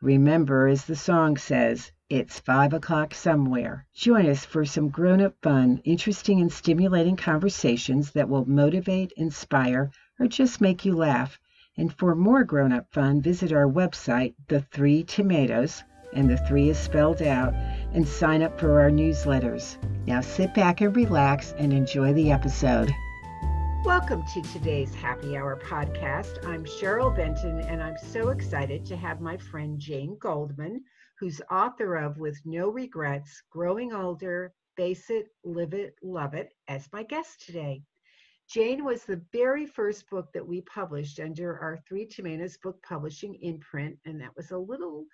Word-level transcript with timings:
remember, 0.00 0.66
as 0.66 0.84
the 0.84 0.96
song 0.96 1.36
says, 1.36 1.92
it's 2.08 2.40
five 2.40 2.72
o'clock 2.72 3.14
somewhere. 3.14 3.86
Join 3.94 4.26
us 4.26 4.44
for 4.44 4.64
some 4.64 4.88
grown 4.88 5.20
up 5.20 5.34
fun, 5.42 5.80
interesting, 5.84 6.40
and 6.40 6.52
stimulating 6.52 7.16
conversations 7.16 8.10
that 8.12 8.28
will 8.28 8.44
motivate, 8.48 9.12
inspire, 9.16 9.90
or 10.18 10.26
just 10.26 10.60
make 10.60 10.84
you 10.84 10.96
laugh. 10.96 11.38
And 11.76 11.92
for 11.92 12.14
more 12.14 12.42
grown 12.42 12.72
up 12.72 12.92
fun, 12.92 13.22
visit 13.22 13.52
our 13.52 13.68
website, 13.68 14.34
The 14.48 14.60
Three 14.60 15.04
Tomatoes, 15.04 15.84
and 16.12 16.28
the 16.28 16.36
three 16.36 16.68
is 16.68 16.78
spelled 16.78 17.22
out, 17.22 17.54
and 17.92 18.06
sign 18.06 18.42
up 18.42 18.58
for 18.58 18.80
our 18.80 18.90
newsletters. 18.90 19.76
Now 20.06 20.20
sit 20.20 20.52
back 20.54 20.80
and 20.80 20.94
relax 20.94 21.52
and 21.58 21.72
enjoy 21.72 22.12
the 22.12 22.32
episode. 22.32 22.90
Welcome 23.84 24.26
to 24.34 24.42
today's 24.42 24.94
Happy 24.94 25.38
Hour 25.38 25.58
podcast. 25.58 26.46
I'm 26.46 26.66
Cheryl 26.66 27.16
Benton, 27.16 27.60
and 27.60 27.82
I'm 27.82 27.96
so 27.96 28.28
excited 28.28 28.84
to 28.84 28.96
have 28.96 29.22
my 29.22 29.38
friend 29.38 29.78
Jane 29.80 30.18
Goldman, 30.20 30.84
who's 31.18 31.40
author 31.50 31.96
of 31.96 32.18
With 32.18 32.38
No 32.44 32.68
Regrets 32.68 33.42
Growing 33.50 33.94
Older, 33.94 34.52
Face 34.76 35.08
It, 35.08 35.28
Live 35.44 35.72
It, 35.72 35.94
Love 36.02 36.34
It, 36.34 36.52
as 36.68 36.90
my 36.92 37.02
guest 37.02 37.46
today. 37.46 37.82
Jane 38.50 38.84
was 38.84 39.04
the 39.04 39.22
very 39.32 39.64
first 39.64 40.08
book 40.10 40.28
that 40.34 40.46
we 40.46 40.60
published 40.60 41.18
under 41.18 41.58
our 41.58 41.78
Three 41.88 42.04
Tomatoes 42.04 42.58
book 42.62 42.82
publishing 42.82 43.34
imprint, 43.36 43.96
and 44.04 44.20
that 44.20 44.36
was 44.36 44.50
a 44.50 44.58
little 44.58 45.06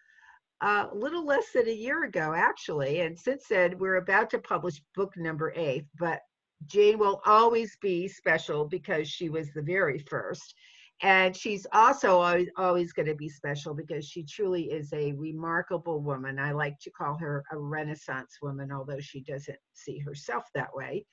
uh, 0.61 0.87
a 0.91 0.94
little 0.94 1.25
less 1.25 1.53
than 1.53 1.69
a 1.69 1.72
year 1.72 2.05
ago, 2.05 2.34
actually. 2.34 3.00
And 3.00 3.17
since 3.17 3.47
then, 3.48 3.78
we're 3.78 3.97
about 3.97 4.28
to 4.31 4.39
publish 4.39 4.83
book 4.97 5.17
number 5.17 5.53
eight, 5.55 5.87
but 5.98 6.20
Jane 6.65 6.99
will 6.99 7.21
always 7.27 7.77
be 7.77 8.09
special 8.09 8.65
because 8.65 9.09
she 9.09 9.29
was 9.29 9.53
the 9.53 9.62
very 9.62 9.99
first. 9.99 10.55
And 11.03 11.37
she's 11.37 11.67
also 11.73 12.21
always, 12.21 12.49
always 12.57 12.93
going 12.95 13.07
to 13.07 13.15
be 13.15 13.29
special 13.29 13.75
because 13.75 14.07
she 14.07 14.25
truly 14.25 14.71
is 14.71 14.91
a 14.95 15.12
remarkable 15.12 16.01
woman. 16.01 16.39
I 16.39 16.53
like 16.53 16.79
to 16.81 16.91
call 16.91 17.19
her 17.19 17.45
a 17.53 17.59
Renaissance 17.59 18.39
woman, 18.41 18.73
although 18.73 19.01
she 19.01 19.21
doesn't 19.21 19.59
see 19.75 19.99
herself 19.99 20.45
that 20.55 20.75
way. 20.75 21.05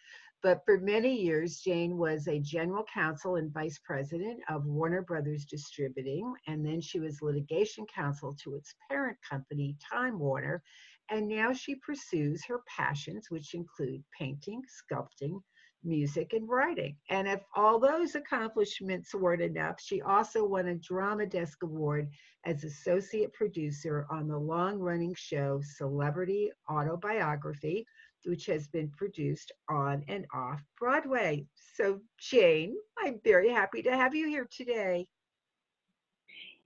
But 0.41 0.61
for 0.65 0.77
many 0.77 1.21
years, 1.21 1.59
Jane 1.59 1.97
was 1.97 2.27
a 2.27 2.39
general 2.39 2.85
counsel 2.93 3.37
and 3.37 3.53
vice 3.53 3.79
president 3.79 4.41
of 4.49 4.65
Warner 4.65 5.01
Brothers 5.01 5.45
Distributing, 5.45 6.33
and 6.47 6.65
then 6.65 6.81
she 6.81 6.99
was 6.99 7.21
litigation 7.21 7.85
counsel 7.85 8.35
to 8.43 8.55
its 8.55 8.75
parent 8.89 9.17
company, 9.29 9.77
Time 9.89 10.19
Warner. 10.19 10.61
And 11.09 11.27
now 11.27 11.53
she 11.53 11.75
pursues 11.75 12.43
her 12.45 12.61
passions, 12.67 13.27
which 13.29 13.53
include 13.53 14.03
painting, 14.17 14.61
sculpting, 14.67 15.41
music, 15.83 16.33
and 16.33 16.47
writing. 16.47 16.95
And 17.09 17.27
if 17.27 17.41
all 17.55 17.79
those 17.79 18.15
accomplishments 18.15 19.13
weren't 19.13 19.41
enough, 19.41 19.79
she 19.81 20.01
also 20.01 20.45
won 20.45 20.67
a 20.67 20.75
Drama 20.75 21.25
Desk 21.25 21.61
Award 21.63 22.09
as 22.45 22.63
associate 22.63 23.33
producer 23.33 24.05
on 24.09 24.27
the 24.27 24.37
long 24.37 24.79
running 24.79 25.13
show 25.15 25.61
Celebrity 25.61 26.51
Autobiography 26.69 27.85
which 28.25 28.45
has 28.45 28.67
been 28.67 28.89
produced 28.89 29.51
on 29.69 30.03
and 30.07 30.25
off 30.33 30.61
Broadway. 30.79 31.45
So, 31.75 31.99
Jane, 32.19 32.75
I'm 32.99 33.19
very 33.23 33.49
happy 33.49 33.81
to 33.83 33.95
have 33.95 34.15
you 34.15 34.27
here 34.27 34.47
today. 34.51 35.07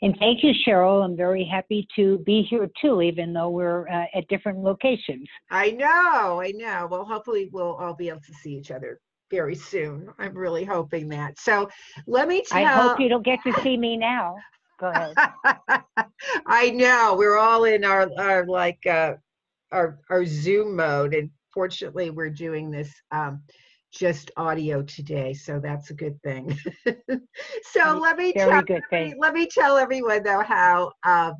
And 0.01 0.15
thank 0.19 0.43
you, 0.43 0.53
Cheryl. 0.65 1.03
I'm 1.03 1.17
very 1.17 1.43
happy 1.43 1.87
to 1.95 2.19
be 2.19 2.45
here 2.47 2.69
too, 2.79 3.01
even 3.01 3.33
though 3.33 3.49
we're 3.49 3.87
uh, 3.87 4.05
at 4.13 4.27
different 4.27 4.59
locations. 4.59 5.27
I 5.49 5.71
know, 5.71 6.41
I 6.41 6.51
know. 6.55 6.87
Well, 6.89 7.03
hopefully, 7.03 7.49
we'll 7.51 7.75
all 7.75 7.95
be 7.95 8.09
able 8.09 8.21
to 8.21 8.33
see 8.33 8.53
each 8.53 8.69
other 8.69 8.99
very 9.31 9.55
soon. 9.55 10.09
I'm 10.19 10.37
really 10.37 10.63
hoping 10.63 11.09
that. 11.09 11.39
So, 11.39 11.67
let 12.05 12.27
me 12.27 12.43
tell. 12.43 12.59
I 12.59 12.65
hope 12.65 12.99
you 12.99 13.09
don't 13.09 13.25
get 13.25 13.39
to 13.47 13.53
see 13.61 13.75
me 13.75 13.97
now. 13.97 14.35
Go 14.79 14.87
ahead. 14.87 15.15
I 16.45 16.69
know 16.69 17.15
we're 17.17 17.37
all 17.37 17.63
in 17.63 17.83
our 17.83 18.07
our 18.19 18.45
like 18.45 18.85
uh, 18.85 19.13
our 19.71 19.99
our 20.11 20.25
Zoom 20.25 20.75
mode, 20.75 21.15
and 21.15 21.31
fortunately, 21.51 22.11
we're 22.11 22.29
doing 22.29 22.69
this 22.69 22.93
um, 23.11 23.41
just 23.91 24.31
audio 24.37 24.81
today, 24.81 25.33
so 25.33 25.59
that's 25.59 25.89
a 25.89 25.93
good 25.93 26.21
thing. 26.21 26.57
so 27.63 27.97
let 27.97 28.17
me 28.17 28.33
Very 28.35 28.63
tell 28.63 29.13
let 29.19 29.33
me 29.33 29.47
tell 29.47 29.77
everyone 29.77 30.23
though 30.23 30.43
how 30.43 30.91
uh, 31.03 31.33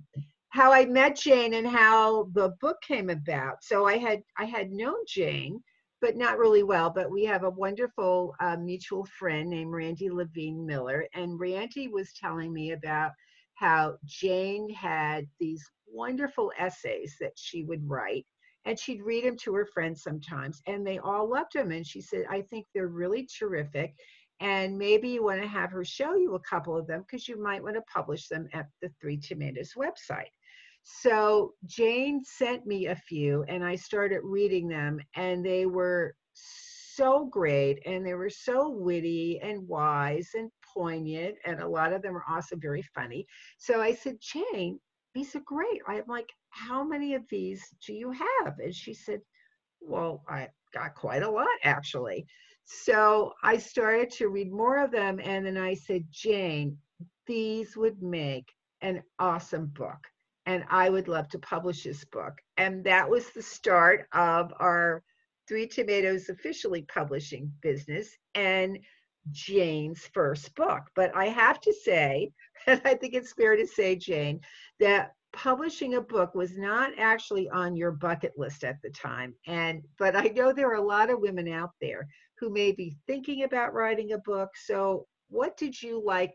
how 0.50 0.72
I 0.74 0.85
met 0.85 1.18
Jane 1.18 1.53
and 1.53 1.68
how 1.68 2.30
the 2.34 2.50
book 2.62 2.78
came 2.81 3.09
about. 3.09 3.63
So 3.63 3.85
I 3.85 3.97
had 3.97 4.22
I 4.38 4.46
had 4.46 4.72
known 4.72 4.97
Jane, 5.08 5.62
but 6.02 6.16
not 6.16 6.38
really 6.38 6.63
well. 6.63 6.90
But 6.90 7.12
we 7.12 7.25
have 7.25 7.44
a 7.44 7.50
wonderful 7.50 8.34
uh, 8.40 8.58
mutual 8.58 9.06
friend 9.19 9.50
named 9.50 9.72
Randy 9.72 10.09
Levine 10.09 10.66
Miller, 10.66 11.06
and 11.14 11.40
Randy 11.40 11.88
was 11.88 12.14
telling 12.14 12.53
me 12.53 12.72
about 12.72 13.12
how 13.56 13.97
Jane 14.06 14.69
had 14.69 15.28
these 15.40 15.69
wonderful 15.88 16.52
essays 16.58 17.16
that 17.19 17.34
she 17.35 17.64
would 17.64 17.88
write 17.90 18.25
and 18.67 18.78
she'd 18.78 19.01
read 19.01 19.23
them 19.23 19.38
to 19.38 19.55
her 19.55 19.66
friends 19.66 20.03
sometimes 20.03 20.61
and 20.67 20.85
they 20.85 21.00
all 21.00 21.28
loved 21.28 21.53
them 21.53 21.72
and 21.72 21.88
she 21.88 22.01
said 22.01 22.25
i 22.29 22.41
think 22.41 22.66
they're 22.73 22.88
really 22.88 23.28
terrific 23.39 23.95
and 24.39 24.78
maybe 24.78 25.09
you 25.09 25.23
want 25.23 25.41
to 25.41 25.47
have 25.47 25.72
her 25.72 25.83
show 25.83 26.16
you 26.16 26.35
a 26.35 26.39
couple 26.39 26.78
of 26.78 26.88
them 26.88 27.01
because 27.01 27.28
you 27.28 27.41
might 27.41 27.63
want 27.63 27.75
to 27.75 27.81
publish 27.91 28.28
them 28.28 28.47
at 28.53 28.67
the 28.81 28.89
three 29.01 29.17
tomatoes 29.17 29.73
website. 29.75 30.31
So 30.83 31.53
jane 31.66 32.23
sent 32.23 32.66
me 32.66 32.88
a 32.88 32.95
few 32.95 33.44
and 33.50 33.63
i 33.63 33.75
started 33.75 34.22
reading 34.23 34.67
them 34.67 34.99
and 35.16 35.45
they 35.45 35.66
were 35.66 36.13
so 36.34 37.25
great 37.25 37.79
and 37.85 38.05
they 38.05 38.13
were 38.13 38.29
so 38.29 38.69
witty 38.69 39.39
and 39.41 39.67
wise 39.67 40.29
and 40.35 40.49
poignant 40.73 41.35
and 41.45 41.59
a 41.59 41.67
lot 41.67 41.94
of 41.94 42.01
them 42.01 42.16
are 42.16 42.25
also 42.29 42.55
very 42.55 42.84
funny. 42.95 43.25
So 43.57 43.81
i 43.81 43.94
said 43.94 44.17
jane 44.22 44.79
these 45.17 45.35
are 45.35 45.41
great 45.45 45.81
i'm 45.88 46.03
like 46.07 46.29
how 46.57 46.83
many 46.83 47.13
of 47.13 47.23
these 47.29 47.63
do 47.85 47.94
you 47.94 48.11
have? 48.11 48.57
And 48.59 48.73
she 48.73 48.94
said, 48.94 49.22
well, 49.79 50.23
I 50.28 50.50
got 50.73 50.95
quite 50.95 51.23
a 51.23 51.29
lot 51.29 51.47
actually. 51.63 52.25
So 52.66 53.33
I 53.44 53.57
started 53.57 54.11
to 54.11 54.28
read 54.28 54.51
more 54.51 54.83
of 54.83 54.91
them. 54.91 55.19
And 55.23 55.45
then 55.45 55.57
I 55.57 55.73
said, 55.73 56.05
Jane, 56.11 56.78
these 57.25 57.78
would 57.78 58.01
make 58.01 58.51
an 58.81 59.03
awesome 59.19 59.67
book. 59.67 60.00
And 60.45 60.63
I 60.69 60.89
would 60.89 61.07
love 61.07 61.29
to 61.29 61.39
publish 61.39 61.84
this 61.84 62.03
book. 62.05 62.34
And 62.57 62.84
that 62.85 63.09
was 63.09 63.29
the 63.29 63.41
start 63.41 64.07
of 64.13 64.51
our 64.59 65.03
Three 65.47 65.67
Tomatoes 65.67 66.28
officially 66.28 66.81
publishing 66.94 67.51
business 67.61 68.17
and 68.35 68.79
Jane's 69.32 70.10
first 70.14 70.54
book. 70.56 70.84
But 70.96 71.16
I 71.16 71.26
have 71.26 71.60
to 71.62 71.74
say, 71.74 72.32
and 72.68 72.82
I 72.86 72.96
think 72.96 73.14
it's 73.14 73.34
fair 73.34 73.56
to 73.56 73.68
say, 73.68 73.96
Jane, 73.96 74.40
that 74.80 75.12
publishing 75.34 75.96
a 75.96 76.02
book 76.02 76.34
was 76.34 76.58
not 76.58 76.92
actually 76.98 77.50
on 77.50 77.76
your 77.76 77.92
bucket 77.92 78.34
list 78.38 78.64
at 78.64 78.82
the 78.82 78.90
time 78.90 79.36
and 79.46 79.84
but 80.00 80.16
i 80.16 80.24
know 80.36 80.54
there 80.54 80.70
are 80.70 80.76
a 80.76 80.82
lot 80.82 81.10
of 81.10 81.20
women 81.20 81.50
out 81.50 81.72
there 81.82 82.08
who 82.40 82.50
may 82.50 82.72
be 82.72 82.96
thinking 83.08 83.44
about 83.44 83.74
writing 83.74 84.14
a 84.14 84.18
book 84.20 84.50
so 84.56 85.06
what 85.30 85.56
did 85.58 85.80
you 85.80 86.02
like 86.04 86.34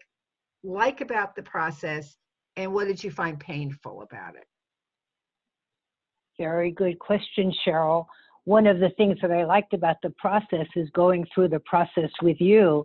like 0.62 1.00
about 1.00 1.34
the 1.34 1.42
process 1.42 2.16
and 2.56 2.72
what 2.72 2.86
did 2.86 3.02
you 3.02 3.10
find 3.10 3.40
painful 3.40 4.02
about 4.02 4.36
it 4.36 4.44
Very 6.38 6.70
good 6.70 6.98
question, 6.98 7.52
Cheryl. 7.64 8.06
One 8.44 8.66
of 8.66 8.80
the 8.80 8.90
things 8.90 9.18
that 9.22 9.30
I 9.30 9.44
liked 9.44 9.72
about 9.72 9.96
the 10.02 10.10
process 10.10 10.66
is 10.74 10.88
going 10.90 11.26
through 11.34 11.48
the 11.48 11.60
process 11.60 12.10
with 12.22 12.40
you, 12.40 12.84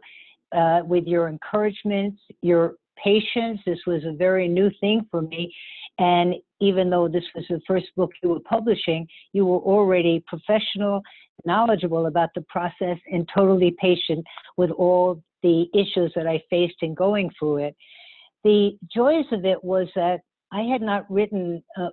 uh, 0.55 0.81
with 0.85 1.05
your 1.05 1.27
encouragement, 1.27 2.15
your 2.41 2.75
patience. 3.03 3.59
This 3.65 3.79
was 3.87 4.03
a 4.05 4.13
very 4.13 4.47
new 4.47 4.69
thing 4.79 5.05
for 5.09 5.21
me. 5.21 5.53
And 5.99 6.35
even 6.59 6.89
though 6.89 7.07
this 7.07 7.23
was 7.35 7.45
the 7.49 7.61
first 7.67 7.87
book 7.95 8.11
you 8.21 8.29
were 8.29 8.39
publishing, 8.41 9.07
you 9.33 9.45
were 9.45 9.59
already 9.59 10.23
professional, 10.27 11.01
knowledgeable 11.45 12.05
about 12.05 12.29
the 12.35 12.41
process, 12.41 12.97
and 13.11 13.27
totally 13.35 13.75
patient 13.79 14.25
with 14.57 14.71
all 14.71 15.21
the 15.43 15.67
issues 15.73 16.11
that 16.15 16.27
I 16.27 16.41
faced 16.49 16.77
in 16.81 16.93
going 16.93 17.29
through 17.37 17.57
it. 17.57 17.75
The 18.43 18.77
joys 18.93 19.25
of 19.31 19.45
it 19.45 19.63
was 19.63 19.87
that 19.95 20.21
I 20.51 20.61
had 20.61 20.81
not 20.81 21.09
written 21.11 21.63
uh, 21.79 21.89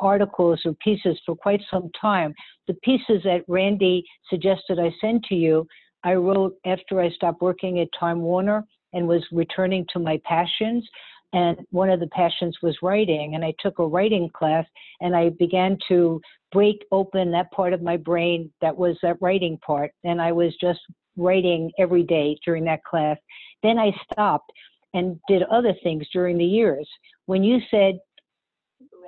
articles 0.00 0.60
or 0.64 0.74
pieces 0.74 1.20
for 1.24 1.36
quite 1.36 1.60
some 1.70 1.90
time. 2.00 2.34
The 2.66 2.74
pieces 2.82 3.22
that 3.24 3.44
Randy 3.48 4.04
suggested 4.28 4.78
I 4.78 4.92
send 5.00 5.24
to 5.24 5.34
you, 5.34 5.66
I 6.04 6.14
wrote 6.14 6.54
after 6.64 7.00
I 7.00 7.10
stopped 7.10 7.42
working 7.42 7.80
at 7.80 7.88
Time 7.98 8.20
Warner 8.20 8.64
and 8.92 9.06
was 9.06 9.24
returning 9.32 9.84
to 9.92 9.98
my 9.98 10.20
passions 10.24 10.88
and 11.34 11.58
one 11.70 11.90
of 11.90 12.00
the 12.00 12.06
passions 12.06 12.56
was 12.62 12.74
writing 12.80 13.34
and 13.34 13.44
i 13.44 13.52
took 13.60 13.78
a 13.80 13.86
writing 13.86 14.30
class 14.34 14.64
and 15.02 15.14
i 15.14 15.28
began 15.38 15.76
to 15.86 16.18
break 16.52 16.82
open 16.90 17.30
that 17.30 17.50
part 17.50 17.74
of 17.74 17.82
my 17.82 17.98
brain 17.98 18.50
that 18.62 18.74
was 18.74 18.96
that 19.02 19.18
writing 19.20 19.58
part 19.58 19.90
and 20.04 20.22
i 20.22 20.32
was 20.32 20.56
just 20.58 20.80
writing 21.18 21.70
every 21.78 22.04
day 22.04 22.38
during 22.44 22.64
that 22.64 22.84
class. 22.84 23.18
Then 23.62 23.78
I 23.78 23.92
stopped 24.10 24.50
and 24.94 25.20
did 25.28 25.42
other 25.44 25.74
things 25.82 26.06
during 26.12 26.38
the 26.38 26.44
years. 26.44 26.88
When 27.26 27.42
you 27.42 27.58
said 27.70 27.98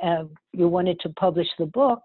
uh, 0.02 0.25
you 0.52 0.69
wanted 0.69 1.00
to 1.00 1.08
publish 1.11 1.49
the 1.58 1.67
book, 1.67 2.00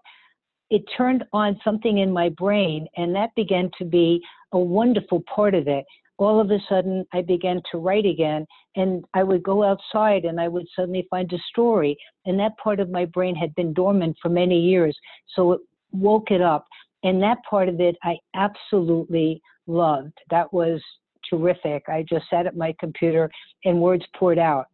it 0.70 0.82
turned 0.96 1.24
on 1.32 1.60
something 1.62 1.98
in 1.98 2.10
my 2.10 2.28
brain, 2.30 2.86
and 2.96 3.14
that 3.14 3.34
began 3.36 3.70
to 3.78 3.84
be 3.84 4.20
a 4.52 4.58
wonderful 4.58 5.22
part 5.32 5.54
of 5.54 5.68
it. 5.68 5.84
All 6.18 6.40
of 6.40 6.50
a 6.50 6.58
sudden, 6.68 7.04
I 7.12 7.22
began 7.22 7.60
to 7.70 7.78
write 7.78 8.06
again, 8.06 8.46
and 8.74 9.04
I 9.14 9.22
would 9.22 9.42
go 9.42 9.62
outside 9.62 10.24
and 10.24 10.40
I 10.40 10.48
would 10.48 10.66
suddenly 10.74 11.06
find 11.10 11.30
a 11.32 11.38
story. 11.50 11.96
And 12.24 12.38
that 12.40 12.56
part 12.56 12.80
of 12.80 12.90
my 12.90 13.04
brain 13.04 13.34
had 13.34 13.54
been 13.54 13.74
dormant 13.74 14.16
for 14.22 14.30
many 14.30 14.58
years. 14.58 14.96
So 15.34 15.52
it 15.52 15.60
woke 15.92 16.30
it 16.30 16.40
up. 16.40 16.64
And 17.02 17.22
that 17.22 17.38
part 17.48 17.68
of 17.68 17.80
it 17.80 17.96
I 18.02 18.16
absolutely 18.34 19.42
loved. 19.66 20.14
That 20.30 20.50
was 20.52 20.80
terrific. 21.28 21.84
I 21.88 22.04
just 22.08 22.24
sat 22.30 22.46
at 22.46 22.56
my 22.56 22.74
computer 22.80 23.30
and 23.64 23.80
words 23.80 24.04
poured 24.16 24.38
out. 24.38 24.66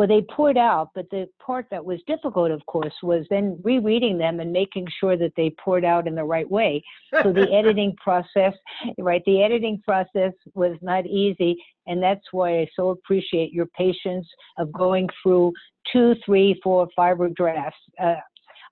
Well, 0.00 0.08
they 0.08 0.22
poured 0.22 0.56
out, 0.56 0.92
but 0.94 1.10
the 1.10 1.28
part 1.44 1.66
that 1.70 1.84
was 1.84 2.00
difficult, 2.06 2.50
of 2.50 2.64
course, 2.64 2.94
was 3.02 3.26
then 3.28 3.60
rereading 3.62 4.16
them 4.16 4.40
and 4.40 4.50
making 4.50 4.86
sure 4.98 5.14
that 5.18 5.34
they 5.36 5.54
poured 5.62 5.84
out 5.84 6.08
in 6.08 6.14
the 6.14 6.24
right 6.24 6.50
way. 6.50 6.82
So 7.22 7.34
the 7.34 7.52
editing 7.52 7.94
process, 8.02 8.54
right, 8.96 9.22
the 9.26 9.42
editing 9.42 9.82
process 9.84 10.32
was 10.54 10.78
not 10.80 11.04
easy. 11.04 11.62
And 11.86 12.02
that's 12.02 12.24
why 12.32 12.60
I 12.60 12.68
so 12.74 12.88
appreciate 12.88 13.52
your 13.52 13.66
patience 13.66 14.26
of 14.56 14.72
going 14.72 15.06
through 15.22 15.52
two, 15.92 16.14
three, 16.24 16.58
four, 16.62 16.88
five 16.96 17.18
drafts. 17.34 17.76
Uh, 18.02 18.14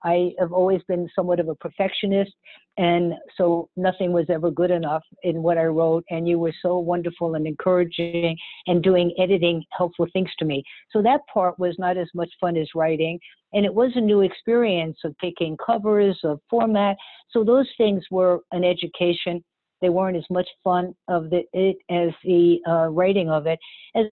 I 0.03 0.31
have 0.39 0.53
always 0.53 0.81
been 0.87 1.09
somewhat 1.15 1.39
of 1.39 1.49
a 1.49 1.55
perfectionist, 1.55 2.31
and 2.77 3.13
so 3.37 3.69
nothing 3.75 4.13
was 4.13 4.25
ever 4.29 4.49
good 4.49 4.71
enough 4.71 5.03
in 5.23 5.43
what 5.43 5.57
I 5.57 5.65
wrote. 5.65 6.05
And 6.09 6.27
you 6.27 6.39
were 6.39 6.53
so 6.61 6.77
wonderful 6.77 7.35
and 7.35 7.45
encouraging 7.45 8.37
and 8.67 8.81
doing 8.81 9.13
editing 9.19 9.63
helpful 9.77 10.07
things 10.13 10.29
to 10.39 10.45
me. 10.45 10.63
So 10.91 11.01
that 11.01 11.21
part 11.33 11.59
was 11.59 11.75
not 11.77 11.97
as 11.97 12.07
much 12.13 12.29
fun 12.39 12.55
as 12.55 12.69
writing. 12.75 13.19
And 13.53 13.65
it 13.65 13.73
was 13.73 13.91
a 13.95 14.01
new 14.01 14.21
experience 14.21 14.97
of 15.03 15.17
picking 15.17 15.57
covers, 15.57 16.17
of 16.23 16.39
format. 16.49 16.95
So 17.31 17.43
those 17.43 17.67
things 17.77 18.03
were 18.09 18.39
an 18.51 18.63
education. 18.63 19.43
They 19.81 19.89
weren't 19.89 20.17
as 20.17 20.25
much 20.29 20.47
fun 20.63 20.93
of 21.07 21.29
the, 21.29 21.43
it 21.53 21.77
as 21.89 22.13
the 22.23 22.59
uh, 22.67 22.87
writing 22.89 23.29
of 23.29 23.47
it. 23.47 23.59
As 23.95 24.05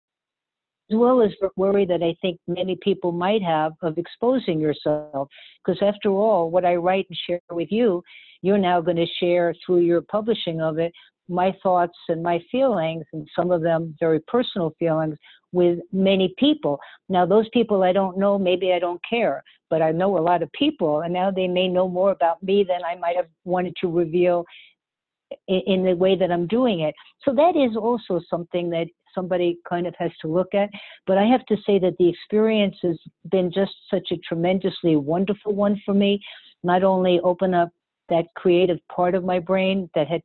as 0.90 0.96
well 0.96 1.22
as 1.22 1.32
worry 1.56 1.84
that 1.86 2.02
I 2.02 2.14
think 2.22 2.38
many 2.46 2.76
people 2.80 3.12
might 3.12 3.42
have 3.42 3.72
of 3.82 3.98
exposing 3.98 4.60
yourself. 4.60 5.28
Because 5.64 5.82
after 5.82 6.10
all, 6.10 6.50
what 6.50 6.64
I 6.64 6.76
write 6.76 7.06
and 7.08 7.18
share 7.26 7.40
with 7.50 7.68
you, 7.70 8.02
you're 8.42 8.58
now 8.58 8.80
going 8.80 8.96
to 8.96 9.06
share 9.18 9.54
through 9.64 9.80
your 9.80 10.02
publishing 10.02 10.60
of 10.60 10.78
it 10.78 10.92
my 11.28 11.52
thoughts 11.62 11.98
and 12.08 12.22
my 12.22 12.40
feelings, 12.52 13.04
and 13.12 13.28
some 13.34 13.50
of 13.50 13.60
them 13.60 13.96
very 13.98 14.20
personal 14.28 14.72
feelings, 14.78 15.16
with 15.52 15.78
many 15.92 16.34
people. 16.38 16.78
Now, 17.08 17.26
those 17.26 17.48
people 17.48 17.82
I 17.82 17.92
don't 17.92 18.18
know, 18.18 18.38
maybe 18.38 18.72
I 18.72 18.78
don't 18.78 19.00
care, 19.08 19.42
but 19.70 19.82
I 19.82 19.90
know 19.90 20.18
a 20.18 20.20
lot 20.20 20.42
of 20.42 20.52
people, 20.52 21.00
and 21.00 21.12
now 21.12 21.30
they 21.30 21.48
may 21.48 21.66
know 21.66 21.88
more 21.88 22.12
about 22.12 22.42
me 22.42 22.64
than 22.68 22.84
I 22.84 22.94
might 22.96 23.16
have 23.16 23.26
wanted 23.44 23.74
to 23.80 23.90
reveal 23.90 24.44
in 25.48 25.84
the 25.84 25.94
way 25.94 26.16
that 26.16 26.30
I'm 26.30 26.46
doing 26.46 26.80
it. 26.80 26.94
So 27.24 27.34
that 27.34 27.56
is 27.56 27.76
also 27.76 28.20
something 28.30 28.70
that 28.70 28.86
somebody 29.16 29.58
kind 29.68 29.86
of 29.86 29.94
has 29.98 30.12
to 30.20 30.28
look 30.28 30.54
at. 30.54 30.70
But 31.06 31.18
I 31.18 31.24
have 31.24 31.44
to 31.46 31.56
say 31.66 31.80
that 31.80 31.96
the 31.98 32.08
experience 32.08 32.76
has 32.82 32.98
been 33.30 33.50
just 33.52 33.72
such 33.90 34.08
a 34.12 34.16
tremendously 34.18 34.94
wonderful 34.94 35.54
one 35.54 35.80
for 35.84 35.94
me. 35.94 36.20
Not 36.62 36.84
only 36.84 37.18
open 37.24 37.54
up 37.54 37.70
that 38.08 38.26
creative 38.36 38.78
part 38.94 39.14
of 39.14 39.24
my 39.24 39.38
brain 39.38 39.90
that 39.94 40.06
had 40.06 40.22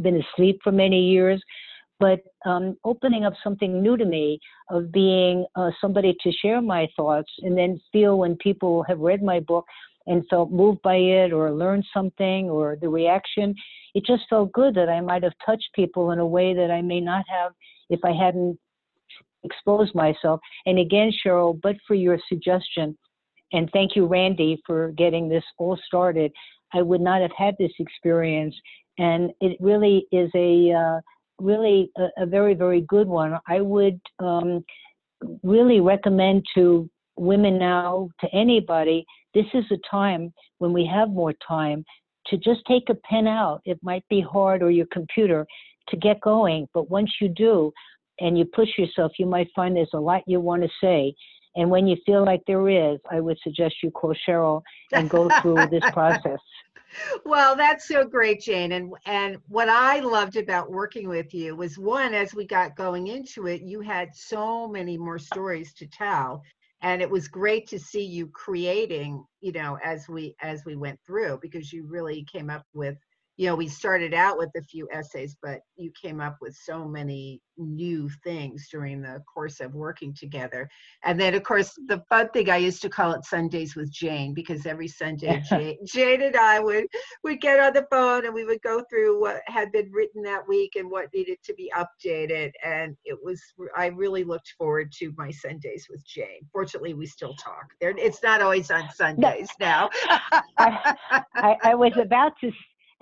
been 0.00 0.22
asleep 0.22 0.60
for 0.62 0.72
many 0.72 1.00
years, 1.08 1.42
but 1.98 2.20
um, 2.44 2.76
opening 2.84 3.24
up 3.24 3.32
something 3.42 3.82
new 3.82 3.96
to 3.96 4.04
me 4.04 4.38
of 4.70 4.92
being 4.92 5.46
uh, 5.54 5.70
somebody 5.80 6.14
to 6.22 6.32
share 6.32 6.60
my 6.60 6.86
thoughts 6.96 7.30
and 7.42 7.56
then 7.56 7.80
feel 7.92 8.18
when 8.18 8.36
people 8.36 8.82
have 8.82 8.98
read 8.98 9.22
my 9.22 9.40
book 9.40 9.64
and 10.06 10.24
felt 10.28 10.50
moved 10.50 10.80
by 10.82 10.96
it 10.96 11.32
or 11.32 11.50
learned 11.50 11.84
something 11.92 12.48
or 12.48 12.76
the 12.80 12.88
reaction, 12.88 13.54
it 13.94 14.04
just 14.04 14.24
felt 14.28 14.52
good 14.52 14.74
that 14.74 14.88
I 14.88 15.00
might 15.00 15.22
have 15.22 15.32
touched 15.44 15.68
people 15.74 16.10
in 16.12 16.18
a 16.18 16.26
way 16.26 16.54
that 16.54 16.70
I 16.70 16.82
may 16.82 17.00
not 17.00 17.24
have 17.28 17.52
if 17.90 18.00
I 18.04 18.12
hadn't 18.12 18.58
exposed 19.44 19.94
myself. 19.94 20.40
And 20.66 20.78
again, 20.78 21.12
Cheryl, 21.24 21.58
but 21.60 21.76
for 21.86 21.94
your 21.94 22.18
suggestion, 22.28 22.96
and 23.52 23.70
thank 23.72 23.94
you, 23.94 24.06
Randy, 24.06 24.60
for 24.66 24.92
getting 24.92 25.28
this 25.28 25.44
all 25.58 25.78
started, 25.86 26.32
I 26.74 26.82
would 26.82 27.00
not 27.00 27.22
have 27.22 27.32
had 27.36 27.54
this 27.58 27.72
experience. 27.78 28.54
And 28.98 29.30
it 29.40 29.56
really 29.60 30.06
is 30.10 30.30
a 30.34 30.72
uh, 30.72 31.00
really 31.38 31.90
a, 31.96 32.22
a, 32.22 32.26
very 32.26 32.54
very 32.54 32.80
good 32.82 33.06
one. 33.06 33.38
I 33.46 33.60
would 33.60 34.00
um, 34.18 34.64
really 35.42 35.80
recommend 35.80 36.44
to 36.54 36.90
women 37.16 37.58
now 37.58 38.08
to 38.20 38.28
anybody. 38.34 39.04
This 39.34 39.46
is 39.54 39.64
a 39.70 39.78
time 39.90 40.32
when 40.58 40.72
we 40.72 40.86
have 40.92 41.10
more 41.10 41.34
time 41.46 41.84
to 42.28 42.36
just 42.36 42.60
take 42.66 42.88
a 42.88 42.94
pen 43.08 43.26
out. 43.26 43.60
It 43.64 43.78
might 43.82 44.04
be 44.08 44.20
hard 44.20 44.62
or 44.62 44.70
your 44.70 44.86
computer 44.92 45.46
to 45.88 45.96
get 45.96 46.20
going. 46.20 46.68
But 46.74 46.90
once 46.90 47.10
you 47.20 47.28
do 47.28 47.72
and 48.20 48.38
you 48.38 48.44
push 48.44 48.68
yourself, 48.78 49.12
you 49.18 49.26
might 49.26 49.48
find 49.54 49.76
there's 49.76 49.88
a 49.94 49.98
lot 49.98 50.22
you 50.26 50.40
want 50.40 50.62
to 50.62 50.68
say. 50.80 51.14
And 51.54 51.70
when 51.70 51.86
you 51.86 51.96
feel 52.04 52.24
like 52.24 52.42
there 52.46 52.68
is, 52.68 52.98
I 53.10 53.20
would 53.20 53.38
suggest 53.42 53.76
you 53.82 53.90
call 53.90 54.14
Cheryl 54.28 54.62
and 54.92 55.08
go 55.08 55.30
through 55.40 55.66
this 55.68 55.84
process. 55.92 56.38
Well, 57.24 57.56
that's 57.56 57.88
so 57.88 58.04
great, 58.04 58.40
Jane. 58.40 58.72
And 58.72 58.92
and 59.06 59.38
what 59.48 59.68
I 59.68 60.00
loved 60.00 60.36
about 60.36 60.70
working 60.70 61.08
with 61.08 61.34
you 61.34 61.56
was 61.56 61.78
one, 61.78 62.14
as 62.14 62.34
we 62.34 62.46
got 62.46 62.76
going 62.76 63.08
into 63.08 63.46
it, 63.48 63.62
you 63.62 63.80
had 63.80 64.14
so 64.14 64.68
many 64.68 64.96
more 64.96 65.18
stories 65.18 65.74
to 65.74 65.86
tell 65.86 66.42
and 66.82 67.00
it 67.00 67.10
was 67.10 67.28
great 67.28 67.66
to 67.68 67.78
see 67.78 68.04
you 68.04 68.28
creating 68.28 69.24
you 69.40 69.52
know 69.52 69.78
as 69.82 70.08
we 70.08 70.34
as 70.40 70.64
we 70.64 70.76
went 70.76 70.98
through 71.06 71.38
because 71.40 71.72
you 71.72 71.86
really 71.86 72.24
came 72.30 72.50
up 72.50 72.64
with 72.74 72.96
you 73.36 73.46
know, 73.46 73.54
we 73.54 73.68
started 73.68 74.14
out 74.14 74.38
with 74.38 74.50
a 74.56 74.62
few 74.62 74.88
essays, 74.90 75.36
but 75.42 75.60
you 75.76 75.92
came 76.00 76.20
up 76.20 76.36
with 76.40 76.54
so 76.54 76.86
many 76.86 77.42
new 77.58 78.08
things 78.24 78.68
during 78.70 79.02
the 79.02 79.22
course 79.32 79.60
of 79.60 79.74
working 79.74 80.14
together. 80.14 80.68
And 81.04 81.20
then, 81.20 81.34
of 81.34 81.42
course, 81.42 81.74
the 81.86 82.02
fun 82.08 82.30
thing 82.30 82.48
I 82.48 82.56
used 82.56 82.80
to 82.82 82.88
call 82.88 83.12
it 83.12 83.24
Sundays 83.24 83.76
with 83.76 83.90
Jane 83.92 84.32
because 84.32 84.64
every 84.64 84.88
Sunday, 84.88 85.42
Jane, 85.50 85.78
Jane 85.84 86.22
and 86.22 86.36
I 86.36 86.60
would 86.60 86.86
would 87.24 87.40
get 87.40 87.60
on 87.60 87.74
the 87.74 87.86
phone 87.90 88.24
and 88.24 88.34
we 88.34 88.44
would 88.44 88.62
go 88.62 88.82
through 88.88 89.20
what 89.20 89.42
had 89.46 89.70
been 89.70 89.90
written 89.92 90.22
that 90.22 90.46
week 90.48 90.76
and 90.76 90.90
what 90.90 91.12
needed 91.14 91.38
to 91.44 91.54
be 91.54 91.70
updated. 91.76 92.52
And 92.64 92.96
it 93.04 93.18
was 93.22 93.42
I 93.76 93.86
really 93.86 94.24
looked 94.24 94.54
forward 94.56 94.92
to 94.98 95.12
my 95.16 95.30
Sundays 95.30 95.88
with 95.90 96.06
Jane. 96.06 96.46
Fortunately, 96.52 96.94
we 96.94 97.06
still 97.06 97.34
talk. 97.34 97.66
There, 97.82 97.94
it's 97.98 98.22
not 98.22 98.40
always 98.40 98.70
on 98.70 98.88
Sundays 98.94 99.50
now. 99.60 99.90
I, 100.58 100.96
I, 101.34 101.56
I 101.62 101.74
was 101.74 101.96
about 101.98 102.32
to 102.40 102.50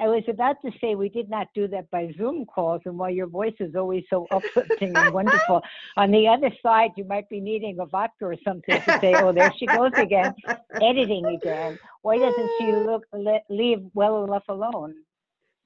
I 0.00 0.08
was 0.08 0.24
about 0.28 0.56
to 0.62 0.72
say 0.80 0.96
we 0.96 1.08
did 1.08 1.30
not 1.30 1.46
do 1.54 1.68
that 1.68 1.88
by 1.90 2.12
Zoom 2.16 2.46
calls, 2.46 2.82
and 2.84 2.98
while 2.98 3.10
your 3.10 3.28
voice 3.28 3.54
is 3.60 3.76
always 3.76 4.04
so 4.10 4.26
uplifting 4.30 4.96
and 4.96 5.14
wonderful, 5.14 5.62
on 5.96 6.10
the 6.10 6.26
other 6.26 6.50
side 6.62 6.90
you 6.96 7.04
might 7.04 7.28
be 7.28 7.40
needing 7.40 7.78
a 7.78 7.86
vodka 7.86 8.26
or 8.26 8.36
something 8.44 8.80
to 8.82 8.98
say, 9.00 9.14
"Oh, 9.14 9.32
there 9.32 9.52
she 9.56 9.66
goes 9.66 9.92
again, 9.96 10.34
editing 10.82 11.26
again." 11.26 11.78
Why 12.02 12.18
doesn't 12.18 12.50
she 12.58 12.72
look 12.72 13.04
leave 13.48 13.82
well 13.94 14.24
enough 14.24 14.44
alone? 14.48 14.94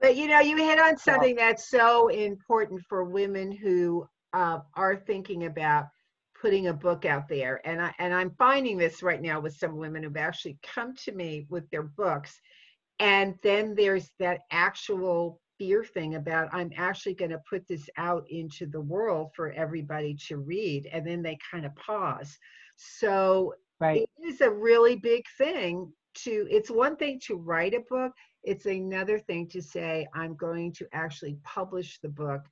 But 0.00 0.16
you 0.16 0.28
know, 0.28 0.40
you 0.40 0.56
hit 0.56 0.78
on 0.78 0.98
something 0.98 1.34
that's 1.34 1.70
so 1.70 2.08
important 2.08 2.82
for 2.88 3.04
women 3.04 3.50
who 3.50 4.06
uh, 4.34 4.60
are 4.74 4.96
thinking 4.96 5.46
about 5.46 5.86
putting 6.40 6.68
a 6.68 6.72
book 6.74 7.06
out 7.06 7.28
there, 7.28 7.62
and 7.64 7.80
I 7.80 7.94
and 7.98 8.12
I'm 8.12 8.30
finding 8.38 8.76
this 8.76 9.02
right 9.02 9.22
now 9.22 9.40
with 9.40 9.56
some 9.56 9.78
women 9.78 10.02
who've 10.02 10.16
actually 10.18 10.58
come 10.62 10.94
to 10.96 11.12
me 11.12 11.46
with 11.48 11.68
their 11.70 11.82
books 11.82 12.38
and 13.00 13.34
then 13.42 13.74
there's 13.74 14.10
that 14.18 14.40
actual 14.50 15.40
fear 15.58 15.84
thing 15.84 16.14
about 16.14 16.48
i'm 16.52 16.70
actually 16.76 17.14
going 17.14 17.30
to 17.30 17.40
put 17.48 17.66
this 17.68 17.88
out 17.96 18.24
into 18.30 18.66
the 18.66 18.80
world 18.80 19.30
for 19.34 19.52
everybody 19.52 20.14
to 20.14 20.36
read 20.38 20.88
and 20.92 21.06
then 21.06 21.22
they 21.22 21.36
kind 21.50 21.66
of 21.66 21.74
pause 21.76 22.38
so 22.76 23.52
right. 23.80 24.02
it 24.02 24.26
is 24.26 24.40
a 24.40 24.50
really 24.50 24.96
big 24.96 25.24
thing 25.36 25.90
to 26.14 26.46
it's 26.50 26.70
one 26.70 26.96
thing 26.96 27.20
to 27.24 27.36
write 27.36 27.74
a 27.74 27.80
book 27.90 28.12
it's 28.44 28.66
another 28.66 29.18
thing 29.18 29.48
to 29.48 29.60
say 29.60 30.06
i'm 30.14 30.36
going 30.36 30.72
to 30.72 30.86
actually 30.92 31.36
publish 31.44 31.98
the 32.00 32.08
book 32.08 32.42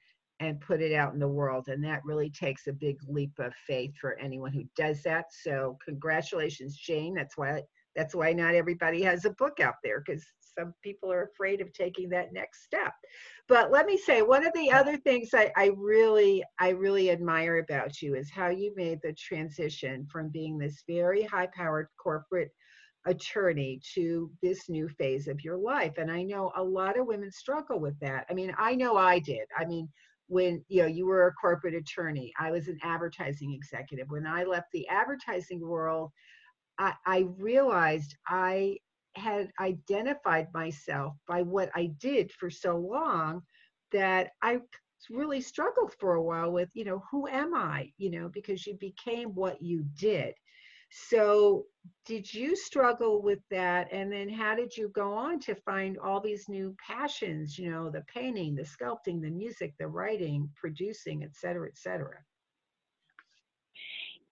and 0.40 0.60
put 0.60 0.82
it 0.82 0.92
out 0.92 1.14
in 1.14 1.20
the 1.20 1.26
world 1.26 1.68
and 1.68 1.82
that 1.82 2.04
really 2.04 2.28
takes 2.28 2.66
a 2.66 2.72
big 2.72 2.96
leap 3.08 3.32
of 3.38 3.54
faith 3.66 3.92
for 3.98 4.18
anyone 4.18 4.52
who 4.52 4.64
does 4.76 5.02
that 5.02 5.26
so 5.30 5.78
congratulations 5.84 6.76
jane 6.76 7.14
that's 7.14 7.36
why 7.38 7.62
that's 7.96 8.14
why 8.14 8.32
not 8.32 8.54
everybody 8.54 9.02
has 9.02 9.24
a 9.24 9.30
book 9.30 9.58
out 9.58 9.76
there 9.82 10.02
because 10.06 10.24
some 10.56 10.74
people 10.82 11.12
are 11.12 11.24
afraid 11.24 11.60
of 11.60 11.72
taking 11.72 12.08
that 12.10 12.32
next 12.32 12.64
step. 12.64 12.92
But 13.48 13.70
let 13.70 13.86
me 13.86 13.96
say 13.96 14.22
one 14.22 14.46
of 14.46 14.52
the 14.54 14.70
other 14.70 14.96
things 14.96 15.30
I, 15.34 15.52
I 15.56 15.70
really 15.76 16.42
i 16.58 16.70
really 16.70 17.10
admire 17.10 17.58
about 17.58 18.02
you 18.02 18.14
is 18.14 18.30
how 18.30 18.48
you 18.48 18.72
made 18.76 19.00
the 19.02 19.14
transition 19.14 20.06
from 20.10 20.30
being 20.30 20.58
this 20.58 20.82
very 20.88 21.22
high 21.22 21.48
powered 21.54 21.88
corporate 22.02 22.50
attorney 23.06 23.80
to 23.94 24.30
this 24.42 24.68
new 24.68 24.88
phase 24.88 25.28
of 25.28 25.42
your 25.42 25.56
life. 25.56 25.94
And 25.98 26.10
i 26.10 26.22
know 26.22 26.52
a 26.56 26.62
lot 26.62 26.98
of 26.98 27.06
women 27.06 27.30
struggle 27.30 27.80
with 27.80 27.98
that. 28.00 28.26
I 28.30 28.34
mean 28.34 28.52
i 28.58 28.74
know 28.74 28.96
i 28.96 29.18
did. 29.18 29.46
I 29.56 29.64
mean 29.64 29.88
when 30.28 30.64
you 30.68 30.82
know 30.82 30.88
you 30.88 31.06
were 31.06 31.28
a 31.28 31.32
corporate 31.34 31.74
attorney 31.74 32.32
i 32.40 32.50
was 32.50 32.68
an 32.68 32.78
advertising 32.82 33.52
executive. 33.52 34.08
When 34.10 34.26
i 34.26 34.44
left 34.44 34.72
the 34.72 34.88
advertising 34.88 35.60
world 35.60 36.10
i, 36.78 36.94
I 37.06 37.26
realized 37.38 38.16
i 38.26 38.78
had 39.14 39.50
identified 39.60 40.48
myself 40.52 41.14
by 41.26 41.42
what 41.42 41.70
i 41.74 41.86
did 41.98 42.32
for 42.32 42.50
so 42.50 42.76
long 42.76 43.42
that 43.92 44.30
i 44.42 44.58
really 45.10 45.40
struggled 45.40 45.92
for 46.00 46.14
a 46.14 46.22
while 46.22 46.52
with 46.52 46.68
you 46.74 46.84
know 46.84 47.02
who 47.10 47.26
am 47.28 47.54
i 47.54 47.90
you 47.98 48.10
know 48.10 48.28
because 48.28 48.66
you 48.66 48.74
became 48.74 49.34
what 49.34 49.62
you 49.62 49.84
did 49.98 50.34
so, 50.90 51.66
did 52.04 52.32
you 52.32 52.54
struggle 52.54 53.20
with 53.20 53.40
that? 53.50 53.88
And 53.92 54.10
then, 54.10 54.28
how 54.28 54.54
did 54.54 54.76
you 54.76 54.88
go 54.88 55.12
on 55.12 55.40
to 55.40 55.54
find 55.54 55.98
all 55.98 56.20
these 56.20 56.48
new 56.48 56.74
passions? 56.84 57.58
You 57.58 57.70
know, 57.70 57.90
the 57.90 58.02
painting, 58.02 58.54
the 58.54 58.62
sculpting, 58.62 59.20
the 59.20 59.30
music, 59.30 59.74
the 59.78 59.88
writing, 59.88 60.48
producing, 60.54 61.24
et 61.24 61.34
cetera, 61.34 61.68
et 61.68 61.76
cetera. 61.76 62.18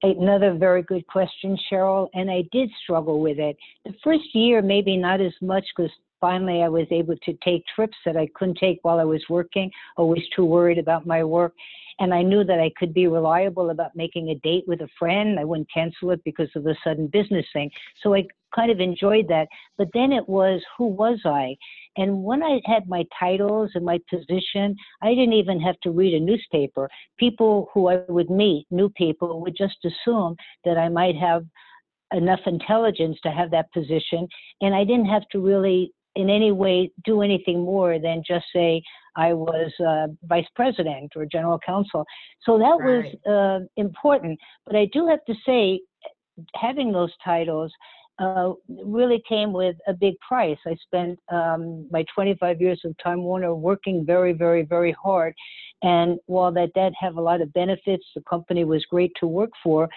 Another 0.04 0.52
very 0.52 0.82
good 0.82 1.06
question, 1.06 1.56
Cheryl. 1.70 2.08
And 2.12 2.30
I 2.30 2.42
did 2.52 2.70
struggle 2.82 3.20
with 3.20 3.38
it. 3.38 3.56
The 3.84 3.94
first 4.04 4.34
year, 4.34 4.60
maybe 4.60 4.98
not 4.98 5.20
as 5.22 5.32
much 5.40 5.64
because 5.74 5.90
finally 6.20 6.62
I 6.62 6.68
was 6.68 6.86
able 6.90 7.16
to 7.16 7.32
take 7.42 7.64
trips 7.74 7.96
that 8.04 8.16
I 8.16 8.28
couldn't 8.34 8.58
take 8.58 8.80
while 8.82 8.98
I 8.98 9.04
was 9.04 9.22
working, 9.30 9.70
always 9.96 10.22
too 10.36 10.44
worried 10.44 10.78
about 10.78 11.06
my 11.06 11.24
work 11.24 11.54
and 12.00 12.12
I 12.12 12.22
knew 12.22 12.44
that 12.44 12.58
I 12.58 12.70
could 12.76 12.92
be 12.92 13.06
reliable 13.06 13.70
about 13.70 13.94
making 13.94 14.30
a 14.30 14.34
date 14.36 14.64
with 14.66 14.80
a 14.80 14.88
friend. 14.98 15.38
I 15.38 15.44
wouldn't 15.44 15.72
cancel 15.72 16.10
it 16.10 16.22
because 16.24 16.48
of 16.56 16.64
the 16.64 16.76
sudden 16.82 17.06
business 17.06 17.46
thing. 17.52 17.70
So 18.02 18.14
I 18.14 18.24
kind 18.54 18.70
of 18.70 18.80
enjoyed 18.80 19.28
that. 19.28 19.48
But 19.78 19.88
then 19.94 20.12
it 20.12 20.28
was, 20.28 20.60
who 20.76 20.86
was 20.86 21.20
I? 21.24 21.56
And 21.96 22.24
when 22.24 22.42
I 22.42 22.60
had 22.64 22.88
my 22.88 23.04
titles 23.18 23.70
and 23.74 23.84
my 23.84 24.00
position, 24.10 24.76
I 25.02 25.10
didn't 25.10 25.34
even 25.34 25.60
have 25.60 25.78
to 25.82 25.90
read 25.90 26.14
a 26.14 26.20
newspaper. 26.20 26.88
People 27.18 27.68
who 27.72 27.88
I 27.88 28.02
would 28.08 28.30
meet, 28.30 28.66
new 28.70 28.88
people, 28.90 29.40
would 29.42 29.56
just 29.56 29.76
assume 29.84 30.36
that 30.64 30.76
I 30.76 30.88
might 30.88 31.16
have 31.16 31.44
enough 32.12 32.40
intelligence 32.46 33.18
to 33.22 33.30
have 33.30 33.50
that 33.50 33.72
position. 33.72 34.28
And 34.60 34.74
I 34.74 34.84
didn't 34.84 35.06
have 35.06 35.28
to 35.32 35.40
really 35.40 35.92
in 36.16 36.30
any 36.30 36.52
way 36.52 36.90
do 37.04 37.22
anything 37.22 37.60
more 37.64 37.98
than 37.98 38.22
just 38.26 38.44
say 38.54 38.82
I 39.16 39.32
was 39.32 39.72
uh, 39.80 40.08
vice 40.24 40.46
president 40.54 41.12
or 41.16 41.26
general 41.26 41.58
counsel. 41.64 42.04
So 42.42 42.58
that 42.58 42.78
right. 42.80 43.14
was 43.26 43.62
uh, 43.62 43.66
important. 43.76 44.38
But 44.66 44.76
I 44.76 44.86
do 44.92 45.06
have 45.06 45.24
to 45.26 45.34
say, 45.46 45.80
having 46.56 46.92
those 46.92 47.12
titles 47.24 47.72
uh, 48.18 48.52
really 48.68 49.22
came 49.28 49.52
with 49.52 49.76
a 49.88 49.92
big 49.92 50.14
price. 50.20 50.58
I 50.66 50.76
spent 50.86 51.18
um, 51.30 51.88
my 51.90 52.04
25 52.14 52.60
years 52.60 52.80
of 52.84 52.94
Time 53.02 53.22
Warner 53.22 53.54
working 53.54 54.04
very, 54.06 54.32
very, 54.32 54.62
very 54.62 54.92
hard. 54.92 55.34
And 55.82 56.18
while 56.26 56.52
that 56.52 56.72
did 56.74 56.94
have 56.98 57.16
a 57.16 57.20
lot 57.20 57.40
of 57.40 57.52
benefits, 57.52 58.04
the 58.14 58.22
company 58.22 58.64
was 58.64 58.84
great 58.88 59.12
to 59.20 59.26
work 59.26 59.50
for, 59.62 59.88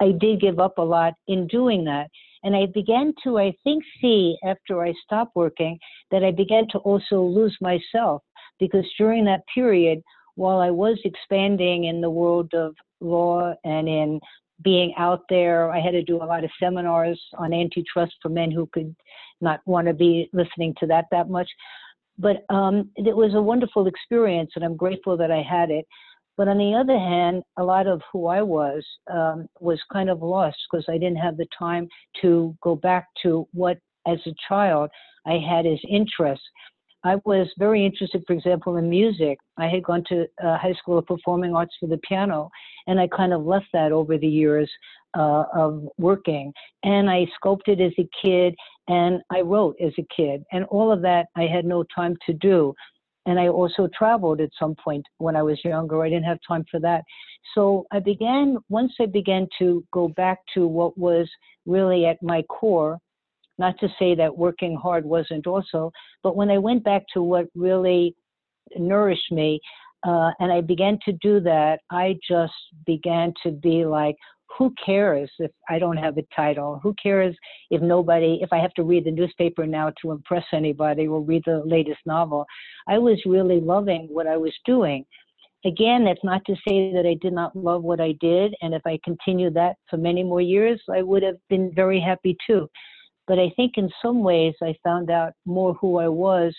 I 0.00 0.12
did 0.12 0.40
give 0.40 0.58
up 0.58 0.78
a 0.78 0.82
lot 0.82 1.14
in 1.28 1.46
doing 1.46 1.84
that. 1.84 2.10
And 2.42 2.56
I 2.56 2.66
began 2.66 3.12
to, 3.24 3.38
I 3.38 3.52
think, 3.64 3.84
see 4.00 4.36
after 4.44 4.84
I 4.84 4.94
stopped 5.04 5.36
working 5.36 5.78
that 6.10 6.24
I 6.24 6.30
began 6.30 6.66
to 6.68 6.78
also 6.78 7.20
lose 7.22 7.56
myself 7.60 8.22
because 8.58 8.84
during 8.96 9.24
that 9.26 9.42
period, 9.52 10.02
while 10.36 10.60
I 10.60 10.70
was 10.70 10.98
expanding 11.04 11.84
in 11.84 12.00
the 12.00 12.10
world 12.10 12.54
of 12.54 12.74
law 13.00 13.54
and 13.64 13.88
in 13.88 14.20
being 14.62 14.92
out 14.98 15.22
there, 15.28 15.70
I 15.70 15.80
had 15.80 15.92
to 15.92 16.02
do 16.02 16.16
a 16.16 16.24
lot 16.24 16.44
of 16.44 16.50
seminars 16.60 17.20
on 17.38 17.52
antitrust 17.52 18.14
for 18.20 18.28
men 18.28 18.50
who 18.50 18.68
could 18.72 18.94
not 19.40 19.60
want 19.66 19.86
to 19.86 19.94
be 19.94 20.28
listening 20.32 20.74
to 20.80 20.86
that 20.86 21.06
that 21.10 21.28
much. 21.28 21.48
But 22.18 22.44
um, 22.50 22.90
it 22.96 23.16
was 23.16 23.34
a 23.34 23.42
wonderful 23.42 23.86
experience, 23.86 24.50
and 24.56 24.64
I'm 24.64 24.76
grateful 24.76 25.16
that 25.16 25.30
I 25.30 25.42
had 25.42 25.70
it. 25.70 25.86
But 26.36 26.48
on 26.48 26.58
the 26.58 26.74
other 26.74 26.98
hand, 26.98 27.42
a 27.56 27.64
lot 27.64 27.86
of 27.86 28.00
who 28.12 28.26
I 28.26 28.42
was 28.42 28.84
um, 29.12 29.48
was 29.60 29.80
kind 29.92 30.08
of 30.08 30.22
lost 30.22 30.56
because 30.70 30.86
I 30.88 30.98
didn't 30.98 31.16
have 31.16 31.36
the 31.36 31.46
time 31.58 31.88
to 32.22 32.56
go 32.62 32.76
back 32.76 33.06
to 33.22 33.46
what, 33.52 33.78
as 34.06 34.18
a 34.26 34.34
child, 34.48 34.90
I 35.26 35.38
had 35.38 35.66
as 35.66 35.80
interests. 35.88 36.44
I 37.04 37.16
was 37.24 37.48
very 37.58 37.86
interested, 37.86 38.24
for 38.26 38.32
example, 38.32 38.76
in 38.76 38.90
music. 38.90 39.38
I 39.56 39.68
had 39.68 39.84
gone 39.84 40.02
to 40.08 40.26
uh, 40.44 40.58
high 40.58 40.74
school 40.74 40.98
of 40.98 41.06
performing 41.06 41.54
arts 41.54 41.74
for 41.78 41.86
the 41.86 41.98
piano, 41.98 42.50
and 42.86 42.98
I 42.98 43.06
kind 43.06 43.32
of 43.32 43.44
left 43.44 43.66
that 43.72 43.92
over 43.92 44.18
the 44.18 44.26
years 44.26 44.70
uh, 45.16 45.44
of 45.54 45.88
working. 45.96 46.52
And 46.82 47.08
I 47.08 47.26
sculpted 47.36 47.80
as 47.80 47.92
a 47.98 48.08
kid, 48.20 48.54
and 48.88 49.20
I 49.30 49.42
wrote 49.42 49.76
as 49.80 49.92
a 49.98 50.06
kid, 50.14 50.42
and 50.52 50.64
all 50.66 50.90
of 50.90 51.02
that 51.02 51.26
I 51.36 51.42
had 51.42 51.64
no 51.64 51.84
time 51.94 52.16
to 52.26 52.32
do. 52.32 52.74
And 53.26 53.38
I 53.38 53.48
also 53.48 53.88
traveled 53.96 54.40
at 54.40 54.50
some 54.58 54.74
point 54.74 55.04
when 55.18 55.36
I 55.36 55.42
was 55.42 55.62
younger. 55.62 56.02
I 56.02 56.08
didn't 56.08 56.24
have 56.24 56.38
time 56.48 56.64
for 56.70 56.80
that. 56.80 57.04
So 57.54 57.86
I 57.92 57.98
began, 57.98 58.56
once 58.70 58.92
I 59.00 59.06
began 59.06 59.46
to 59.58 59.84
go 59.92 60.08
back 60.08 60.38
to 60.54 60.66
what 60.66 60.96
was 60.96 61.28
really 61.66 62.06
at 62.06 62.22
my 62.22 62.42
core, 62.42 62.98
not 63.58 63.78
to 63.80 63.88
say 63.98 64.14
that 64.14 64.36
working 64.36 64.76
hard 64.76 65.04
wasn't 65.04 65.46
also, 65.46 65.90
but 66.22 66.36
when 66.36 66.50
I 66.50 66.58
went 66.58 66.84
back 66.84 67.02
to 67.14 67.22
what 67.22 67.46
really 67.54 68.14
nourished 68.76 69.32
me, 69.32 69.60
uh, 70.06 70.30
and 70.38 70.52
I 70.52 70.60
began 70.60 70.98
to 71.04 71.12
do 71.12 71.40
that, 71.40 71.80
I 71.90 72.16
just 72.28 72.52
began 72.86 73.32
to 73.42 73.50
be 73.50 73.84
like, 73.84 74.16
who 74.56 74.72
cares 74.84 75.30
if 75.38 75.50
I 75.68 75.78
don't 75.78 75.96
have 75.96 76.16
a 76.18 76.26
title? 76.34 76.80
Who 76.82 76.94
cares 77.00 77.36
if 77.70 77.82
nobody, 77.82 78.38
if 78.42 78.52
I 78.52 78.58
have 78.58 78.72
to 78.74 78.82
read 78.82 79.04
the 79.04 79.10
newspaper 79.10 79.66
now 79.66 79.92
to 80.02 80.10
impress 80.10 80.44
anybody 80.52 81.06
or 81.06 81.20
read 81.20 81.42
the 81.46 81.62
latest 81.64 82.00
novel? 82.06 82.46
I 82.88 82.98
was 82.98 83.20
really 83.26 83.60
loving 83.60 84.08
what 84.10 84.26
I 84.26 84.36
was 84.36 84.54
doing. 84.64 85.04
Again, 85.64 86.04
that's 86.04 86.24
not 86.24 86.44
to 86.46 86.54
say 86.66 86.92
that 86.92 87.04
I 87.06 87.16
did 87.20 87.32
not 87.32 87.54
love 87.54 87.82
what 87.82 88.00
I 88.00 88.14
did. 88.20 88.54
And 88.62 88.74
if 88.74 88.82
I 88.86 88.98
continued 89.04 89.54
that 89.54 89.76
for 89.90 89.96
many 89.96 90.22
more 90.22 90.40
years, 90.40 90.80
I 90.90 91.02
would 91.02 91.22
have 91.22 91.36
been 91.48 91.72
very 91.74 92.00
happy 92.00 92.36
too. 92.46 92.68
But 93.28 93.38
I 93.38 93.52
think 93.54 93.74
in 93.76 93.90
some 94.02 94.22
ways 94.22 94.54
I 94.62 94.74
found 94.82 95.10
out 95.10 95.34
more 95.44 95.74
who 95.74 95.98
I 95.98 96.08
was 96.08 96.52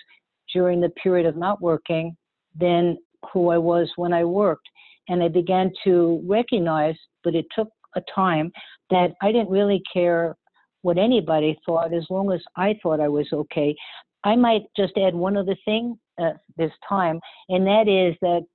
during 0.53 0.79
the 0.79 0.89
period 0.89 1.25
of 1.25 1.35
not 1.35 1.61
working 1.61 2.15
than 2.57 2.97
who 3.33 3.49
I 3.49 3.57
was 3.57 3.91
when 3.97 4.13
I 4.13 4.23
worked. 4.23 4.67
And 5.09 5.21
I 5.21 5.27
began 5.27 5.71
to 5.83 6.23
recognize, 6.25 6.95
but 7.23 7.35
it 7.35 7.45
took 7.53 7.69
a 7.95 8.01
time, 8.13 8.51
that 8.91 9.13
I 9.21 9.31
didn't 9.31 9.49
really 9.49 9.81
care 9.91 10.35
what 10.83 10.97
anybody 10.97 11.57
thought 11.65 11.93
as 11.93 12.05
long 12.09 12.31
as 12.31 12.41
I 12.55 12.77
thought 12.81 12.99
I 12.99 13.07
was 13.07 13.27
okay. 13.33 13.75
I 14.23 14.35
might 14.35 14.63
just 14.77 14.93
add 14.97 15.15
one 15.15 15.35
other 15.35 15.55
thing 15.65 15.97
uh, 16.21 16.33
this 16.57 16.71
time, 16.87 17.19
and 17.49 17.65
that 17.65 17.87
is 17.87 18.15
that 18.21 18.45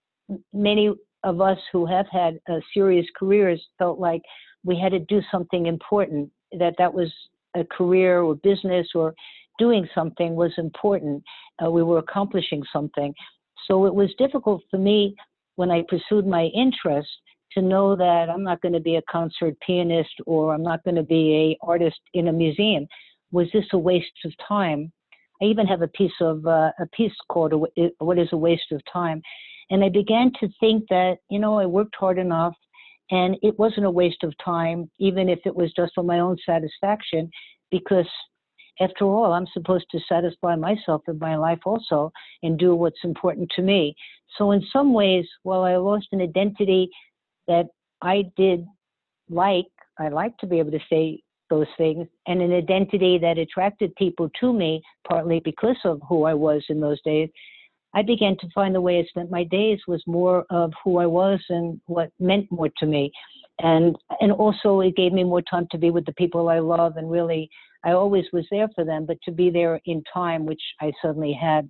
many 0.52 0.94
of 1.24 1.40
us 1.40 1.58
who 1.72 1.86
have 1.86 2.06
had 2.10 2.38
uh, 2.48 2.60
serious 2.72 3.06
careers 3.18 3.60
felt 3.78 3.98
like 3.98 4.22
we 4.62 4.78
had 4.78 4.92
to 4.92 5.00
do 5.00 5.20
something 5.30 5.66
important, 5.66 6.30
that 6.58 6.74
that 6.78 6.92
was 6.92 7.12
a 7.54 7.64
career 7.64 8.22
or 8.22 8.34
business 8.36 8.88
or 8.94 9.14
doing 9.58 9.88
something 9.94 10.34
was 10.34 10.52
important. 10.58 11.22
Uh, 11.64 11.70
we 11.70 11.82
were 11.82 11.98
accomplishing 11.98 12.62
something. 12.72 13.14
So 13.66 13.86
it 13.86 13.94
was 13.94 14.10
difficult 14.18 14.62
for 14.70 14.78
me 14.78 15.14
when 15.56 15.70
I 15.70 15.84
pursued 15.88 16.26
my 16.26 16.44
interest 16.46 17.08
to 17.52 17.62
know 17.62 17.94
that 17.96 18.28
I'm 18.28 18.42
not 18.42 18.60
going 18.60 18.72
to 18.72 18.80
be 18.80 18.96
a 18.96 19.02
concert 19.10 19.54
pianist 19.64 20.14
or 20.26 20.54
I'm 20.54 20.62
not 20.62 20.82
going 20.84 20.96
to 20.96 21.02
be 21.02 21.56
a 21.62 21.66
artist 21.66 22.00
in 22.12 22.28
a 22.28 22.32
museum. 22.32 22.86
Was 23.32 23.46
this 23.52 23.64
a 23.72 23.78
waste 23.78 24.06
of 24.24 24.32
time? 24.46 24.92
I 25.42 25.46
even 25.46 25.66
have 25.66 25.82
a 25.82 25.88
piece 25.88 26.12
of 26.20 26.46
uh, 26.46 26.70
a 26.78 26.86
piece 26.92 27.12
called 27.28 27.52
"What 27.98 28.18
Is 28.18 28.28
a 28.32 28.36
Waste 28.36 28.70
of 28.72 28.80
Time," 28.92 29.20
and 29.70 29.84
I 29.84 29.88
began 29.88 30.32
to 30.40 30.48
think 30.60 30.84
that 30.90 31.16
you 31.30 31.38
know 31.38 31.58
I 31.58 31.66
worked 31.66 31.96
hard 31.98 32.18
enough. 32.18 32.54
And 33.10 33.36
it 33.42 33.58
wasn't 33.58 33.86
a 33.86 33.90
waste 33.90 34.22
of 34.22 34.32
time, 34.42 34.90
even 34.98 35.28
if 35.28 35.40
it 35.44 35.54
was 35.54 35.72
just 35.74 35.92
for 35.94 36.02
my 36.04 36.20
own 36.20 36.36
satisfaction, 36.46 37.30
because 37.70 38.08
after 38.80 39.04
all, 39.04 39.32
I'm 39.32 39.46
supposed 39.52 39.86
to 39.92 40.00
satisfy 40.08 40.56
myself 40.56 41.02
in 41.06 41.18
my 41.18 41.36
life 41.36 41.60
also 41.64 42.10
and 42.42 42.58
do 42.58 42.74
what's 42.74 43.04
important 43.04 43.50
to 43.56 43.62
me. 43.62 43.94
So, 44.36 44.50
in 44.50 44.62
some 44.72 44.92
ways, 44.92 45.26
while 45.44 45.62
I 45.62 45.76
lost 45.76 46.08
an 46.12 46.20
identity 46.20 46.90
that 47.46 47.66
I 48.02 48.24
did 48.36 48.66
like, 49.30 49.66
I 49.98 50.08
like 50.08 50.36
to 50.38 50.46
be 50.46 50.58
able 50.58 50.72
to 50.72 50.80
say 50.90 51.20
those 51.50 51.66
things, 51.76 52.08
and 52.26 52.40
an 52.40 52.52
identity 52.52 53.18
that 53.18 53.38
attracted 53.38 53.94
people 53.96 54.28
to 54.40 54.52
me, 54.52 54.82
partly 55.06 55.40
because 55.44 55.76
of 55.84 56.00
who 56.08 56.24
I 56.24 56.34
was 56.34 56.64
in 56.68 56.80
those 56.80 57.00
days, 57.02 57.28
I 57.94 58.02
began 58.02 58.36
to 58.38 58.48
find 58.54 58.74
the 58.74 58.80
way 58.80 58.98
I 58.98 59.04
spent 59.04 59.30
my 59.30 59.44
days 59.44 59.78
was 59.86 60.02
more 60.06 60.44
of 60.50 60.72
who 60.82 60.98
I 60.98 61.06
was 61.06 61.40
and 61.48 61.80
what 61.86 62.10
meant 62.18 62.50
more 62.50 62.68
to 62.78 62.86
me. 62.86 63.12
And 63.60 63.96
and 64.20 64.32
also 64.32 64.80
it 64.80 64.96
gave 64.96 65.12
me 65.12 65.22
more 65.22 65.42
time 65.42 65.68
to 65.70 65.78
be 65.78 65.90
with 65.90 66.04
the 66.06 66.12
people 66.14 66.48
I 66.48 66.58
love 66.58 66.96
and 66.96 67.10
really 67.10 67.48
I 67.84 67.92
always 67.92 68.24
was 68.32 68.46
there 68.50 68.68
for 68.74 68.84
them, 68.84 69.06
but 69.06 69.18
to 69.24 69.30
be 69.32 69.50
there 69.50 69.80
in 69.84 70.02
time, 70.12 70.46
which 70.46 70.62
I 70.80 70.90
suddenly 71.02 71.32
had. 71.32 71.68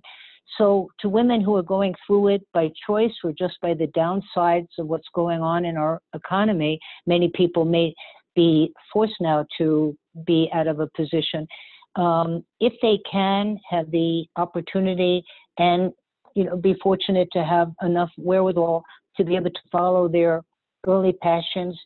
So 0.57 0.89
to 0.99 1.09
women 1.09 1.41
who 1.41 1.55
are 1.57 1.63
going 1.63 1.93
through 2.05 2.29
it 2.29 2.47
by 2.53 2.69
choice 2.87 3.11
or 3.23 3.33
just 3.37 3.59
by 3.61 3.73
the 3.73 3.87
downsides 3.87 4.69
of 4.79 4.87
what's 4.87 5.07
going 5.13 5.41
on 5.41 5.65
in 5.65 5.75
our 5.75 6.01
economy, 6.13 6.79
many 7.05 7.29
people 7.35 7.65
may 7.65 7.93
be 8.35 8.71
forced 8.93 9.19
now 9.19 9.45
to 9.57 9.95
be 10.25 10.49
out 10.53 10.67
of 10.67 10.79
a 10.79 10.89
position. 10.95 11.47
Um, 11.95 12.45
if 12.59 12.73
they 12.81 12.99
can 13.09 13.57
have 13.69 13.89
the 13.91 14.25
opportunity 14.37 15.23
and 15.57 15.91
you 16.35 16.43
know 16.43 16.55
be 16.55 16.75
fortunate 16.83 17.29
to 17.33 17.43
have 17.43 17.71
enough 17.81 18.11
wherewithal 18.17 18.83
to 19.17 19.23
be 19.23 19.35
able 19.35 19.49
to 19.49 19.59
follow 19.71 20.07
their 20.07 20.41
early 20.87 21.13
passions, 21.13 21.79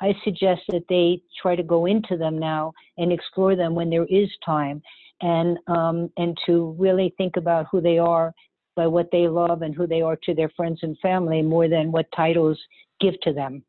I 0.00 0.14
suggest 0.24 0.62
that 0.68 0.84
they 0.88 1.20
try 1.42 1.56
to 1.56 1.62
go 1.62 1.86
into 1.86 2.16
them 2.16 2.38
now 2.38 2.72
and 2.96 3.12
explore 3.12 3.54
them 3.54 3.74
when 3.74 3.90
there 3.90 4.06
is 4.06 4.28
time, 4.44 4.80
and 5.20 5.58
um, 5.66 6.10
and 6.16 6.36
to 6.46 6.74
really 6.78 7.12
think 7.18 7.36
about 7.36 7.66
who 7.70 7.80
they 7.80 7.98
are 7.98 8.32
by 8.76 8.86
what 8.86 9.10
they 9.12 9.28
love 9.28 9.62
and 9.62 9.74
who 9.74 9.86
they 9.86 10.00
are 10.00 10.16
to 10.24 10.34
their 10.34 10.48
friends 10.50 10.78
and 10.82 10.96
family 11.00 11.42
more 11.42 11.68
than 11.68 11.92
what 11.92 12.06
titles 12.16 12.58
give 13.00 13.20
to 13.20 13.32
them. 13.32 13.62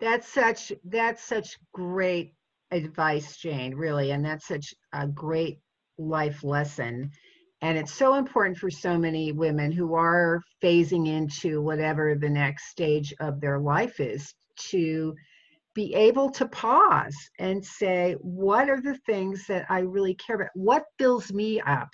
That's 0.00 0.28
such 0.28 0.72
that's 0.84 1.22
such 1.22 1.56
great 1.72 2.34
advice, 2.70 3.36
Jane, 3.36 3.74
really, 3.74 4.10
and 4.10 4.24
that's 4.24 4.46
such 4.48 4.74
a 4.92 5.06
great 5.06 5.60
life 5.98 6.42
lesson. 6.42 7.10
And 7.62 7.78
it's 7.78 7.94
so 7.94 8.14
important 8.14 8.58
for 8.58 8.70
so 8.70 8.98
many 8.98 9.32
women 9.32 9.72
who 9.72 9.94
are 9.94 10.42
phasing 10.62 11.08
into 11.08 11.62
whatever 11.62 12.14
the 12.14 12.28
next 12.28 12.68
stage 12.68 13.14
of 13.20 13.40
their 13.40 13.58
life 13.58 13.98
is 13.98 14.34
to 14.70 15.14
be 15.74 15.94
able 15.94 16.30
to 16.30 16.46
pause 16.48 17.16
and 17.38 17.64
say, 17.64 18.14
what 18.20 18.68
are 18.68 18.80
the 18.80 18.98
things 19.06 19.46
that 19.46 19.66
I 19.68 19.80
really 19.80 20.14
care 20.14 20.36
about? 20.36 20.50
What 20.54 20.84
fills 20.98 21.32
me 21.32 21.60
up? 21.60 21.88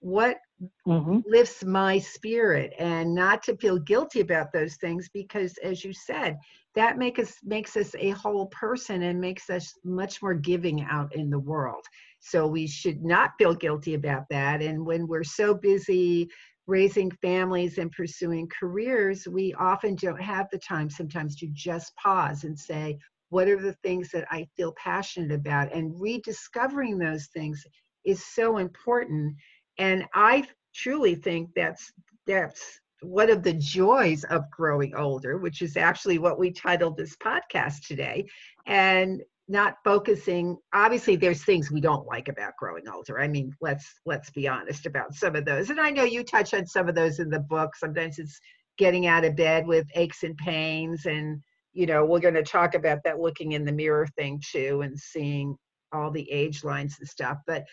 What 0.00 0.38
mm-hmm. 0.86 1.20
lifts 1.26 1.64
my 1.64 1.98
spirit? 1.98 2.72
And 2.78 3.14
not 3.14 3.42
to 3.44 3.56
feel 3.56 3.78
guilty 3.78 4.20
about 4.20 4.52
those 4.52 4.76
things 4.76 5.08
because, 5.12 5.56
as 5.58 5.84
you 5.84 5.92
said, 5.92 6.36
that 6.74 6.98
make 6.98 7.18
us 7.18 7.34
makes 7.44 7.76
us 7.76 7.94
a 7.98 8.10
whole 8.10 8.46
person 8.46 9.02
and 9.02 9.20
makes 9.20 9.50
us 9.50 9.72
much 9.84 10.22
more 10.22 10.34
giving 10.34 10.82
out 10.82 11.14
in 11.14 11.30
the 11.30 11.38
world 11.38 11.84
so 12.20 12.46
we 12.46 12.66
should 12.66 13.02
not 13.04 13.32
feel 13.38 13.54
guilty 13.54 13.94
about 13.94 14.24
that. 14.30 14.62
And 14.62 14.84
when 14.84 15.06
we're 15.06 15.24
so 15.24 15.54
busy 15.54 16.28
raising 16.66 17.10
families 17.22 17.78
and 17.78 17.90
pursuing 17.92 18.46
careers 18.60 19.26
we 19.26 19.54
often 19.54 19.94
don't 19.94 20.20
have 20.20 20.46
the 20.52 20.58
time 20.58 20.90
sometimes 20.90 21.34
to 21.34 21.48
just 21.54 21.96
pause 21.96 22.44
and 22.44 22.58
say 22.58 22.96
what 23.30 23.48
are 23.48 23.60
the 23.60 23.72
things 23.82 24.10
that 24.10 24.26
i 24.30 24.46
feel 24.56 24.74
passionate 24.76 25.32
about? 25.32 25.72
And 25.74 25.98
rediscovering 25.98 26.98
those 26.98 27.26
things 27.28 27.64
is 28.04 28.24
so 28.34 28.58
important. 28.58 29.34
And 29.78 30.04
i 30.14 30.44
truly 30.74 31.14
think 31.14 31.50
that's 31.56 31.90
that's 32.26 32.80
one 33.00 33.30
of 33.30 33.42
the 33.42 33.54
joys 33.54 34.24
of 34.24 34.50
growing 34.50 34.94
older, 34.94 35.38
which 35.38 35.62
is 35.62 35.76
actually 35.76 36.18
what 36.18 36.38
we 36.38 36.50
titled 36.50 36.96
this 36.96 37.16
podcast 37.16 37.86
today, 37.86 38.26
and 38.66 39.22
not 39.48 39.76
focusing 39.82 40.56
obviously 40.74 41.16
there's 41.16 41.44
things 41.44 41.70
we 41.70 41.80
don't 41.80 42.06
like 42.06 42.28
about 42.28 42.52
growing 42.58 42.88
older. 42.88 43.18
I 43.18 43.28
mean 43.28 43.52
let's 43.60 43.86
let's 44.04 44.30
be 44.30 44.46
honest 44.46 44.86
about 44.86 45.14
some 45.14 45.34
of 45.36 45.44
those. 45.44 45.70
And 45.70 45.80
i 45.80 45.90
know 45.90 46.04
you 46.04 46.22
touch 46.22 46.54
on 46.54 46.66
some 46.66 46.88
of 46.88 46.94
those 46.94 47.18
in 47.18 47.30
the 47.30 47.40
book. 47.40 47.74
Sometimes 47.76 48.18
it's 48.18 48.38
getting 48.76 49.06
out 49.06 49.24
of 49.24 49.36
bed 49.36 49.66
with 49.66 49.86
aches 49.94 50.22
and 50.22 50.36
pains 50.36 51.06
and 51.06 51.40
you 51.72 51.86
know 51.86 52.04
we're 52.04 52.20
going 52.20 52.34
to 52.34 52.42
talk 52.42 52.74
about 52.74 52.98
that 53.04 53.18
looking 53.18 53.52
in 53.52 53.64
the 53.64 53.72
mirror 53.72 54.06
thing 54.16 54.40
too 54.52 54.82
and 54.82 54.98
seeing 54.98 55.56
all 55.92 56.10
the 56.10 56.30
age 56.30 56.64
lines 56.64 56.96
and 57.00 57.08
stuff. 57.08 57.38
But 57.46 57.64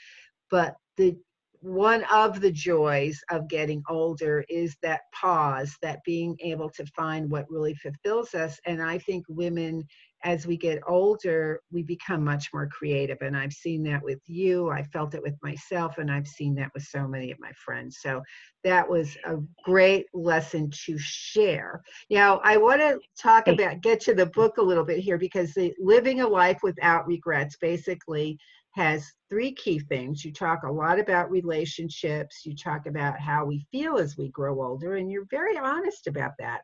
but 0.49 0.75
the 0.97 1.17
one 1.61 2.03
of 2.13 2.41
the 2.41 2.51
joys 2.51 3.19
of 3.31 3.49
getting 3.49 3.81
older 3.89 4.45
is 4.49 4.75
that 4.83 5.01
pause, 5.19 5.75
that 5.81 5.99
being 6.05 6.37
able 6.41 6.69
to 6.69 6.85
find 6.95 7.29
what 7.31 7.49
really 7.49 7.73
fulfills 7.73 8.35
us. 8.35 8.59
And 8.67 8.83
I 8.83 8.99
think 8.99 9.25
women, 9.27 9.83
as 10.23 10.47
we 10.47 10.57
get 10.57 10.81
older, 10.87 11.61
we 11.71 11.83
become 11.83 12.23
much 12.23 12.49
more 12.53 12.67
creative. 12.67 13.17
And 13.21 13.37
I've 13.37 13.53
seen 13.53 13.83
that 13.83 14.03
with 14.03 14.19
you, 14.25 14.69
I 14.69 14.83
felt 14.83 15.13
it 15.13 15.21
with 15.21 15.35
myself, 15.43 15.97
and 15.97 16.11
I've 16.11 16.27
seen 16.27 16.55
that 16.55 16.71
with 16.73 16.83
so 16.83 17.07
many 17.07 17.31
of 17.31 17.39
my 17.39 17.51
friends. 17.63 17.99
So 18.01 18.21
that 18.63 18.89
was 18.89 19.15
a 19.25 19.37
great 19.63 20.07
lesson 20.13 20.71
to 20.85 20.97
share. 20.97 21.81
Now, 22.09 22.41
I 22.43 22.57
want 22.57 22.81
to 22.81 22.99
talk 23.21 23.47
about, 23.47 23.81
get 23.81 23.99
to 24.01 24.15
the 24.15 24.25
book 24.27 24.57
a 24.57 24.63
little 24.63 24.85
bit 24.85 24.99
here 24.99 25.17
because 25.17 25.53
the 25.53 25.73
living 25.79 26.21
a 26.21 26.27
life 26.27 26.59
without 26.63 27.05
regrets 27.05 27.57
basically 27.57 28.37
has 28.75 29.09
three 29.29 29.53
key 29.53 29.79
things. 29.79 30.25
You 30.25 30.33
talk 30.33 30.63
a 30.63 30.71
lot 30.71 30.99
about 30.99 31.31
relationships, 31.31 32.41
you 32.45 32.55
talk 32.55 32.87
about 32.87 33.19
how 33.19 33.45
we 33.45 33.65
feel 33.71 33.97
as 33.97 34.17
we 34.17 34.29
grow 34.29 34.61
older, 34.61 34.95
and 34.95 35.09
you're 35.09 35.27
very 35.29 35.57
honest 35.57 36.07
about 36.07 36.31
that. 36.39 36.61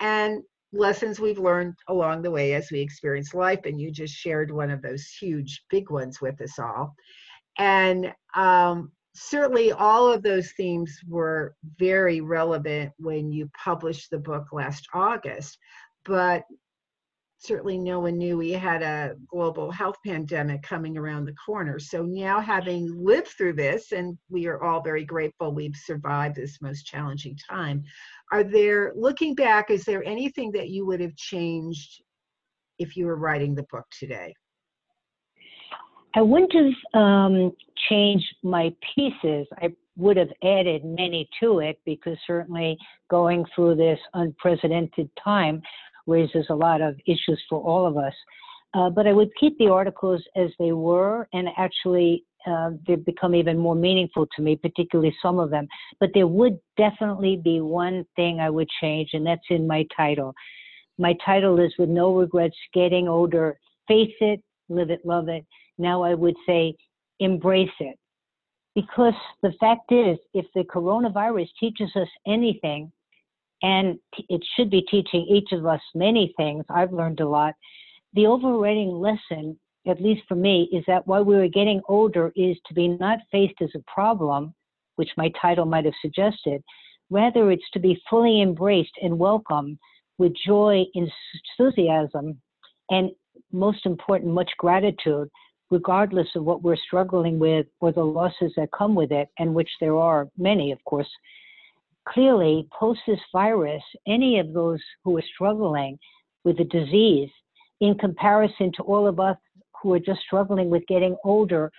And 0.00 0.42
lessons 0.76 1.20
we've 1.20 1.38
learned 1.38 1.74
along 1.88 2.22
the 2.22 2.30
way 2.30 2.54
as 2.54 2.70
we 2.70 2.80
experience 2.80 3.34
life. 3.34 3.60
And 3.64 3.80
you 3.80 3.90
just 3.90 4.14
shared 4.14 4.50
one 4.50 4.70
of 4.70 4.82
those 4.82 5.06
huge, 5.08 5.62
big 5.70 5.90
ones 5.90 6.20
with 6.20 6.40
us 6.40 6.58
all. 6.58 6.94
And 7.58 8.12
um, 8.34 8.92
certainly 9.14 9.72
all 9.72 10.12
of 10.12 10.22
those 10.22 10.52
themes 10.52 10.98
were 11.08 11.54
very 11.78 12.20
relevant 12.20 12.92
when 12.98 13.32
you 13.32 13.50
published 13.62 14.10
the 14.10 14.18
book 14.18 14.46
last 14.52 14.86
August. 14.92 15.58
But 16.04 16.44
certainly 17.38 17.78
no 17.78 18.00
one 18.00 18.16
knew 18.16 18.36
we 18.36 18.52
had 18.52 18.82
a 18.82 19.14
global 19.28 19.70
health 19.70 19.96
pandemic 20.04 20.62
coming 20.62 20.96
around 20.96 21.24
the 21.24 21.34
corner. 21.34 21.78
So 21.78 22.02
now 22.02 22.40
having 22.40 22.92
lived 22.96 23.28
through 23.28 23.54
this, 23.54 23.92
and 23.92 24.16
we 24.28 24.46
are 24.46 24.62
all 24.62 24.82
very 24.82 25.04
grateful 25.04 25.52
we've 25.52 25.76
survived 25.76 26.36
this 26.36 26.58
most 26.60 26.84
challenging 26.84 27.36
time, 27.48 27.84
are 28.32 28.42
there, 28.42 28.92
looking 28.96 29.34
back, 29.34 29.70
is 29.70 29.84
there 29.84 30.04
anything 30.04 30.50
that 30.52 30.70
you 30.70 30.86
would 30.86 31.00
have 31.00 31.14
changed 31.16 32.02
if 32.78 32.96
you 32.96 33.06
were 33.06 33.16
writing 33.16 33.54
the 33.54 33.66
book 33.70 33.86
today? 33.98 34.34
I 36.14 36.22
wouldn't 36.22 36.52
have 36.54 37.00
um, 37.00 37.52
changed 37.90 38.34
my 38.42 38.74
pieces. 38.94 39.46
I 39.60 39.68
would 39.96 40.16
have 40.16 40.30
added 40.42 40.82
many 40.84 41.28
to 41.40 41.60
it 41.60 41.78
because 41.84 42.16
certainly 42.26 42.76
going 43.10 43.44
through 43.54 43.76
this 43.76 43.98
unprecedented 44.14 45.10
time, 45.22 45.60
raises 46.06 46.46
a 46.50 46.54
lot 46.54 46.80
of 46.80 46.96
issues 47.06 47.42
for 47.48 47.60
all 47.60 47.86
of 47.86 47.96
us. 47.96 48.14
Uh, 48.74 48.90
but 48.90 49.06
I 49.06 49.12
would 49.12 49.30
keep 49.38 49.56
the 49.58 49.68
articles 49.68 50.22
as 50.36 50.50
they 50.58 50.72
were, 50.72 51.28
and 51.32 51.48
actually, 51.56 52.24
uh, 52.46 52.70
they've 52.86 53.04
become 53.04 53.34
even 53.34 53.58
more 53.58 53.74
meaningful 53.74 54.26
to 54.36 54.42
me, 54.42 54.56
particularly 54.56 55.14
some 55.22 55.38
of 55.38 55.50
them. 55.50 55.66
But 55.98 56.10
there 56.14 56.26
would 56.26 56.58
definitely 56.76 57.40
be 57.42 57.60
one 57.60 58.04
thing 58.16 58.40
I 58.40 58.50
would 58.50 58.68
change, 58.80 59.10
and 59.14 59.26
that's 59.26 59.46
in 59.50 59.66
my 59.66 59.86
title. 59.96 60.34
My 60.98 61.14
title 61.24 61.58
is 61.58 61.72
With 61.78 61.88
No 61.88 62.14
Regrets 62.14 62.56
Getting 62.72 63.08
Older 63.08 63.58
Face 63.88 64.14
It, 64.20 64.42
Live 64.68 64.90
It, 64.90 65.04
Love 65.04 65.28
It. 65.28 65.44
Now 65.78 66.02
I 66.02 66.14
would 66.14 66.36
say 66.46 66.74
Embrace 67.20 67.68
It. 67.80 67.98
Because 68.74 69.14
the 69.42 69.52
fact 69.58 69.90
is, 69.90 70.18
if 70.34 70.44
the 70.54 70.64
coronavirus 70.64 71.48
teaches 71.58 71.90
us 71.96 72.08
anything, 72.26 72.92
and 73.62 73.98
it 74.28 74.44
should 74.54 74.70
be 74.70 74.82
teaching 74.82 75.26
each 75.28 75.52
of 75.52 75.66
us 75.66 75.80
many 75.94 76.34
things. 76.36 76.64
I've 76.68 76.92
learned 76.92 77.20
a 77.20 77.28
lot. 77.28 77.54
The 78.14 78.26
overriding 78.26 78.90
lesson, 78.90 79.58
at 79.86 80.02
least 80.02 80.22
for 80.28 80.34
me, 80.34 80.68
is 80.72 80.84
that 80.86 81.06
while 81.06 81.24
we 81.24 81.36
are 81.36 81.48
getting 81.48 81.80
older, 81.88 82.32
is 82.36 82.56
to 82.66 82.74
be 82.74 82.88
not 82.88 83.18
faced 83.32 83.60
as 83.60 83.70
a 83.74 83.90
problem, 83.92 84.54
which 84.96 85.10
my 85.16 85.30
title 85.40 85.64
might 85.64 85.84
have 85.84 85.94
suggested. 86.02 86.62
Rather, 87.10 87.50
it's 87.50 87.70
to 87.72 87.78
be 87.78 88.00
fully 88.10 88.42
embraced 88.42 88.94
and 89.02 89.18
welcomed 89.18 89.78
with 90.18 90.32
joy, 90.46 90.84
enthusiasm, 90.94 92.40
and 92.90 93.10
most 93.52 93.86
important, 93.86 94.32
much 94.32 94.50
gratitude, 94.58 95.28
regardless 95.70 96.28
of 96.34 96.44
what 96.44 96.62
we're 96.62 96.76
struggling 96.76 97.38
with 97.38 97.66
or 97.80 97.92
the 97.92 98.04
losses 98.04 98.52
that 98.56 98.68
come 98.76 98.94
with 98.94 99.12
it, 99.12 99.28
and 99.38 99.54
which 99.54 99.70
there 99.80 99.96
are 99.96 100.28
many, 100.36 100.72
of 100.72 100.82
course 100.84 101.08
clearly, 102.08 102.68
post 102.78 103.00
this 103.06 103.20
virus, 103.32 103.82
any 104.06 104.38
of 104.38 104.52
those 104.52 104.80
who 105.04 105.16
are 105.18 105.24
struggling 105.34 105.98
with 106.44 106.58
the 106.58 106.64
disease, 106.64 107.30
in 107.80 107.96
comparison 107.98 108.72
to 108.76 108.82
all 108.82 109.06
of 109.06 109.20
us 109.20 109.36
who 109.82 109.92
are 109.92 109.98
just 109.98 110.20
struggling 110.20 110.70
with 110.70 110.86
getting 110.86 111.16
older, 111.24 111.70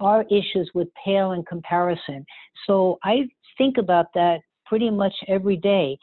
our 0.00 0.24
issues 0.24 0.70
would 0.74 0.88
pale 1.02 1.32
in 1.32 1.42
comparison. 1.44 2.24
So 2.66 2.98
I 3.04 3.28
think 3.56 3.78
about 3.78 4.06
that 4.14 4.40
pretty 4.66 4.90
much 4.90 5.14
every 5.28 5.56
day. 5.56 5.98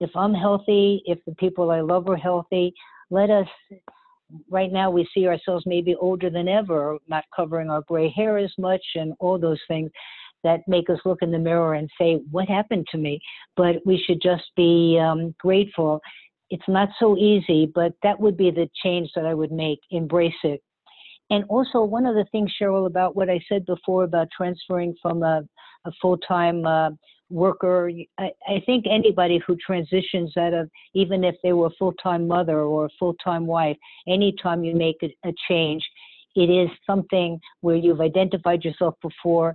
If 0.00 0.10
I'm 0.14 0.34
healthy, 0.34 1.02
if 1.06 1.18
the 1.26 1.34
people 1.36 1.70
I 1.70 1.80
love 1.80 2.08
are 2.08 2.16
healthy, 2.16 2.74
let 3.10 3.30
us. 3.30 3.48
Right 4.50 4.72
now, 4.72 4.90
we 4.90 5.06
see 5.14 5.26
ourselves 5.26 5.64
maybe 5.66 5.94
older 5.96 6.30
than 6.30 6.48
ever, 6.48 6.98
not 7.08 7.24
covering 7.34 7.70
our 7.70 7.82
gray 7.82 8.08
hair 8.10 8.38
as 8.38 8.52
much, 8.58 8.82
and 8.96 9.12
all 9.20 9.38
those 9.38 9.60
things 9.68 9.90
that 10.44 10.60
make 10.68 10.88
us 10.88 10.98
look 11.04 11.22
in 11.22 11.32
the 11.32 11.38
mirror 11.38 11.74
and 11.74 11.90
say, 11.98 12.20
What 12.30 12.48
happened 12.48 12.86
to 12.92 12.98
me? 12.98 13.20
But 13.56 13.76
we 13.84 14.02
should 14.06 14.22
just 14.22 14.44
be 14.56 15.00
um, 15.02 15.34
grateful. 15.38 16.00
It's 16.50 16.68
not 16.68 16.90
so 17.00 17.16
easy, 17.16 17.70
but 17.74 17.94
that 18.02 18.20
would 18.20 18.36
be 18.36 18.50
the 18.50 18.68
change 18.82 19.10
that 19.16 19.26
I 19.26 19.34
would 19.34 19.50
make. 19.50 19.80
Embrace 19.90 20.32
it. 20.44 20.62
And 21.30 21.44
also, 21.48 21.82
one 21.82 22.06
of 22.06 22.14
the 22.14 22.26
things, 22.30 22.52
Cheryl, 22.60 22.86
about 22.86 23.16
what 23.16 23.30
I 23.30 23.40
said 23.48 23.64
before 23.66 24.04
about 24.04 24.28
transferring 24.36 24.94
from 25.00 25.22
a, 25.22 25.42
a 25.86 25.92
full 26.00 26.18
time 26.18 26.66
uh, 26.66 26.90
worker, 27.30 27.90
I, 28.18 28.30
I, 28.46 28.62
think 28.66 28.84
anybody 28.88 29.40
who 29.46 29.56
transitions 29.56 30.36
out 30.36 30.52
of, 30.52 30.70
even 30.92 31.24
if 31.24 31.34
they 31.42 31.54
were 31.54 31.66
a 31.66 31.76
full 31.78 31.94
time 31.94 32.28
mother 32.28 32.60
or 32.60 32.86
a 32.86 32.90
full 32.98 33.14
time 33.24 33.46
wife, 33.46 33.76
anytime 34.06 34.64
you 34.64 34.74
make 34.74 34.96
a, 35.02 35.28
a 35.28 35.32
change, 35.48 35.82
it 36.36 36.50
is 36.50 36.68
something 36.86 37.40
where 37.60 37.76
you've 37.76 38.00
identified 38.00 38.64
yourself 38.64 38.94
before. 39.00 39.54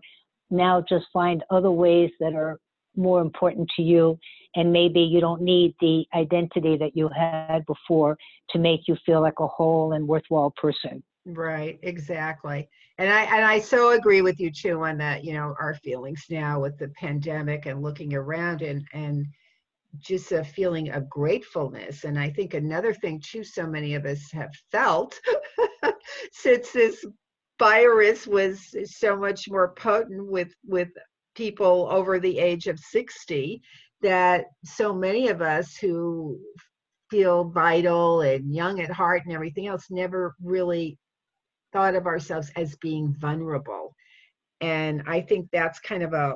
Now 0.49 0.83
just 0.87 1.05
find 1.13 1.43
other 1.49 1.71
ways 1.71 2.11
that 2.19 2.33
are 2.33 2.59
more 2.95 3.21
important 3.21 3.69
to 3.75 3.81
you. 3.81 4.17
And 4.55 4.73
maybe 4.73 4.99
you 4.99 5.21
don't 5.21 5.41
need 5.41 5.75
the 5.79 6.05
identity 6.13 6.75
that 6.77 6.95
you 6.95 7.09
had 7.15 7.65
before 7.67 8.17
to 8.49 8.59
make 8.59 8.81
you 8.87 8.97
feel 9.05 9.21
like 9.21 9.39
a 9.39 9.47
whole 9.47 9.93
and 9.93 10.07
worthwhile 10.07 10.53
person. 10.59 11.03
Right, 11.25 11.79
exactly. 11.83 12.67
And 12.97 13.09
I 13.11 13.23
and 13.23 13.45
I 13.45 13.59
so 13.59 13.91
agree 13.91 14.21
with 14.21 14.39
you 14.39 14.51
too 14.51 14.83
on 14.83 14.97
that, 14.97 15.23
you 15.23 15.33
know, 15.33 15.55
our 15.59 15.75
feelings 15.75 16.25
now 16.29 16.59
with 16.59 16.77
the 16.77 16.89
pandemic 16.89 17.65
and 17.65 17.81
looking 17.81 18.13
around 18.13 18.61
and 18.61 18.83
and 18.93 19.25
just 19.97 20.31
a 20.31 20.43
feeling 20.43 20.89
of 20.91 21.09
gratefulness. 21.09 22.03
And 22.03 22.19
I 22.19 22.29
think 22.29 22.53
another 22.53 22.93
thing 22.93 23.21
too, 23.23 23.43
so 23.43 23.65
many 23.65 23.95
of 23.95 24.05
us 24.05 24.31
have 24.31 24.51
felt 24.71 25.19
since 26.31 26.71
this 26.71 27.05
virus 27.59 28.25
was 28.25 28.73
so 28.85 29.15
much 29.15 29.49
more 29.49 29.73
potent 29.75 30.25
with 30.25 30.53
with 30.65 30.89
people 31.35 31.87
over 31.91 32.19
the 32.19 32.39
age 32.39 32.67
of 32.67 32.79
60 32.79 33.61
that 34.01 34.45
so 34.65 34.93
many 34.93 35.27
of 35.27 35.41
us 35.41 35.75
who 35.77 36.39
feel 37.11 37.49
vital 37.49 38.21
and 38.21 38.53
young 38.53 38.81
at 38.81 38.91
heart 38.91 39.23
and 39.25 39.33
everything 39.33 39.67
else 39.67 39.85
never 39.89 40.35
really 40.43 40.97
thought 41.73 41.95
of 41.95 42.07
ourselves 42.07 42.51
as 42.55 42.75
being 42.77 43.13
vulnerable 43.19 43.93
and 44.61 45.03
i 45.07 45.21
think 45.21 45.47
that's 45.51 45.79
kind 45.79 46.03
of 46.03 46.13
a 46.13 46.35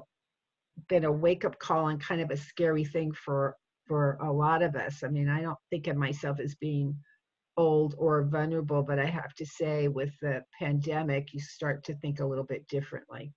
been 0.89 1.05
a 1.05 1.11
wake 1.11 1.45
up 1.45 1.57
call 1.59 1.87
and 1.87 2.01
kind 2.01 2.21
of 2.21 2.31
a 2.31 2.37
scary 2.37 2.85
thing 2.85 3.11
for 3.11 3.55
for 3.87 4.17
a 4.21 4.31
lot 4.31 4.61
of 4.61 4.75
us. 4.75 5.03
I 5.03 5.07
mean, 5.07 5.29
I 5.29 5.41
don't 5.41 5.57
think 5.69 5.87
of 5.87 5.97
myself 5.97 6.39
as 6.39 6.55
being 6.55 6.95
old 7.57 7.95
or 7.97 8.23
vulnerable, 8.23 8.83
but 8.83 8.99
I 8.99 9.05
have 9.05 9.33
to 9.35 9.45
say, 9.45 9.87
with 9.87 10.11
the 10.21 10.43
pandemic, 10.57 11.33
you 11.33 11.39
start 11.39 11.83
to 11.85 11.95
think 11.95 12.19
a 12.19 12.25
little 12.25 12.43
bit 12.43 12.67
differently. 12.67 13.31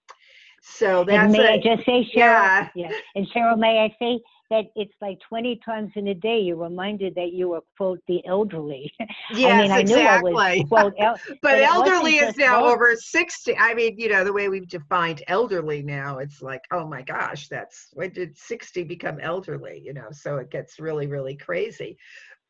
So 0.62 1.04
that's 1.04 1.22
and 1.24 1.32
may 1.32 1.48
a, 1.48 1.52
I 1.52 1.56
just 1.58 1.86
say, 1.86 2.02
Cheryl? 2.02 2.14
yeah. 2.14 2.68
yeah. 2.74 2.90
And 3.14 3.26
Cheryl, 3.30 3.58
may 3.58 3.78
I 3.84 3.94
say 4.00 4.20
that 4.50 4.66
it's 4.74 4.92
like 5.00 5.18
20 5.28 5.60
times 5.64 5.90
in 5.96 6.08
a 6.08 6.14
day 6.14 6.40
you're 6.40 6.56
reminded 6.56 7.14
that 7.14 7.32
you 7.32 7.52
are, 7.54 7.62
quote, 7.76 8.00
the 8.08 8.24
elderly. 8.26 8.92
Yes, 9.32 9.52
I 9.52 9.62
mean, 9.62 9.72
I 9.72 9.82
knew 9.82 9.96
I 9.96 10.18
exactly. 10.18 10.32
was, 10.32 10.64
quote, 10.68 10.94
el- 10.98 11.20
but 11.42 11.52
wasn't 11.52 11.70
elderly 11.70 12.16
is 12.16 12.36
now 12.36 12.64
old. 12.64 12.72
over 12.72 12.94
60 12.96 13.56
i 13.58 13.74
mean 13.74 13.98
you 13.98 14.08
know 14.08 14.24
the 14.24 14.32
way 14.32 14.48
we've 14.48 14.68
defined 14.68 15.22
elderly 15.28 15.82
now 15.82 16.18
it's 16.18 16.42
like 16.42 16.62
oh 16.72 16.86
my 16.86 17.02
gosh 17.02 17.48
that's 17.48 17.88
when 17.92 18.10
did 18.10 18.36
60 18.36 18.84
become 18.84 19.18
elderly 19.20 19.80
you 19.84 19.92
know 19.92 20.08
so 20.10 20.36
it 20.36 20.50
gets 20.50 20.78
really 20.78 21.06
really 21.06 21.36
crazy 21.36 21.96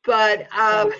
but 0.04 0.46
um 0.56 0.92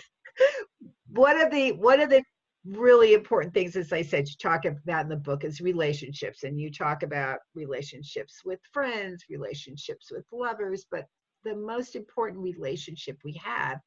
one 1.09 1.41
of 1.41 1.51
the 1.51 1.73
one 1.73 2.01
of 2.01 2.11
the 2.11 2.23
really 2.65 3.15
important 3.15 3.55
things 3.55 3.77
as 3.77 3.93
i 3.93 4.03
said 4.03 4.29
you 4.29 4.35
talk 4.43 4.65
about 4.65 5.05
in 5.05 5.09
the 5.09 5.17
book 5.17 5.45
is 5.45 5.61
relationships 5.61 6.43
and 6.43 6.61
you 6.61 6.69
talk 6.69 7.05
about 7.05 7.39
relationships 7.55 8.41
with 8.45 8.59
friends 8.73 9.25
relationships 9.31 10.09
with 10.11 10.25
lovers 10.33 10.85
but 10.91 11.07
the 11.47 11.55
most 11.55 11.97
important 11.97 12.43
relationship 12.43 13.19
we 13.25 13.41
have 13.43 13.79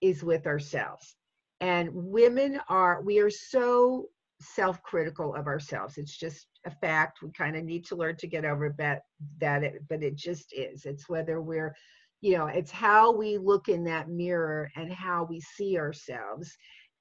is 0.00 0.24
with 0.24 0.46
ourselves. 0.46 1.16
And 1.60 1.90
women 1.92 2.60
are 2.68 3.02
we 3.02 3.18
are 3.18 3.30
so 3.30 4.06
self-critical 4.40 5.34
of 5.34 5.46
ourselves. 5.46 5.98
It's 5.98 6.16
just 6.16 6.46
a 6.64 6.70
fact. 6.70 7.20
We 7.22 7.30
kind 7.32 7.56
of 7.56 7.64
need 7.64 7.84
to 7.86 7.96
learn 7.96 8.16
to 8.16 8.26
get 8.26 8.46
over 8.46 8.74
that 8.78 9.02
that 9.38 9.62
it, 9.62 9.82
but 9.88 10.02
it 10.02 10.16
just 10.16 10.54
is. 10.54 10.86
It's 10.86 11.08
whether 11.08 11.42
we're 11.42 11.74
you 12.20 12.36
know 12.36 12.46
it's 12.46 12.70
how 12.70 13.12
we 13.12 13.38
look 13.38 13.68
in 13.68 13.84
that 13.84 14.08
mirror 14.08 14.70
and 14.76 14.92
how 14.92 15.26
we 15.28 15.40
see 15.40 15.78
ourselves. 15.78 16.56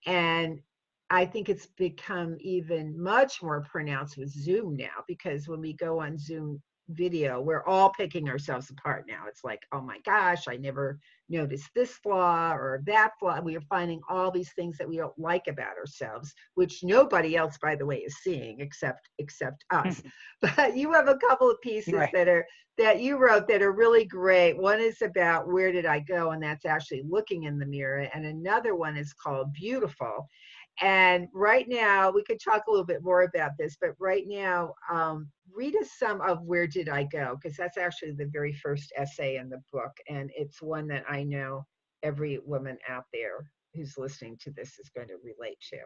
And 0.06 0.60
i 1.12 1.26
think 1.26 1.50
it's 1.50 1.66
become 1.66 2.38
even 2.40 3.02
much 3.02 3.42
more 3.42 3.62
pronounced 3.70 4.18
with 4.18 4.30
zoom 4.30 4.76
now 4.76 5.04
because 5.08 5.48
when 5.48 5.60
we 5.60 5.74
go 5.74 6.00
on 6.00 6.18
zoom 6.18 6.62
video 6.90 7.40
we're 7.40 7.66
all 7.66 7.92
picking 7.92 8.30
ourselves 8.30 8.70
apart 8.70 9.06
now. 9.08 9.24
It's 9.28 9.44
like 9.44 9.62
oh 9.72 9.82
my 9.82 10.00
gosh 10.06 10.48
i 10.48 10.58
never 10.58 11.00
noticed 11.30 11.70
this 11.76 11.92
flaw 11.94 12.54
or 12.54 12.82
that 12.86 13.12
flaw. 13.20 13.40
We 13.42 13.56
are 13.56 13.62
finding 13.62 14.02
all 14.10 14.32
these 14.32 14.52
things 14.54 14.78
that 14.78 14.90
we 14.90 14.98
don't 14.98 15.18
like 15.18 15.48
about 15.48 15.78
ourselves 15.78 16.34
which 16.56 16.84
nobody 16.84 17.36
else 17.36 17.58
by 17.62 17.76
the 17.76 17.86
way 17.86 17.98
is 17.98 18.18
seeing 18.24 18.60
except 18.60 19.10
except 19.20 19.64
us. 19.72 20.02
Mm-hmm. 20.02 20.10
But 20.56 20.78
you 20.78 20.94
have 20.94 21.08
a 21.10 21.18
couple 21.18 21.52
of 21.52 21.62
pieces 21.62 21.94
Right. 21.94 22.10
that 22.14 22.28
are 22.28 22.46
that 22.78 23.02
you 23.02 23.18
wrote 23.18 23.48
that 23.50 23.62
are 23.62 23.74
really 23.74 24.06
great. 24.06 24.58
One 24.58 24.80
is 24.80 25.02
about 25.02 25.48
where 25.52 25.72
did 25.72 25.86
i 25.86 26.00
go? 26.00 26.32
And 26.32 26.42
that's 26.42 26.66
actually 26.66 27.04
looking 27.08 27.44
in 27.44 27.60
the 27.60 27.66
mirror. 27.66 28.08
And 28.14 28.26
another 28.26 28.74
one 28.76 28.96
is 28.96 29.14
called 29.14 29.54
beautiful 29.54 30.28
and 30.82 31.28
right 31.34 31.68
now, 31.68 32.12
we 32.12 32.24
could 32.24 32.40
talk 32.44 32.64
a 32.68 32.72
little 32.72 32.86
bit 32.86 33.04
more 33.04 33.24
about 33.24 33.52
this, 33.58 33.78
but 33.80 33.92
right 34.00 34.24
now, 34.28 34.74
um, 34.92 35.30
read 35.54 35.76
us 35.76 35.92
some 35.98 36.22
of 36.22 36.44
Where 36.44 36.68
Did 36.68 36.90
I 36.90 37.04
Go? 37.04 37.38
Because 37.42 37.58
that's 37.58 37.78
actually 37.78 38.14
the 38.14 38.30
very 38.32 38.54
first 38.54 38.94
essay 38.98 39.38
in 39.38 39.50
the 39.50 39.62
book. 39.74 39.92
And 40.08 40.32
it's 40.36 40.62
one 40.62 40.88
that 40.88 41.04
I 41.10 41.24
know 41.24 41.66
every 42.04 42.40
woman 42.46 42.78
out 42.88 43.06
there 43.14 43.50
who's 43.74 43.98
listening 43.98 44.38
to 44.42 44.52
this 44.52 44.80
is 44.80 44.90
going 44.96 45.08
to 45.10 45.18
relate 45.24 45.58
to. 45.72 45.80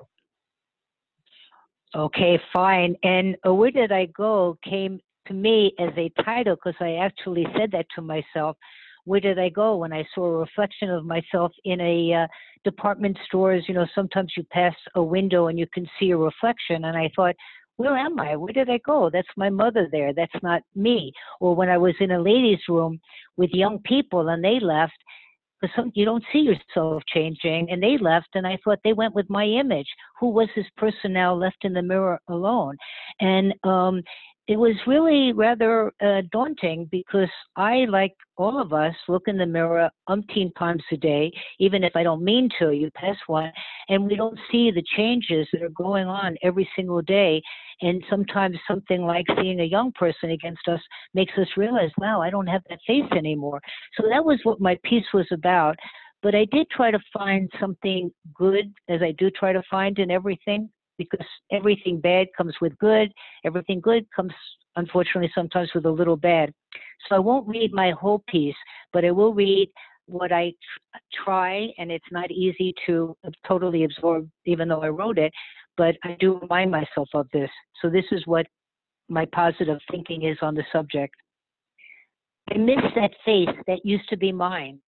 Okay, 1.96 2.40
fine. 2.52 2.96
And 3.04 3.36
uh, 3.46 3.54
Where 3.54 3.72
Did 3.72 3.92
I 3.92 4.08
Go 4.08 4.58
came 4.64 5.00
to 5.28 5.34
me 5.34 5.74
as 5.80 5.92
a 5.98 6.12
title 6.24 6.56
because 6.56 6.76
I 6.80 6.96
actually 6.96 7.48
said 7.58 7.72
that 7.72 7.86
to 7.96 8.02
myself. 8.02 8.58
Where 9.06 9.20
did 9.20 9.40
I 9.40 9.50
go 9.50 9.78
when 9.78 9.94
I 9.94 10.06
saw 10.14 10.26
a 10.26 10.38
reflection 10.38 10.90
of 10.90 11.06
myself 11.06 11.52
in 11.66 11.82
a 11.82 12.14
uh, 12.14 12.28
department 12.64 13.18
stores? 13.26 13.66
You 13.68 13.74
know, 13.74 13.88
sometimes 13.94 14.34
you 14.38 14.44
pass 14.52 14.76
a 14.96 15.04
window 15.04 15.48
and 15.48 15.60
you 15.60 15.68
can 15.74 15.88
see 16.00 16.12
a 16.12 16.18
reflection. 16.18 16.86
And 16.86 16.98
I 16.98 17.10
thought, 17.16 17.36
where 17.78 17.98
am 17.98 18.20
I? 18.20 18.36
Where 18.36 18.54
did 18.54 18.70
I 18.70 18.80
go? 18.86 19.10
That's 19.12 19.28
my 19.36 19.50
mother 19.50 19.88
there. 19.92 20.14
That's 20.14 20.44
not 20.44 20.62
me. 20.76 21.12
Or 21.40 21.56
when 21.56 21.70
I 21.70 21.78
was 21.78 21.96
in 22.00 22.12
a 22.12 22.22
ladies' 22.22 22.60
room 22.70 23.00
with 23.36 23.50
young 23.52 23.80
people 23.80 24.30
and 24.30 24.44
they 24.44 24.60
left, 24.60 24.94
some 25.76 25.92
you 25.96 26.06
don't 26.06 26.24
see 26.32 26.40
yourself 26.40 27.04
changing 27.14 27.70
and 27.70 27.82
they 27.82 27.98
left 27.98 28.28
and 28.34 28.46
i 28.46 28.58
thought 28.64 28.80
they 28.84 28.94
went 28.94 29.16
with 29.16 29.30
my 29.30 29.46
image 29.46 29.88
who 30.20 30.30
was 30.30 30.48
this 30.56 30.66
person 30.78 31.14
now 31.14 31.34
left 31.34 31.58
in 31.62 31.74
the 31.74 31.82
mirror 31.82 32.20
alone 32.28 32.76
and 33.20 33.54
um 33.64 34.02
it 34.48 34.58
was 34.58 34.76
really 34.86 35.32
rather 35.32 35.94
uh, 36.02 36.22
daunting 36.32 36.88
because 36.92 37.30
I, 37.56 37.86
like 37.86 38.14
all 38.36 38.62
of 38.62 38.74
us, 38.74 38.94
look 39.08 39.24
in 39.28 39.38
the 39.38 39.46
mirror 39.46 39.90
umpteen 40.10 40.52
times 40.60 40.84
a 40.92 40.98
day, 40.98 41.32
even 41.60 41.84
if 41.84 41.96
I 41.96 42.04
don't 42.04 42.24
mean 42.24 42.50
to. 42.60 42.72
You 42.72 42.92
pass 42.92 43.16
one, 43.28 43.52
and 43.88 44.06
we 44.06 44.18
don't 44.18 44.38
see 44.52 44.70
the 44.70 44.84
changes 44.98 45.48
that 45.54 45.64
are 45.64 45.70
going 45.70 46.08
on 46.08 46.36
every 46.44 46.70
single 46.76 47.02
day. 47.02 47.42
And 47.82 48.04
sometimes 48.10 48.58
something 48.68 49.04
like 49.04 49.26
seeing 49.40 49.62
a 49.62 49.66
young 49.66 49.94
person 49.94 50.32
against 50.32 50.68
us 50.68 50.82
makes 51.14 51.34
us 51.38 51.48
realize, 51.56 51.92
wow, 51.98 52.22
I 52.22 52.30
don't 52.30 52.48
have 52.48 52.64
that 52.70 52.80
face 52.86 53.10
anymore. 53.16 53.62
So 53.98 54.08
that 54.10 54.26
was 54.26 54.40
what 54.44 54.60
my 54.60 54.78
piece 54.84 55.06
was 55.14 55.28
about. 55.32 55.78
But 56.22 56.36
I 56.36 56.46
did 56.52 56.70
try 56.70 56.92
to 56.92 57.00
find 57.14 57.50
something 57.62 58.12
good, 58.34 58.74
as 58.90 59.02
I 59.02 59.14
do 59.18 59.30
try 59.30 59.54
to 59.54 59.64
find 59.70 60.00
in 60.00 60.12
everything 60.12 60.70
because 60.98 61.26
everything 61.52 62.00
bad 62.00 62.28
comes 62.38 62.56
with 62.62 62.78
good. 62.78 63.12
Everything 63.46 63.80
good 63.80 64.06
comes, 64.16 64.34
unfortunately, 64.76 65.32
sometimes 65.34 65.70
with 65.74 65.86
a 65.86 65.92
little 65.92 66.18
bad. 66.18 66.54
So 67.08 67.16
I 67.16 67.20
won't 67.20 67.48
read 67.48 67.74
my 67.74 67.92
whole 67.92 68.24
piece, 68.28 68.56
but 68.92 69.06
I 69.06 69.12
will 69.12 69.34
read 69.34 69.70
what 70.06 70.32
I 70.32 70.54
try, 71.24 71.70
and 71.78 71.92
it's 71.92 72.12
not 72.12 72.30
easy 72.32 72.74
to 72.86 73.16
totally 73.48 73.84
absorb, 73.84 74.30
even 74.46 74.68
though 74.68 74.82
I 74.82 74.90
wrote 74.90 75.18
it. 75.18 75.32
But 75.78 75.96
I 76.04 76.16
do 76.20 76.40
remind 76.40 76.72
myself 76.72 77.10
of 77.14 77.28
this. 77.34 77.50
So 77.82 77.90
this 77.90 78.06
is 78.12 78.22
what 78.26 78.46
my 79.10 79.26
positive 79.26 79.80
thinking 79.92 80.24
is 80.24 80.38
on 80.42 80.56
the 80.56 80.64
subject. 80.72 81.16
I 82.52 82.58
miss 82.58 82.82
that 82.96 83.12
face 83.26 83.56
that 83.68 83.86
used 83.86 84.08
to 84.10 84.18
be 84.18 84.32
mine. 84.32 84.80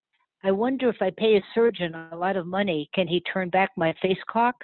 I 0.44 0.52
wonder 0.52 0.88
if 0.88 0.96
I 1.00 1.10
pay 1.16 1.36
a 1.36 1.42
surgeon 1.54 1.94
a 2.12 2.16
lot 2.16 2.36
of 2.36 2.46
money, 2.46 2.88
can 2.94 3.08
he 3.08 3.20
turn 3.20 3.48
back 3.50 3.70
my 3.76 3.94
face 4.00 4.18
cock? 4.30 4.54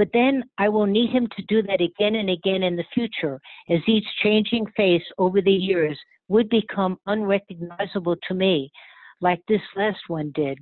But 0.00 0.08
then 0.14 0.44
I 0.56 0.70
will 0.70 0.86
need 0.86 1.10
him 1.10 1.28
to 1.36 1.42
do 1.42 1.60
that 1.64 1.82
again 1.82 2.14
and 2.14 2.30
again 2.30 2.62
in 2.62 2.74
the 2.74 2.86
future, 2.94 3.38
as 3.68 3.80
each 3.86 4.06
changing 4.22 4.64
face 4.74 5.02
over 5.18 5.42
the 5.42 5.52
years 5.52 6.00
would 6.28 6.48
become 6.48 6.96
unrecognizable 7.04 8.16
to 8.26 8.32
me, 8.32 8.70
like 9.20 9.42
this 9.46 9.60
last 9.76 10.00
one 10.08 10.32
did. 10.34 10.58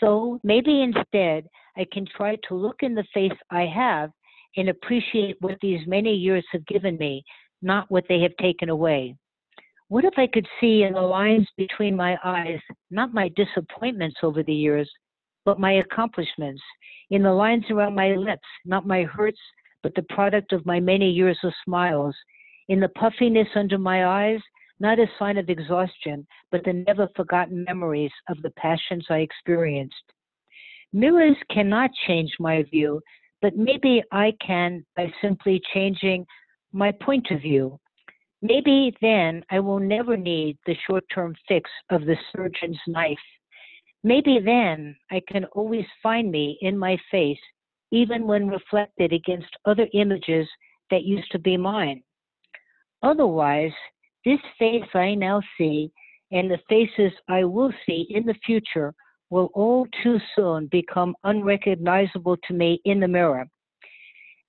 So 0.00 0.38
maybe 0.44 0.82
instead, 0.82 1.46
I 1.78 1.86
can 1.90 2.04
try 2.14 2.36
to 2.46 2.54
look 2.54 2.82
in 2.82 2.94
the 2.94 3.06
face 3.14 3.32
I 3.50 3.64
have 3.74 4.10
and 4.58 4.68
appreciate 4.68 5.38
what 5.40 5.56
these 5.62 5.86
many 5.86 6.12
years 6.12 6.44
have 6.52 6.66
given 6.66 6.98
me, 6.98 7.24
not 7.62 7.90
what 7.90 8.04
they 8.06 8.20
have 8.20 8.36
taken 8.38 8.68
away. 8.68 9.16
What 9.88 10.04
if 10.04 10.18
I 10.18 10.26
could 10.26 10.46
see 10.60 10.82
in 10.82 10.92
the 10.92 11.00
lines 11.00 11.48
between 11.56 11.96
my 11.96 12.18
eyes, 12.22 12.60
not 12.90 13.14
my 13.14 13.30
disappointments 13.34 14.18
over 14.22 14.42
the 14.42 14.54
years, 14.54 14.90
but 15.46 15.58
my 15.58 15.74
accomplishments, 15.74 16.62
in 17.10 17.22
the 17.22 17.32
lines 17.32 17.64
around 17.70 17.94
my 17.94 18.10
lips, 18.14 18.46
not 18.66 18.86
my 18.86 19.04
hurts, 19.04 19.40
but 19.82 19.94
the 19.94 20.02
product 20.10 20.52
of 20.52 20.66
my 20.66 20.80
many 20.80 21.08
years 21.08 21.38
of 21.44 21.52
smiles, 21.64 22.14
in 22.68 22.80
the 22.80 22.88
puffiness 22.90 23.48
under 23.54 23.78
my 23.78 24.06
eyes, 24.06 24.40
not 24.80 24.98
a 24.98 25.06
sign 25.18 25.38
of 25.38 25.48
exhaustion, 25.48 26.26
but 26.50 26.64
the 26.64 26.72
never 26.72 27.08
forgotten 27.16 27.64
memories 27.64 28.10
of 28.28 28.42
the 28.42 28.50
passions 28.50 29.06
I 29.08 29.18
experienced. 29.18 29.94
Mirrors 30.92 31.36
cannot 31.50 31.90
change 32.06 32.32
my 32.40 32.64
view, 32.64 33.00
but 33.40 33.56
maybe 33.56 34.02
I 34.12 34.32
can 34.44 34.84
by 34.96 35.12
simply 35.22 35.62
changing 35.72 36.26
my 36.72 36.90
point 36.90 37.28
of 37.30 37.40
view. 37.40 37.78
Maybe 38.42 38.94
then 39.00 39.44
I 39.50 39.60
will 39.60 39.78
never 39.78 40.16
need 40.16 40.58
the 40.66 40.76
short 40.86 41.04
term 41.14 41.34
fix 41.48 41.70
of 41.90 42.02
the 42.02 42.16
surgeon's 42.34 42.80
knife. 42.86 43.16
Maybe 44.06 44.38
then 44.38 44.94
I 45.10 45.20
can 45.26 45.46
always 45.46 45.84
find 46.00 46.30
me 46.30 46.58
in 46.60 46.78
my 46.78 46.96
face, 47.10 47.40
even 47.90 48.28
when 48.28 48.46
reflected 48.46 49.12
against 49.12 49.48
other 49.64 49.88
images 49.94 50.46
that 50.92 51.02
used 51.02 51.28
to 51.32 51.40
be 51.40 51.56
mine. 51.56 52.04
Otherwise, 53.02 53.72
this 54.24 54.38
face 54.60 54.88
I 54.94 55.16
now 55.16 55.42
see 55.58 55.90
and 56.30 56.48
the 56.48 56.60
faces 56.68 57.10
I 57.28 57.42
will 57.42 57.72
see 57.84 58.06
in 58.10 58.24
the 58.26 58.36
future 58.46 58.94
will 59.30 59.50
all 59.54 59.88
too 60.04 60.20
soon 60.36 60.68
become 60.68 61.16
unrecognizable 61.24 62.36
to 62.46 62.54
me 62.54 62.80
in 62.84 63.00
the 63.00 63.08
mirror. 63.08 63.48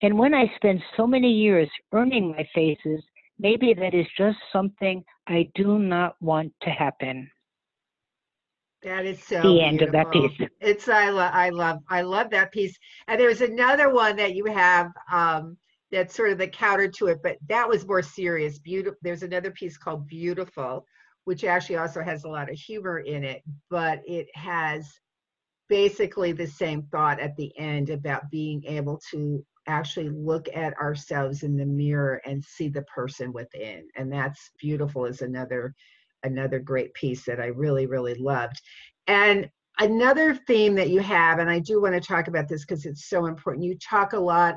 And 0.03 0.19
when 0.19 0.35
I 0.35 0.51
spend 0.57 0.83
so 0.95 1.07
many 1.07 1.33
years 1.33 1.69
earning 1.93 2.29
my 2.29 2.47
faces, 2.53 3.01
maybe 3.39 3.73
that 3.73 3.95
is 3.95 4.05
just 4.15 4.37
something 4.53 5.03
I 5.25 5.49
do 5.55 5.79
not 5.79 6.15
want 6.21 6.53
to 6.61 6.69
happen. 6.69 7.31
That 8.83 9.05
is 9.05 9.21
so 9.23 9.41
the 9.41 9.61
end 9.61 9.79
beautiful. 9.79 9.99
of 9.99 10.05
that 10.05 10.11
piece. 10.11 10.49
It's 10.61 10.87
I 10.87 11.09
love 11.09 11.31
I 11.33 11.49
love 11.49 11.79
I 11.89 12.01
love 12.01 12.29
that 12.31 12.51
piece. 12.51 12.77
And 13.07 13.19
there's 13.19 13.41
another 13.41 13.89
one 13.89 14.15
that 14.17 14.35
you 14.35 14.45
have 14.45 14.91
um 15.11 15.57
that's 15.91 16.15
sort 16.15 16.31
of 16.31 16.37
the 16.37 16.47
counter 16.47 16.87
to 16.87 17.07
it, 17.07 17.19
but 17.23 17.37
that 17.47 17.67
was 17.67 17.87
more 17.87 18.01
serious. 18.01 18.59
Beautiful. 18.59 18.97
There's 19.01 19.23
another 19.23 19.51
piece 19.51 19.77
called 19.77 20.07
Beautiful, 20.07 20.85
which 21.23 21.43
actually 21.43 21.77
also 21.77 22.01
has 22.01 22.23
a 22.23 22.29
lot 22.29 22.51
of 22.51 22.57
humor 22.57 22.99
in 22.99 23.23
it, 23.23 23.41
but 23.69 24.01
it 24.05 24.27
has 24.35 24.87
basically 25.69 26.31
the 26.31 26.47
same 26.47 26.83
thought 26.91 27.19
at 27.19 27.35
the 27.35 27.57
end 27.57 27.89
about 27.89 28.29
being 28.31 28.63
able 28.65 29.01
to 29.11 29.43
actually 29.67 30.09
look 30.09 30.47
at 30.55 30.77
ourselves 30.77 31.43
in 31.43 31.57
the 31.57 31.65
mirror 31.65 32.21
and 32.25 32.43
see 32.43 32.69
the 32.69 32.83
person 32.83 33.33
within 33.33 33.85
and 33.97 34.11
that's 34.11 34.49
beautiful 34.59 35.05
is 35.05 35.21
another 35.21 35.75
another 36.27 36.59
great 36.59 36.93
piece 36.93 37.25
that 37.25 37.39
i 37.39 37.47
really 37.47 37.87
really 37.87 38.15
loved. 38.15 38.61
And 39.07 39.49
another 39.79 40.35
theme 40.35 40.75
that 40.75 40.89
you 40.89 40.99
have 40.99 41.39
and 41.39 41.49
i 41.49 41.59
do 41.59 41.81
want 41.81 41.93
to 41.93 42.01
talk 42.01 42.27
about 42.27 42.47
this 42.47 42.65
because 42.65 42.85
it's 42.85 43.09
so 43.09 43.25
important 43.25 43.65
you 43.65 43.77
talk 43.77 44.13
a 44.13 44.19
lot 44.19 44.55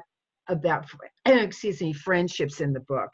about 0.48 0.86
excuse 1.26 1.80
me 1.80 1.92
friendships 1.92 2.60
in 2.60 2.72
the 2.72 2.80
book 2.80 3.10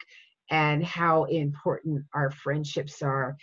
and 0.49 0.83
how 0.83 1.25
important 1.25 2.03
our 2.13 2.31
friendships 2.31 3.01
are. 3.01 3.35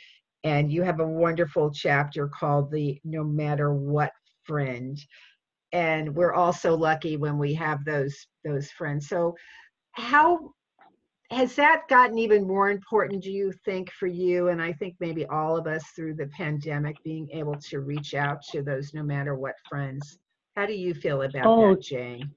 And 0.43 0.71
you 0.71 0.83
have 0.83 1.01
a 1.01 1.07
wonderful 1.07 1.71
chapter 1.71 2.29
called 2.29 2.71
the 2.71 3.01
no 3.05 3.25
matter 3.25 3.73
what 3.73 4.13
friend. 4.45 4.99
And 5.73 6.15
we're 6.15 6.35
also 6.35 6.77
lucky 6.77 7.17
when 7.17 7.39
we 7.39 7.55
have 7.55 7.85
those 7.85 8.15
those 8.45 8.71
friends. 8.71 9.09
So 9.09 9.35
how 9.93 10.53
has 11.31 11.55
that 11.57 11.83
gotten 11.89 12.19
even 12.19 12.47
more 12.47 12.71
important 12.71 13.23
do 13.23 13.31
you 13.31 13.53
think 13.65 13.91
for 13.93 14.07
you 14.07 14.49
and 14.49 14.61
i 14.61 14.73
think 14.73 14.95
maybe 15.01 15.25
all 15.27 15.57
of 15.57 15.67
us 15.67 15.85
through 15.97 16.15
the 16.15 16.27
pandemic 16.29 16.97
being 17.03 17.29
able 17.33 17.57
to 17.57 17.81
reach 17.81 18.15
out 18.15 18.43
to 18.43 18.63
those 18.63 18.93
no 18.95 19.03
matter 19.03 19.35
what 19.35 19.55
friends 19.69 20.19
how 20.57 20.67
do 20.67 20.75
you 20.75 20.95
feel 20.95 21.23
about 21.23 21.47
Oh, 21.47 21.75
that 21.75 21.83
jane 21.83 22.31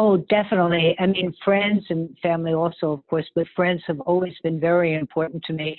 Oh, 0.00 0.18
definitely. 0.30 0.94
I 1.00 1.06
mean, 1.06 1.34
friends 1.44 1.84
and 1.88 2.16
family 2.22 2.52
also, 2.52 2.92
of 2.92 3.04
course, 3.08 3.26
but 3.34 3.48
friends 3.56 3.82
have 3.88 3.98
always 4.00 4.34
been 4.44 4.60
very 4.60 4.94
important 4.94 5.42
to 5.46 5.52
me. 5.52 5.76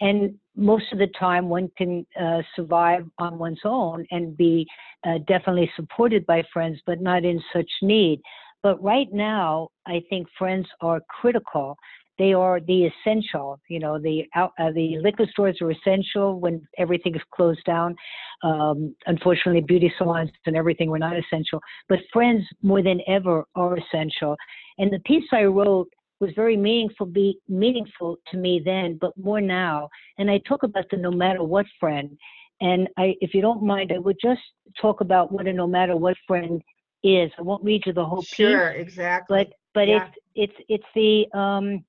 And 0.00 0.34
most 0.54 0.92
of 0.92 0.98
the 0.98 1.06
time, 1.18 1.48
one 1.48 1.70
can 1.78 2.04
uh, 2.20 2.42
survive 2.54 3.06
on 3.18 3.38
one's 3.38 3.60
own 3.64 4.04
and 4.10 4.36
be 4.36 4.66
uh, 5.06 5.18
definitely 5.26 5.70
supported 5.74 6.26
by 6.26 6.42
friends, 6.52 6.80
but 6.84 7.00
not 7.00 7.24
in 7.24 7.42
such 7.50 7.70
need. 7.80 8.20
But 8.62 8.82
right 8.82 9.12
now, 9.12 9.68
I 9.86 10.02
think 10.08 10.28
friends 10.38 10.66
are 10.80 11.00
critical. 11.08 11.76
They 12.18 12.32
are 12.34 12.60
the 12.60 12.86
essential. 12.86 13.58
You 13.68 13.80
know, 13.80 13.98
the 13.98 14.24
uh, 14.36 14.48
the 14.74 14.98
liquor 15.02 15.26
stores 15.32 15.58
are 15.60 15.70
essential 15.70 16.38
when 16.38 16.66
everything 16.78 17.14
is 17.16 17.22
closed 17.34 17.64
down. 17.64 17.96
Um, 18.44 18.94
unfortunately, 19.06 19.62
beauty 19.62 19.92
salons 19.98 20.30
and 20.46 20.56
everything 20.56 20.90
were 20.90 20.98
not 20.98 21.16
essential. 21.16 21.60
But 21.88 21.98
friends, 22.12 22.44
more 22.62 22.82
than 22.82 23.00
ever, 23.08 23.44
are 23.54 23.76
essential. 23.76 24.36
And 24.78 24.92
the 24.92 25.00
piece 25.00 25.24
I 25.32 25.44
wrote 25.44 25.88
was 26.20 26.30
very 26.36 26.56
meaningful, 26.56 27.06
be 27.06 27.38
meaningful 27.48 28.16
to 28.30 28.36
me 28.36 28.62
then, 28.64 28.98
but 29.00 29.12
more 29.16 29.40
now. 29.40 29.88
And 30.18 30.30
I 30.30 30.38
talk 30.48 30.62
about 30.62 30.84
the 30.90 30.96
no 30.96 31.10
matter 31.10 31.42
what 31.42 31.66
friend. 31.80 32.16
And 32.60 32.88
I, 32.96 33.16
if 33.20 33.34
you 33.34 33.42
don't 33.42 33.64
mind, 33.64 33.90
I 33.92 33.98
would 33.98 34.18
just 34.22 34.40
talk 34.80 35.00
about 35.00 35.32
what 35.32 35.48
a 35.48 35.52
no 35.52 35.66
matter 35.66 35.96
what 35.96 36.16
friend 36.28 36.62
is. 37.02 37.30
I 37.38 37.42
won't 37.42 37.64
read 37.64 37.82
you 37.86 37.92
the 37.92 38.04
whole 38.04 38.22
piece 38.22 38.36
sure 38.36 38.70
exactly 38.70 39.38
but 39.38 39.52
but 39.74 39.88
Yeah. 39.88 40.08
it's 40.34 40.54
it's 40.54 40.64
it's 40.68 40.90
the 40.94 41.38
um 41.38 41.84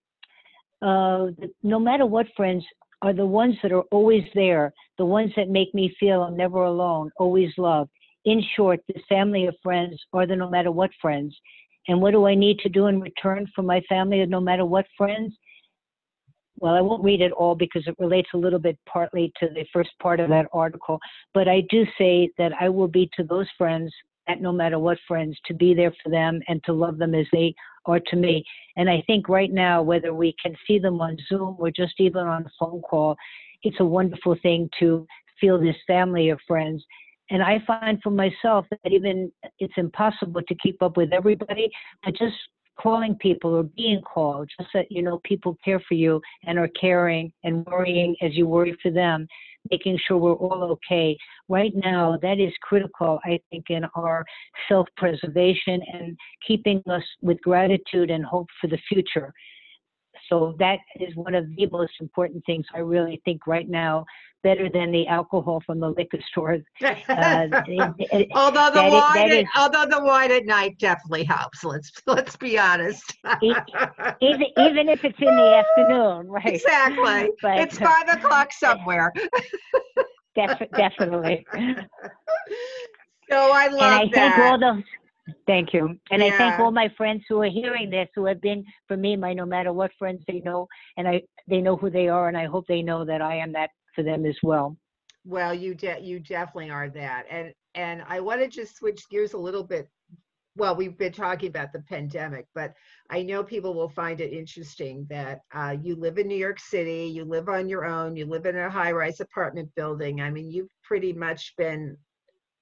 uh 0.82 1.32
the, 1.39 1.49
no 1.63 1.80
matter 1.80 2.06
what 2.06 2.28
friends 2.36 2.65
are 3.02 3.13
the 3.13 3.26
ones 3.26 3.56
that 3.62 3.71
are 3.71 3.84
always 3.91 4.23
there 4.34 4.73
the 4.97 5.06
ones 5.06 5.32
that 5.36 5.49
make 5.49 5.73
me 5.73 5.93
feel 5.99 6.23
i'm 6.23 6.38
never 6.38 6.63
alone 6.63 7.12
always 7.17 7.52
loved 7.58 7.91
in 8.26 8.41
short 8.56 8.80
the 8.88 9.02
family 9.10 9.45
of 9.45 9.56
friends 9.62 10.02
are 10.13 10.26
the 10.26 10.36
no 10.36 10.49
matter 10.49 10.71
what 10.71 10.89
friends 11.02 11.36
and 11.88 12.02
what 12.02 12.12
do 12.12 12.26
i 12.26 12.36
need 12.36 12.58
to 12.60 12.69
do 12.69 12.88
in 12.88 12.99
return 12.99 13.47
for 13.56 13.62
my 13.62 13.82
family 13.89 14.21
of 14.21 14.30
no 14.30 14.39
matter 14.39 14.65
what 14.65 14.86
friends 14.97 15.34
well 16.60 16.73
i 16.73 16.82
won't 16.82 17.04
read 17.04 17.21
it 17.21 17.32
all 17.34 17.56
because 17.56 17.86
it 17.88 17.95
relates 17.99 18.30
a 18.34 18.38
little 18.38 18.60
bit 18.60 18.78
partly 18.88 19.32
to 19.39 19.47
the 19.49 19.65
first 19.73 19.91
part 20.02 20.19
of 20.19 20.30
that 20.30 20.47
article 20.54 20.99
but 21.34 21.47
i 21.47 21.62
do 21.69 21.86
say 21.97 22.30
that 22.38 22.52
i 22.60 22.67
will 22.69 22.88
be 22.88 23.10
to 23.15 23.23
those 23.23 23.47
friends 23.58 23.93
at 24.28 24.42
no 24.42 24.52
matter 24.52 24.80
what 24.80 24.98
friends 25.08 25.38
to 25.46 25.54
be 25.54 25.74
there 25.74 25.94
for 26.04 26.10
them 26.10 26.42
and 26.48 26.64
to 26.64 26.74
love 26.74 26.98
them 26.98 27.14
as 27.14 27.26
they 27.32 27.54
are 27.86 28.00
to 28.00 28.16
me. 28.16 28.44
And 28.78 28.90
I 28.90 29.04
think 29.06 29.28
right 29.30 29.52
now, 29.52 29.82
whether 29.82 30.14
we 30.14 30.36
can 30.42 30.56
see 30.66 30.80
them 30.80 31.02
on 31.02 31.18
Zoom 31.28 31.58
or 31.60 31.70
just 31.70 31.94
even 32.00 32.22
on 32.22 32.44
a 32.44 32.52
phone 32.60 32.82
call, 32.82 33.16
it's 33.64 33.80
a 33.80 33.86
wonderful 33.86 34.36
thing 34.42 34.70
to 34.80 35.06
feel 35.40 35.60
this 35.60 35.76
family 35.88 36.30
of 36.30 36.40
friends. 36.48 36.84
And 37.30 37.42
I 37.42 37.64
find 37.66 38.00
for 38.02 38.12
myself 38.12 38.66
that 38.70 38.92
even 38.92 39.32
it's 39.60 39.74
impossible 39.78 40.42
to 40.48 40.56
keep 40.56 40.82
up 40.82 40.98
with 40.98 41.14
everybody, 41.14 41.70
but 42.04 42.16
just 42.16 42.36
calling 42.80 43.16
people 43.16 43.54
or 43.56 43.64
being 43.64 44.02
called, 44.02 44.50
just 44.58 44.70
that 44.74 44.92
you 44.92 45.02
know 45.02 45.20
people 45.24 45.58
care 45.64 45.82
for 45.88 45.94
you 45.94 46.22
and 46.46 46.58
are 46.58 46.70
caring 46.70 47.32
and 47.44 47.66
worrying 47.66 48.16
as 48.22 48.34
you 48.36 48.48
worry 48.48 48.78
for 48.82 48.92
them, 48.92 49.28
making 49.72 49.98
sure 50.06 50.18
we're 50.18 50.34
all 50.34 50.64
okay. 50.64 51.18
Right 51.50 51.74
now, 51.76 52.18
that 52.22 52.40
is 52.40 52.54
critical, 52.62 53.20
I 53.24 53.40
think, 53.50 53.66
in 53.70 53.84
our 53.96 54.26
self 54.68 54.88
preservation 54.98 55.82
and 55.94 56.18
keeping 56.46 56.82
us 56.90 57.04
with 57.22 57.40
gratitude 57.42 58.10
and 58.10 58.26
hope 58.26 58.48
for 58.60 58.68
the 58.68 58.80
future. 58.90 59.34
So 60.30 60.56
that 60.60 60.80
is 61.00 61.16
one 61.16 61.36
of 61.36 61.46
the 61.56 61.68
most 61.72 61.94
important 62.00 62.46
things 62.46 62.66
I 62.74 62.80
really 62.80 63.22
think 63.26 63.46
right 63.48 63.68
now, 63.70 64.06
better 64.42 64.70
than 64.70 64.92
the 64.92 65.08
alcohol 65.08 65.62
from 65.66 65.80
the 65.80 65.90
liquor 65.90 66.20
store. 66.32 66.58
Uh, 66.82 67.48
it- 67.68 67.96
it- 68.00 68.28
although 68.34 68.70
the 68.74 68.82
wine 68.82 69.30
that 69.30 69.38
at, 69.40 69.46
although 69.56 69.86
the 69.86 70.04
wine 70.04 70.32
at 70.32 70.46
night 70.46 70.78
definitely 70.80 71.24
helps 71.24 71.64
let's 71.64 71.92
let's 72.08 72.36
be 72.38 72.58
honest 72.58 73.16
even 73.42 74.46
even 74.58 74.90
if 74.90 75.04
it's 75.04 75.20
in 75.20 75.26
the 75.28 75.64
afternoon, 75.78 76.28
right? 76.28 76.46
exactly 76.48 77.30
But- 77.42 77.60
it's 77.60 77.78
five 77.78 78.08
o'clock 78.10 78.52
somewhere 78.52 79.14
Def- 80.36 80.70
definitely. 80.76 81.46
so 83.30 83.52
i 83.54 83.68
love 83.68 83.82
and 83.82 83.94
I 83.94 84.06
that 84.16 84.36
thank 84.36 84.38
all 84.38 84.60
those. 84.60 84.84
Thank 85.48 85.74
you, 85.74 85.98
and 86.12 86.22
I 86.22 86.38
thank 86.38 86.60
all 86.60 86.72
my 86.72 86.90
friends 86.98 87.24
who 87.30 87.42
are 87.42 87.50
hearing 87.50 87.90
this, 87.90 88.10
who 88.14 88.26
have 88.26 88.42
been 88.42 88.64
for 88.88 88.98
me 88.98 89.16
my 89.16 89.34
no 89.34 89.46
matter 89.46 89.72
what 89.72 89.92
friends 89.98 90.22
they 90.28 90.42
know, 90.42 90.68
and 90.98 91.08
I 91.08 91.22
they 91.48 91.62
know 91.62 91.78
who 91.78 91.90
they 91.90 92.10
are, 92.10 92.28
and 92.28 92.38
I 92.38 92.46
hope 92.46 92.66
they 92.68 92.82
know 92.82 93.06
that 93.06 93.22
I 93.22 93.36
am 93.38 93.54
that 93.54 93.70
for 93.96 94.04
them 94.04 94.26
as 94.26 94.36
well. 94.44 94.78
Well, 95.26 95.54
you 95.54 95.76
de- 95.76 96.02
you 96.02 96.20
definitely 96.20 96.72
are 96.72 96.90
that. 96.90 97.26
And 97.30 97.54
and 97.76 98.04
I 98.08 98.20
want 98.20 98.42
to 98.42 98.48
just 98.48 98.76
switch 98.76 99.08
gears 99.10 99.34
a 99.34 99.38
little 99.38 99.64
bit. 99.64 99.88
Well, 100.56 100.76
we've 100.76 100.98
been 100.98 101.14
talking 101.14 101.50
about 101.50 101.74
the 101.74 101.82
pandemic, 101.82 102.46
but 102.54 102.74
I 103.10 103.24
know 103.24 103.44
people 103.44 103.74
will 103.74 103.90
find 103.90 104.22
it 104.22 104.34
interesting 104.34 105.08
that 105.10 105.40
uh, 105.52 105.76
you 105.82 105.96
live 105.96 106.20
in 106.20 106.28
New 106.28 106.38
York 106.38 106.60
City, 106.60 107.06
you 107.06 107.26
live 107.26 107.50
on 107.50 107.68
your 107.70 107.86
own, 107.86 108.16
you 108.16 108.28
live 108.28 108.46
in 108.46 108.56
a 108.56 108.70
high-rise 108.70 109.20
apartment 109.20 109.72
building. 109.76 110.22
I 110.22 110.30
mean, 110.30 110.52
you've 110.52 110.70
pretty 110.84 111.12
much 111.12 111.56
been 111.58 111.98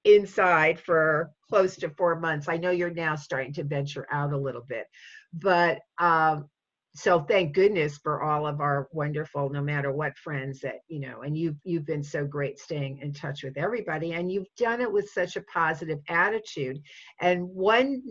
inside 0.04 0.78
for 0.80 1.30
close 1.48 1.76
to 1.76 1.90
four 1.90 2.18
months. 2.18 2.48
I 2.48 2.56
know 2.56 2.70
you're 2.70 2.90
now 2.90 3.16
starting 3.16 3.52
to 3.54 3.64
venture 3.64 4.06
out 4.10 4.32
a 4.32 4.38
little 4.38 4.64
bit, 4.68 4.86
but 5.32 5.80
um, 5.98 6.48
so 6.94 7.20
thank 7.20 7.54
goodness 7.54 7.98
for 7.98 8.22
all 8.22 8.46
of 8.46 8.60
our 8.60 8.88
wonderful 8.92 9.48
no 9.48 9.62
matter 9.62 9.90
what 9.90 10.16
friends 10.18 10.60
that 10.60 10.80
you 10.88 11.00
know 11.00 11.22
and 11.22 11.36
you've 11.36 11.56
you've 11.64 11.86
been 11.86 12.02
so 12.02 12.26
great 12.26 12.58
staying 12.58 12.98
in 12.98 13.12
touch 13.12 13.42
with 13.42 13.56
everybody 13.56 14.12
and 14.12 14.30
you've 14.30 14.52
done 14.58 14.80
it 14.80 14.92
with 14.92 15.08
such 15.08 15.36
a 15.36 15.42
positive 15.42 15.98
attitude 16.08 16.80
and 17.20 17.42
one 17.48 18.02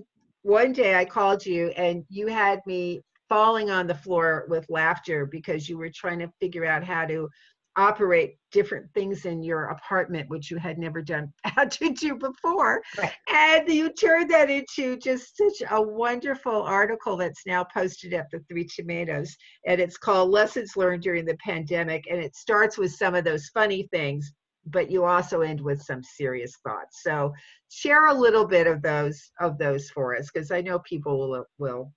one 0.41 0.73
day 0.73 0.95
i 0.95 1.05
called 1.05 1.45
you 1.45 1.67
and 1.77 2.03
you 2.09 2.27
had 2.27 2.59
me 2.65 3.01
falling 3.29 3.69
on 3.69 3.85
the 3.85 3.95
floor 3.95 4.45
with 4.49 4.65
laughter 4.67 5.25
because 5.25 5.69
you 5.69 5.77
were 5.77 5.91
trying 5.93 6.19
to 6.19 6.31
figure 6.39 6.65
out 6.65 6.83
how 6.83 7.05
to 7.05 7.29
operate 7.77 8.37
different 8.51 8.85
things 8.93 9.25
in 9.25 9.41
your 9.43 9.65
apartment, 9.65 10.29
which 10.29 10.51
you 10.51 10.57
had 10.57 10.77
never 10.77 11.01
done 11.01 11.31
had 11.43 11.71
to 11.71 11.91
do 11.91 12.15
before. 12.15 12.81
Right. 12.97 13.11
And 13.29 13.67
you 13.69 13.91
turned 13.93 14.29
that 14.31 14.49
into 14.49 14.97
just 14.97 15.37
such 15.37 15.67
a 15.69 15.81
wonderful 15.81 16.63
article 16.63 17.17
that's 17.17 17.45
now 17.45 17.63
posted 17.63 18.13
at 18.13 18.27
the 18.31 18.39
Three 18.49 18.65
Tomatoes. 18.65 19.35
And 19.65 19.79
it's 19.79 19.97
called 19.97 20.31
Lessons 20.31 20.75
Learned 20.75 21.03
During 21.03 21.25
the 21.25 21.37
Pandemic. 21.37 22.05
And 22.09 22.19
it 22.19 22.35
starts 22.35 22.77
with 22.77 22.91
some 22.91 23.15
of 23.15 23.23
those 23.23 23.49
funny 23.53 23.87
things, 23.91 24.31
but 24.65 24.91
you 24.91 25.05
also 25.05 25.41
end 25.41 25.61
with 25.61 25.81
some 25.81 26.03
serious 26.03 26.57
thoughts. 26.65 27.01
So 27.03 27.33
share 27.69 28.07
a 28.07 28.13
little 28.13 28.45
bit 28.45 28.67
of 28.67 28.81
those 28.81 29.31
of 29.39 29.57
those 29.57 29.89
for 29.89 30.15
us, 30.15 30.29
because 30.31 30.51
I 30.51 30.61
know 30.61 30.79
people 30.79 31.17
will 31.17 31.45
will 31.57 31.91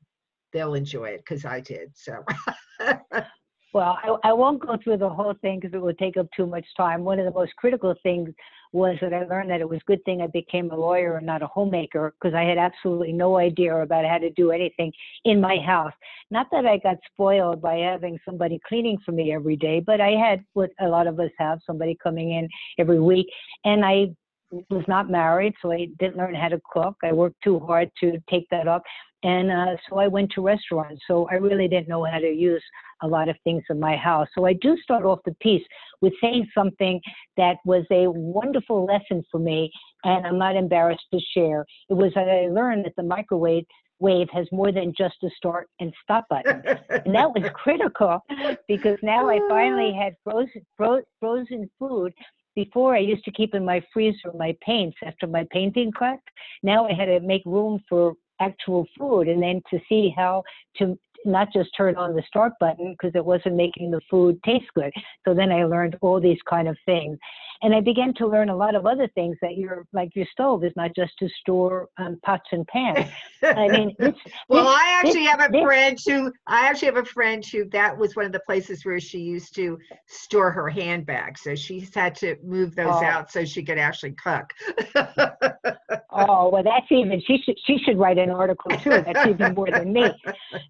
they'll 0.53 0.75
enjoy 0.75 1.07
it 1.07 1.25
because 1.27 1.45
I 1.45 1.61
did. 1.61 1.91
So 1.95 2.25
Well, 3.75 3.99
I, 4.05 4.31
I 4.31 4.33
won't 4.33 4.61
go 4.61 4.79
through 4.83 4.99
the 4.99 5.09
whole 5.09 5.35
thing 5.43 5.59
because 5.59 5.75
it 5.75 5.83
would 5.83 5.99
take 5.99 6.17
up 6.17 6.29
too 6.37 6.47
much 6.47 6.65
time. 6.77 7.03
One 7.03 7.19
of 7.19 7.25
the 7.25 7.37
most 7.37 7.57
critical 7.57 7.93
things 8.05 8.31
was 8.73 8.97
that 9.01 9.13
I 9.13 9.25
learned 9.25 9.51
that 9.51 9.61
it 9.61 9.69
was 9.69 9.81
a 9.81 9.85
good 9.89 10.05
thing 10.05 10.23
I 10.23 10.29
became 10.29 10.71
a 10.71 10.77
lawyer 10.77 11.17
and 11.17 11.27
not 11.27 11.43
a 11.43 11.49
homemaker 11.49 12.15
because 12.15 12.37
I 12.37 12.45
had 12.45 12.57
absolutely 12.57 13.13
no 13.13 13.37
idea 13.37 13.75
about 13.75 14.05
how 14.05 14.19
to 14.19 14.31
do 14.31 14.53
anything 14.53 14.93
in 15.25 15.41
my 15.41 15.59
house. 15.59 15.93
Not 16.31 16.47
that 16.53 16.67
I 16.67 16.79
got 16.79 16.99
spoiled 17.13 17.61
by 17.61 17.79
having 17.79 18.17
somebody 18.25 18.61
cleaning 18.67 18.97
for 19.05 19.11
me 19.11 19.35
every 19.35 19.57
day, 19.57 19.81
but 19.81 20.01
I 20.01 20.11
had 20.11 20.45
what 20.53 20.71
a 20.81 20.87
lot 20.87 21.09
of 21.09 21.19
us 21.19 21.31
have 21.39 21.59
somebody 21.67 21.99
coming 22.01 22.31
in 22.31 22.49
every 22.79 23.01
week. 23.01 23.27
And 23.65 23.85
I 23.85 24.15
was 24.71 24.85
not 24.87 25.11
married, 25.11 25.55
so 25.61 25.73
I 25.73 25.89
didn't 25.99 26.17
learn 26.17 26.35
how 26.35 26.49
to 26.49 26.61
cook. 26.73 26.97
I 27.03 27.13
worked 27.13 27.43
too 27.43 27.59
hard 27.59 27.91
to 28.01 28.23
take 28.31 28.49
that 28.51 28.69
up. 28.69 28.83
And 29.25 29.51
uh, 29.51 29.77
so 29.89 29.99
I 29.99 30.07
went 30.07 30.31
to 30.33 30.43
restaurants. 30.43 31.03
So 31.09 31.27
I 31.31 31.35
really 31.35 31.67
didn't 31.67 31.89
know 31.89 32.05
how 32.05 32.19
to 32.19 32.31
use 32.31 32.63
a 33.03 33.09
lot 33.09 33.29
of 33.29 33.37
things 33.43 33.63
in 33.71 33.81
my 33.81 33.97
house. 33.97 34.29
So 34.35 34.45
I 34.45 34.53
do 34.53 34.77
start 34.83 35.05
off 35.05 35.19
the 35.25 35.35
piece 35.41 35.65
with 36.01 36.13
saying 36.21 36.47
something 36.55 37.01
that 37.37 37.57
was 37.65 37.85
a 37.91 38.07
wonderful 38.09 38.85
lesson 38.85 39.25
for 39.33 39.41
me, 39.41 39.71
and 40.05 40.27
I'm 40.27 40.39
not 40.39 40.57
embarrassed 40.57 41.07
to 41.13 41.21
share. 41.35 41.65
It 41.89 41.95
was 41.95 42.13
that 42.15 42.29
I 42.29 42.49
learned 42.53 42.85
that 42.85 42.95
the 42.97 43.03
microwave 43.03 43.65
wave 43.99 44.29
has 44.33 44.47
more 44.53 44.73
than 44.73 44.93
just 44.97 45.15
a 45.23 45.31
start 45.37 45.69
and 45.81 45.93
stop 46.03 46.27
button. 46.29 46.63
and 46.91 47.15
that 47.15 47.31
was 47.31 47.49
critical 47.55 48.21
because 48.69 48.99
now 49.03 49.29
I 49.31 49.39
finally 49.49 49.95
had 49.99 50.15
frozen, 50.23 50.67
fro- 50.77 51.03
frozen 51.21 51.71
food 51.79 52.13
before 52.55 52.95
I 52.95 52.99
used 52.99 53.25
to 53.25 53.33
keep 53.33 53.55
in 53.55 53.65
my 53.65 53.83
freezer 53.93 54.33
my 54.37 54.57
paints 54.65 54.97
after 55.05 55.27
my 55.27 55.47
painting 55.51 55.91
class. 55.93 56.19
Now 56.63 56.87
I 56.87 56.93
had 56.93 57.07
to 57.07 57.21
make 57.21 57.43
room 57.45 57.81
for 57.89 58.15
actual 58.41 58.87
food 58.99 59.29
and 59.29 59.43
then 59.43 59.61
to 59.71 59.79
see 59.89 60.13
how 60.17 60.43
to 60.77 60.99
not 61.25 61.53
just 61.53 61.71
turn 61.77 61.97
on 61.97 62.15
the 62.15 62.23
start 62.27 62.53
button 62.61 62.93
because 62.93 63.15
it 63.15 63.25
wasn't 63.25 63.55
making 63.55 63.91
the 63.91 64.01
food 64.11 64.39
taste 64.45 64.67
good. 64.75 64.93
So 65.27 65.35
then 65.35 65.51
I 65.51 65.65
learned 65.65 65.97
all 66.01 66.21
these 66.21 66.39
kind 66.49 66.69
of 66.69 66.77
things. 66.85 67.19
And 67.63 67.75
I 67.75 67.81
began 67.81 68.13
to 68.15 68.27
learn 68.27 68.51
a 68.51 68.57
lot 68.57 68.75
of 68.75 68.85
other 68.85 69.09
things 69.15 69.37
that 69.41 69.57
your 69.57 69.87
like 69.93 70.11
your 70.15 70.27
stove 70.33 70.65
is 70.65 70.73
not 70.77 70.95
just 70.95 71.13
to 71.21 71.29
store 71.41 71.89
um, 71.99 72.19
pots 72.25 72.49
and 72.53 72.67
pans. 72.67 73.07
I 73.43 73.69
mean, 73.69 73.95
this, 73.99 74.13
well, 74.49 74.65
this, 74.65 74.75
I 74.75 75.01
actually 75.01 75.23
this, 75.23 75.31
have 75.31 75.55
a 75.55 75.63
friend 75.63 75.99
who 76.07 76.33
I 76.47 76.67
actually 76.67 76.87
have 76.87 76.97
a 76.99 77.05
friend 77.05 77.45
who 77.45 77.65
that 77.71 77.97
was 77.97 78.17
one 78.17 78.27
of 78.27 78.33
the 78.33 78.41
places 78.41 78.85
where 78.85 79.01
she 79.01 79.19
used 79.19 79.55
to 79.55 79.79
store 80.07 80.51
her 80.51 80.69
handbags. 80.69 81.43
So 81.43 81.55
she's 81.55 81.95
had 81.95 82.15
to 82.17 82.37
move 82.43 82.75
those 82.75 82.95
Oh. 82.95 83.05
out 83.05 83.31
so 83.31 83.45
she 83.45 83.63
could 83.63 83.79
actually 83.79 84.13
cook. 84.13 84.53
Oh 86.17 86.49
well, 86.49 86.63
that's 86.63 86.87
even 86.91 87.21
she 87.27 87.39
should 87.45 87.59
she 87.67 87.77
should 87.85 87.99
write 87.99 88.19
an 88.19 88.31
article 88.31 88.71
too. 88.79 88.91
That's 88.91 89.27
even 89.27 89.55
more 89.55 89.69
than 89.69 89.93
me. 89.93 90.05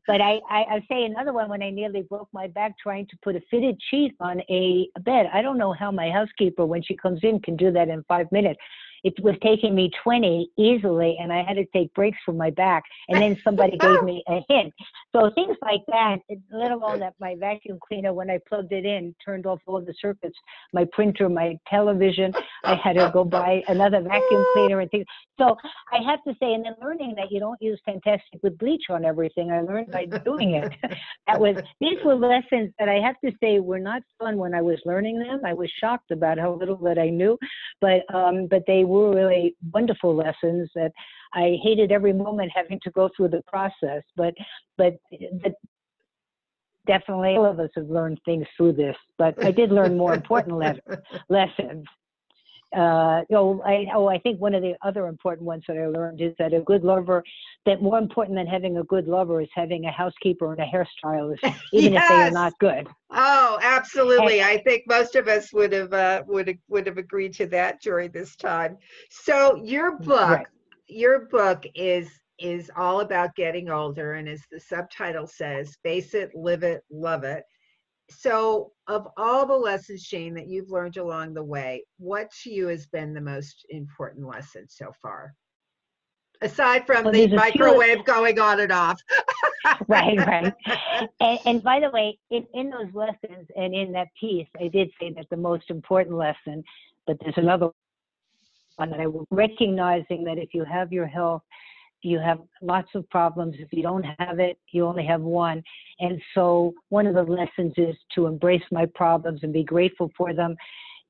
But 0.07 0.20
I, 0.22 0.40
I 0.48 0.64
I 0.70 0.87
say 0.88 1.04
another 1.04 1.35
one 1.35 1.50
when 1.50 1.62
I 1.62 1.68
nearly 1.68 2.00
broke 2.00 2.28
my 2.33 2.46
back 2.46 2.78
trying 2.78 3.07
to 3.09 3.16
put 3.22 3.37
a 3.37 3.42
fitted 3.50 3.78
sheet 3.90 4.14
on 4.20 4.40
a 4.48 4.88
bed. 5.00 5.26
I 5.35 5.42
don't 5.42 5.59
know 5.59 5.74
how 5.74 5.90
my 5.90 6.11
housekeeper 6.11 6.64
when 6.64 6.83
she 6.83 6.96
comes 6.96 7.20
in 7.22 7.40
can 7.40 7.57
do 7.57 7.70
that 7.72 7.88
in 7.88 8.02
five 8.09 8.30
minutes. 8.33 8.59
It 9.04 9.14
was 9.22 9.36
taking 9.42 9.74
me 9.74 9.90
20 10.02 10.50
easily, 10.58 11.16
and 11.20 11.32
I 11.32 11.42
had 11.42 11.54
to 11.54 11.66
take 11.66 11.92
breaks 11.94 12.18
from 12.24 12.36
my 12.36 12.50
back. 12.50 12.82
And 13.08 13.20
then 13.20 13.38
somebody 13.44 13.76
gave 13.76 14.02
me 14.02 14.22
a 14.28 14.40
hint. 14.48 14.72
So 15.14 15.30
things 15.34 15.56
like 15.62 15.82
that, 15.88 16.18
let 16.50 16.72
alone 16.72 17.00
that 17.00 17.14
my 17.20 17.36
vacuum 17.38 17.78
cleaner, 17.86 18.12
when 18.12 18.30
I 18.30 18.38
plugged 18.48 18.72
it 18.72 18.84
in, 18.84 19.14
turned 19.24 19.46
off 19.46 19.60
all 19.66 19.80
the 19.80 19.94
circuits, 20.00 20.36
my 20.72 20.86
printer, 20.92 21.28
my 21.28 21.56
television. 21.68 22.32
I 22.64 22.74
had 22.74 22.94
to 22.94 23.10
go 23.12 23.24
buy 23.24 23.62
another 23.68 24.00
vacuum 24.00 24.44
cleaner 24.54 24.80
and 24.80 24.90
things. 24.90 25.06
So 25.38 25.56
I 25.92 26.02
have 26.02 26.22
to 26.24 26.34
say, 26.40 26.54
and 26.54 26.64
then 26.64 26.74
learning 26.80 27.14
that 27.16 27.30
you 27.30 27.40
don't 27.40 27.60
use 27.60 27.80
Fantastik 27.86 28.42
with 28.42 28.56
bleach 28.58 28.84
on 28.90 29.04
everything, 29.04 29.50
I 29.50 29.60
learned 29.60 29.90
by 29.90 30.06
doing 30.06 30.54
it. 30.54 30.72
that 31.26 31.40
was 31.40 31.56
these 31.80 31.98
were 32.04 32.14
lessons 32.14 32.72
that 32.78 32.88
I 32.88 32.94
have 32.94 33.16
to 33.24 33.32
say 33.42 33.60
were 33.60 33.78
not 33.78 34.02
fun 34.18 34.36
when 34.36 34.54
I 34.54 34.62
was 34.62 34.78
learning 34.84 35.18
them. 35.18 35.40
I 35.44 35.52
was 35.52 35.70
shocked 35.80 36.10
about 36.10 36.38
how 36.38 36.54
little 36.54 36.76
that 36.78 36.98
I 36.98 37.10
knew, 37.10 37.38
but 37.80 38.02
um, 38.14 38.46
but 38.46 38.62
they 38.66 38.84
really 38.94 39.57
wonderful 39.72 40.14
lessons 40.14 40.70
that 40.74 40.92
I 41.33 41.59
hated 41.62 41.92
every 41.92 42.12
moment 42.12 42.52
having 42.54 42.80
to 42.85 42.90
go 42.90 43.11
through 43.16 43.28
the 43.28 43.42
process. 43.46 44.02
But 44.16 44.35
but 44.78 44.94
but 45.42 45.54
definitely 46.87 47.37
all 47.37 47.46
of 47.46 47.59
us 47.61 47.70
have 47.76 47.88
learned 47.88 48.20
things 48.24 48.46
through 48.57 48.72
this. 48.72 48.96
But 49.18 49.42
I 49.44 49.50
did 49.50 49.70
learn 49.70 49.96
more 49.96 50.14
important 50.14 50.57
le- 50.59 50.78
lessons 51.28 51.85
uh, 52.74 53.24
oh, 53.32 53.62
I, 53.64 53.87
oh, 53.94 54.08
I 54.08 54.18
think 54.18 54.40
one 54.40 54.54
of 54.54 54.62
the 54.62 54.74
other 54.82 55.06
important 55.06 55.46
ones 55.46 55.64
that 55.68 55.76
I 55.76 55.87
learned 55.87 56.20
is 56.20 56.34
that 56.38 56.52
a 56.52 56.60
good 56.60 56.84
lover, 56.84 57.22
that 57.66 57.82
more 57.82 57.98
important 57.98 58.37
than 58.37 58.46
having 58.46 58.78
a 58.78 58.84
good 58.84 59.06
lover 59.06 59.40
is 59.40 59.48
having 59.54 59.84
a 59.84 59.92
housekeeper 59.92 60.52
and 60.52 60.60
a 60.60 60.66
hairstylist, 60.66 61.38
even 61.72 61.94
if 61.94 62.02
they 62.08 62.14
are 62.14 62.30
not 62.30 62.52
good. 62.58 62.88
Oh, 63.10 63.58
absolutely. 63.62 64.42
I 64.42 64.58
think 64.58 64.84
most 64.88 65.14
of 65.14 65.28
us 65.28 65.52
would 65.52 65.72
have 65.72 65.92
uh, 65.92 66.22
would 66.26 66.48
have, 66.48 66.56
would 66.68 66.87
have 66.87 66.98
agreed 66.98 67.34
to 67.34 67.46
that 67.46 67.80
during 67.80 68.10
this 68.10 68.37
time. 68.37 68.76
So 69.10 69.56
your 69.62 69.98
book, 69.98 70.30
Right. 70.30 70.46
your 70.87 71.26
book 71.26 71.64
is 71.74 72.10
is 72.40 72.70
all 72.76 73.00
about 73.00 73.37
getting 73.37 73.70
older, 73.70 74.14
and 74.14 74.28
as 74.28 74.42
the 74.50 74.58
subtitle 74.58 75.26
says, 75.26 75.76
face 75.82 76.14
it, 76.14 76.34
live 76.34 76.64
it, 76.64 76.82
love 76.90 77.24
it. 77.24 77.44
So, 78.10 78.72
of 78.86 79.08
all 79.16 79.46
the 79.46 79.54
lessons, 79.56 80.02
Jane, 80.02 80.34
that 80.34 80.46
you've 80.46 80.70
learned 80.70 80.98
along 80.98 81.34
the 81.34 81.42
way, 81.44 81.84
what 81.98 82.30
to 82.42 82.50
you 82.52 82.66
has 82.68 82.86
been 82.86 83.14
the 83.14 83.20
most 83.20 83.64
important 83.70 84.26
lesson 84.26 84.66
so 84.68 84.92
far? 85.00 85.34
Aside 86.42 86.84
from 86.86 87.04
Well, 87.04 87.12
the 87.14 87.24
a 87.24 87.28
few- 87.28 87.36
microwave 87.36 88.04
going 88.04 88.38
on 88.38 88.60
and 88.60 88.72
off. 88.72 89.00
right, 89.88 90.18
right. 90.18 90.52
And, 91.20 91.38
and 91.46 91.62
by 91.62 91.80
the 91.80 91.90
way, 91.90 92.18
in, 92.30 92.46
in 92.54 92.70
those 92.70 92.92
lessons 92.94 93.48
and 93.56 93.74
in 93.74 93.92
that 93.92 94.08
piece, 94.20 94.46
I 94.60 94.68
did 94.68 94.90
say 95.00 95.12
that 95.16 95.26
the 95.30 95.36
most 95.36 95.70
important 95.70 96.16
lesson, 96.16 96.62
but 97.06 97.16
there's 97.20 97.36
another 97.38 97.70
one 98.76 98.90
that 98.90 99.00
I 99.00 99.06
was 99.06 99.26
recognizing 99.30 100.24
that 100.24 100.38
if 100.38 100.52
you 100.52 100.64
have 100.64 100.92
your 100.92 101.06
health, 101.06 101.42
you 102.04 102.18
have 102.18 102.38
lots 102.60 102.88
of 102.94 103.08
problems. 103.10 103.56
If 103.58 103.72
you 103.72 103.82
don't 103.82 104.04
have 104.18 104.38
it, 104.38 104.58
you 104.72 104.84
only 104.84 105.06
have 105.06 105.22
one. 105.22 105.62
And 106.00 106.20
so 106.34 106.74
one 106.90 107.06
of 107.06 107.14
the 107.14 107.22
lessons 107.22 107.72
is 107.76 107.96
to 108.14 108.26
embrace 108.26 108.62
my 108.70 108.86
problems 108.94 109.40
and 109.42 109.52
be 109.52 109.64
grateful 109.64 110.10
for 110.16 110.34
them, 110.34 110.54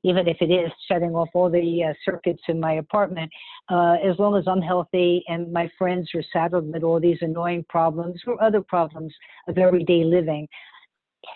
even 0.05 0.29
if 0.29 0.37
it 0.41 0.51
is 0.51 0.71
shutting 0.89 1.15
off 1.15 1.29
all 1.35 1.51
the 1.51 1.85
uh, 1.85 1.95
circuits 2.05 2.43
in 2.49 2.61
my 2.61 2.75
apartment. 2.75 3.31
Uh, 3.69 3.97
as 4.05 4.19
long 4.19 4.37
as 4.37 4.45
I'm 4.47 4.63
healthy 4.63 5.25
and 5.29 5.53
my 5.53 5.71
friends 5.77 6.09
are 6.15 6.25
saddled 6.33 6.73
with 6.73 6.83
all 6.83 7.01
these 7.01 7.19
annoying 7.23 7.65
problems 7.69 8.21
or 8.27 8.43
other 8.43 8.61
problems 8.61 9.13
of 9.49 9.59
everyday 9.59 10.05
living, 10.05 10.47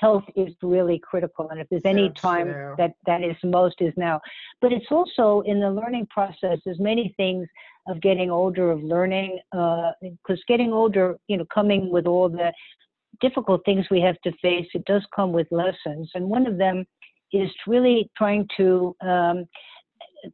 health 0.01 0.24
is 0.37 0.55
really 0.62 0.98
critical. 0.98 1.48
And 1.51 1.61
if 1.61 1.68
there's 1.68 1.83
any 1.85 2.09
So 2.09 2.12
time 2.31 2.46
true. 2.53 2.74
that 2.79 2.92
that 3.07 3.22
is 3.22 3.37
most 3.44 3.77
is 3.81 3.94
now. 3.96 4.20
But 4.61 4.72
it's 4.72 4.90
also 4.90 5.42
in 5.46 5.61
the 5.61 5.70
learning 5.70 6.07
process. 6.11 6.59
There's 6.64 6.81
many 6.81 7.14
things 7.16 7.46
of 7.87 8.01
getting 8.01 8.31
older, 8.31 8.70
of 8.70 8.83
learning, 8.83 9.38
because 9.53 10.42
getting 10.46 10.72
older, 10.72 11.16
you 11.29 11.37
know, 11.37 11.46
coming 11.53 11.90
with 11.90 12.07
all 12.07 12.29
the 12.29 12.53
difficult 13.20 13.62
things 13.64 13.87
we 13.90 14.01
have 14.01 14.20
to 14.22 14.33
face, 14.42 14.66
it 14.74 14.85
does 14.85 15.05
come 15.14 15.33
with 15.33 15.46
lessons. 15.51 16.11
And 16.14 16.29
one 16.29 16.46
of 16.46 16.59
them 16.59 16.85
is 17.33 17.51
really 17.66 18.11
trying 18.16 18.46
to 18.57 18.94
um, 19.03 19.44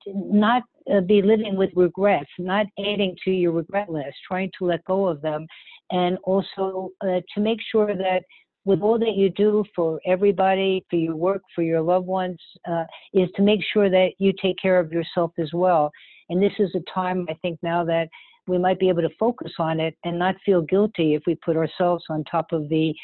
not 0.07 0.63
uh, 0.93 1.01
be 1.01 1.23
living 1.23 1.57
with 1.57 1.71
regrets, 1.75 2.31
not 2.39 2.67
adding 2.79 3.17
to 3.25 3.31
your 3.31 3.53
regret 3.53 3.89
list, 3.89 4.17
trying 4.27 4.51
to 4.59 4.67
let 4.67 4.85
go 4.85 5.07
of 5.07 5.23
them, 5.23 5.47
and 5.91 6.19
also 6.25 6.91
uh, 7.03 7.21
to 7.35 7.41
make 7.41 7.59
sure 7.71 7.95
that 7.95 8.23
with 8.65 8.81
all 8.81 8.99
that 8.99 9.15
you 9.15 9.31
do 9.31 9.65
for 9.75 10.01
everybody, 10.07 10.85
for 10.89 10.97
your 10.97 11.17
work, 11.17 11.43
for 11.55 11.63
your 11.63 11.81
loved 11.81 12.07
ones, 12.07 12.39
uh, 12.67 12.85
is 13.13 13.29
to 13.37 13.43
make 13.43 13.61
sure 13.73 13.91
that 13.91 14.13
you 14.19 14.33
take 14.41 14.57
care 14.61 14.79
of 14.79 14.93
yourself 14.93 15.33
as 15.39 15.51
well. 15.53 15.91
And 16.31 16.43
this 16.43 16.53
is 16.59 16.75
a 16.75 16.81
time, 16.93 17.27
I 17.29 17.35
think, 17.43 17.59
now 17.63 17.85
that 17.85 18.09
we 18.47 18.59
might 18.59 18.79
be 18.79 18.89
able 18.89 19.03
to 19.03 19.11
focus 19.19 19.53
on 19.59 19.81
it 19.81 19.97
and 20.05 20.19
not 20.19 20.37
feel 20.45 20.63
guilty 20.63 21.15
if 21.15 21.23
we 21.27 21.35
put 21.37 21.57
ourselves 21.57 22.05
on 22.11 22.25
top 22.25 22.53
of 22.53 22.69
the 22.69 22.95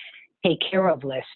take 0.45 0.59
care 0.71 0.89
of 0.89 1.05
list. 1.05 1.27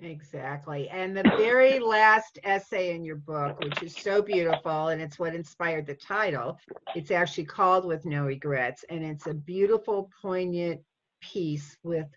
Exactly. 0.00 0.88
And 0.88 1.16
the 1.16 1.22
very 1.36 1.78
last 1.78 2.38
essay 2.42 2.94
in 2.94 3.04
your 3.04 3.16
book, 3.16 3.60
which 3.60 3.82
is 3.84 3.94
so 3.94 4.20
beautiful, 4.20 4.88
and 4.88 5.00
it's 5.00 5.18
what 5.18 5.34
inspired 5.34 5.86
the 5.86 5.94
title, 5.94 6.58
it's 6.96 7.12
actually 7.12 7.44
called 7.44 7.84
With 7.84 8.04
No 8.04 8.24
Regrets. 8.24 8.84
And 8.90 9.04
it's 9.04 9.28
a 9.28 9.34
beautiful, 9.34 10.10
poignant 10.20 10.80
piece 11.20 11.76
with 11.84 12.08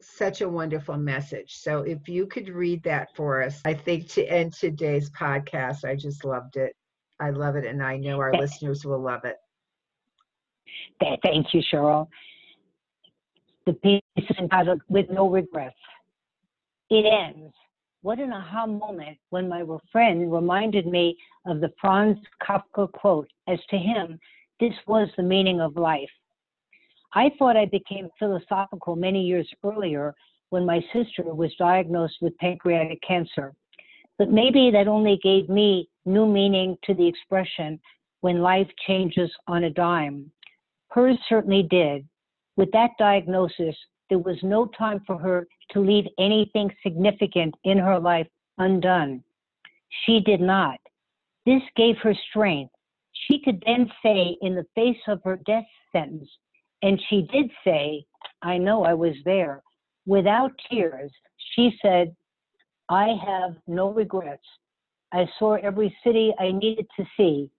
such 0.00 0.40
a 0.40 0.48
wonderful 0.48 0.96
message. 0.96 1.54
So 1.56 1.80
if 1.82 2.08
you 2.08 2.26
could 2.26 2.48
read 2.48 2.82
that 2.84 3.08
for 3.14 3.42
us, 3.42 3.60
I 3.64 3.74
think 3.74 4.08
to 4.10 4.24
end 4.24 4.52
today's 4.52 5.10
podcast, 5.10 5.84
I 5.84 5.94
just 5.94 6.24
loved 6.24 6.56
it. 6.56 6.74
I 7.20 7.30
love 7.30 7.56
it, 7.56 7.66
and 7.66 7.82
I 7.82 7.96
know 7.96 8.18
our 8.18 8.32
listeners 8.32 8.84
will 8.84 9.00
love 9.00 9.24
it. 9.24 9.36
Thank 11.22 11.52
you, 11.52 11.62
Cheryl. 11.72 12.08
The 13.66 13.74
piece 13.74 14.02
is 14.16 14.36
entitled 14.38 14.80
With 14.88 15.10
No 15.10 15.28
Regrets. 15.28 15.76
It 16.88 17.04
ends. 17.04 17.54
What 18.02 18.18
an 18.18 18.32
aha 18.32 18.66
moment 18.66 19.18
when 19.28 19.48
my 19.48 19.62
friend 19.92 20.32
reminded 20.32 20.86
me 20.86 21.16
of 21.46 21.60
the 21.60 21.70
Franz 21.78 22.16
Kafka 22.42 22.90
quote, 22.92 23.28
as 23.46 23.58
to 23.68 23.76
him, 23.76 24.18
this 24.58 24.72
was 24.86 25.08
the 25.16 25.22
meaning 25.22 25.60
of 25.60 25.76
life. 25.76 26.10
I 27.12 27.30
thought 27.38 27.56
I 27.56 27.66
became 27.66 28.08
philosophical 28.18 28.94
many 28.94 29.22
years 29.22 29.48
earlier 29.64 30.14
when 30.50 30.64
my 30.64 30.80
sister 30.92 31.24
was 31.34 31.54
diagnosed 31.58 32.16
with 32.20 32.36
pancreatic 32.38 33.00
cancer. 33.06 33.54
But 34.18 34.30
maybe 34.30 34.70
that 34.70 34.86
only 34.86 35.18
gave 35.22 35.48
me 35.48 35.88
new 36.04 36.26
meaning 36.26 36.76
to 36.84 36.94
the 36.94 37.06
expression 37.06 37.80
when 38.20 38.42
life 38.42 38.68
changes 38.86 39.30
on 39.48 39.64
a 39.64 39.70
dime. 39.70 40.30
Hers 40.88 41.18
certainly 41.28 41.62
did. 41.62 42.06
With 42.56 42.70
that 42.72 42.90
diagnosis, 42.98 43.74
there 44.08 44.18
was 44.18 44.36
no 44.42 44.66
time 44.66 45.02
for 45.06 45.16
her 45.16 45.46
to 45.70 45.80
leave 45.80 46.06
anything 46.18 46.70
significant 46.82 47.54
in 47.64 47.78
her 47.78 47.98
life 47.98 48.26
undone. 48.58 49.22
She 50.04 50.20
did 50.20 50.40
not. 50.40 50.78
This 51.46 51.62
gave 51.76 51.96
her 51.98 52.14
strength. 52.28 52.74
She 53.12 53.40
could 53.40 53.62
then 53.64 53.90
say, 54.02 54.36
in 54.42 54.54
the 54.54 54.66
face 54.74 55.00
of 55.08 55.20
her 55.24 55.40
death 55.46 55.66
sentence, 55.92 56.28
and 56.82 57.00
she 57.08 57.28
did 57.32 57.50
say, 57.64 58.04
I 58.42 58.58
know 58.58 58.84
I 58.84 58.94
was 58.94 59.14
there. 59.24 59.62
Without 60.06 60.52
tears, 60.70 61.12
she 61.54 61.76
said, 61.82 62.14
I 62.88 63.16
have 63.24 63.56
no 63.66 63.92
regrets. 63.92 64.46
I 65.12 65.26
saw 65.38 65.54
every 65.54 65.94
city 66.04 66.32
I 66.38 66.52
needed 66.52 66.86
to 66.96 67.04
see. 67.16 67.50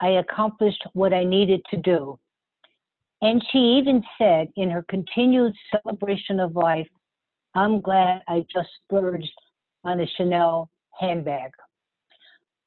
I 0.00 0.10
accomplished 0.10 0.82
what 0.94 1.12
I 1.12 1.24
needed 1.24 1.62
to 1.70 1.76
do. 1.76 2.18
And 3.22 3.44
she 3.52 3.58
even 3.58 4.02
said 4.16 4.48
in 4.56 4.70
her 4.70 4.84
continued 4.88 5.52
celebration 5.70 6.40
of 6.40 6.56
life, 6.56 6.88
I'm 7.54 7.80
glad 7.80 8.22
I 8.28 8.46
just 8.52 8.68
splurged 8.84 9.30
on 9.84 10.00
a 10.00 10.06
Chanel 10.16 10.70
handbag. 10.98 11.50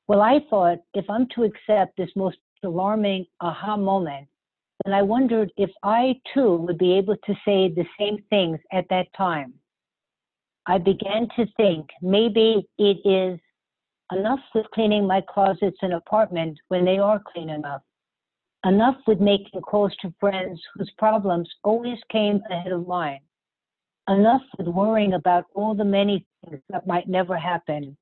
Well, 0.08 0.22
I 0.22 0.42
thought 0.50 0.80
if 0.94 1.10
I'm 1.10 1.28
to 1.36 1.44
accept 1.44 1.98
this 1.98 2.10
most 2.16 2.38
alarming 2.64 3.26
aha 3.42 3.78
moment, 3.78 4.28
and 4.86 4.94
I 4.94 5.02
wondered 5.02 5.52
if 5.58 5.70
I 5.84 6.16
too 6.34 6.58
would 6.58 6.78
be 6.78 6.94
able 6.98 7.16
to 7.16 7.34
say 7.46 7.70
the 7.70 7.86
same 8.00 8.18
things 8.30 8.60
at 8.72 8.86
that 8.90 9.08
time. 9.16 9.54
I 10.66 10.78
began 10.78 11.28
to 11.36 11.46
think 11.58 11.90
maybe 12.02 12.68
it 12.78 12.98
is 13.06 13.40
enough 14.12 14.40
with 14.54 14.70
cleaning 14.74 15.08
my 15.08 15.22
closets 15.22 15.78
and 15.82 15.94
apartment 15.94 16.58
when 16.68 16.86
they 16.86 16.98
are 16.98 17.22
clean 17.34 17.50
enough. 17.50 17.82
Enough 18.66 18.96
with 19.08 19.20
making 19.20 19.62
calls 19.62 19.94
to 20.02 20.14
friends 20.20 20.62
whose 20.76 20.92
problems 20.98 21.50
always 21.64 21.98
came 22.10 22.42
ahead 22.50 22.72
of 22.72 22.88
mine. 22.88 23.20
Enough 24.08 24.42
with 24.58 24.68
worrying 24.68 25.14
about 25.14 25.46
all 25.54 25.76
the 25.76 25.84
many 25.84 26.26
things 26.46 26.62
that 26.70 26.88
might 26.88 27.08
never 27.08 27.38
happen. 27.38 27.98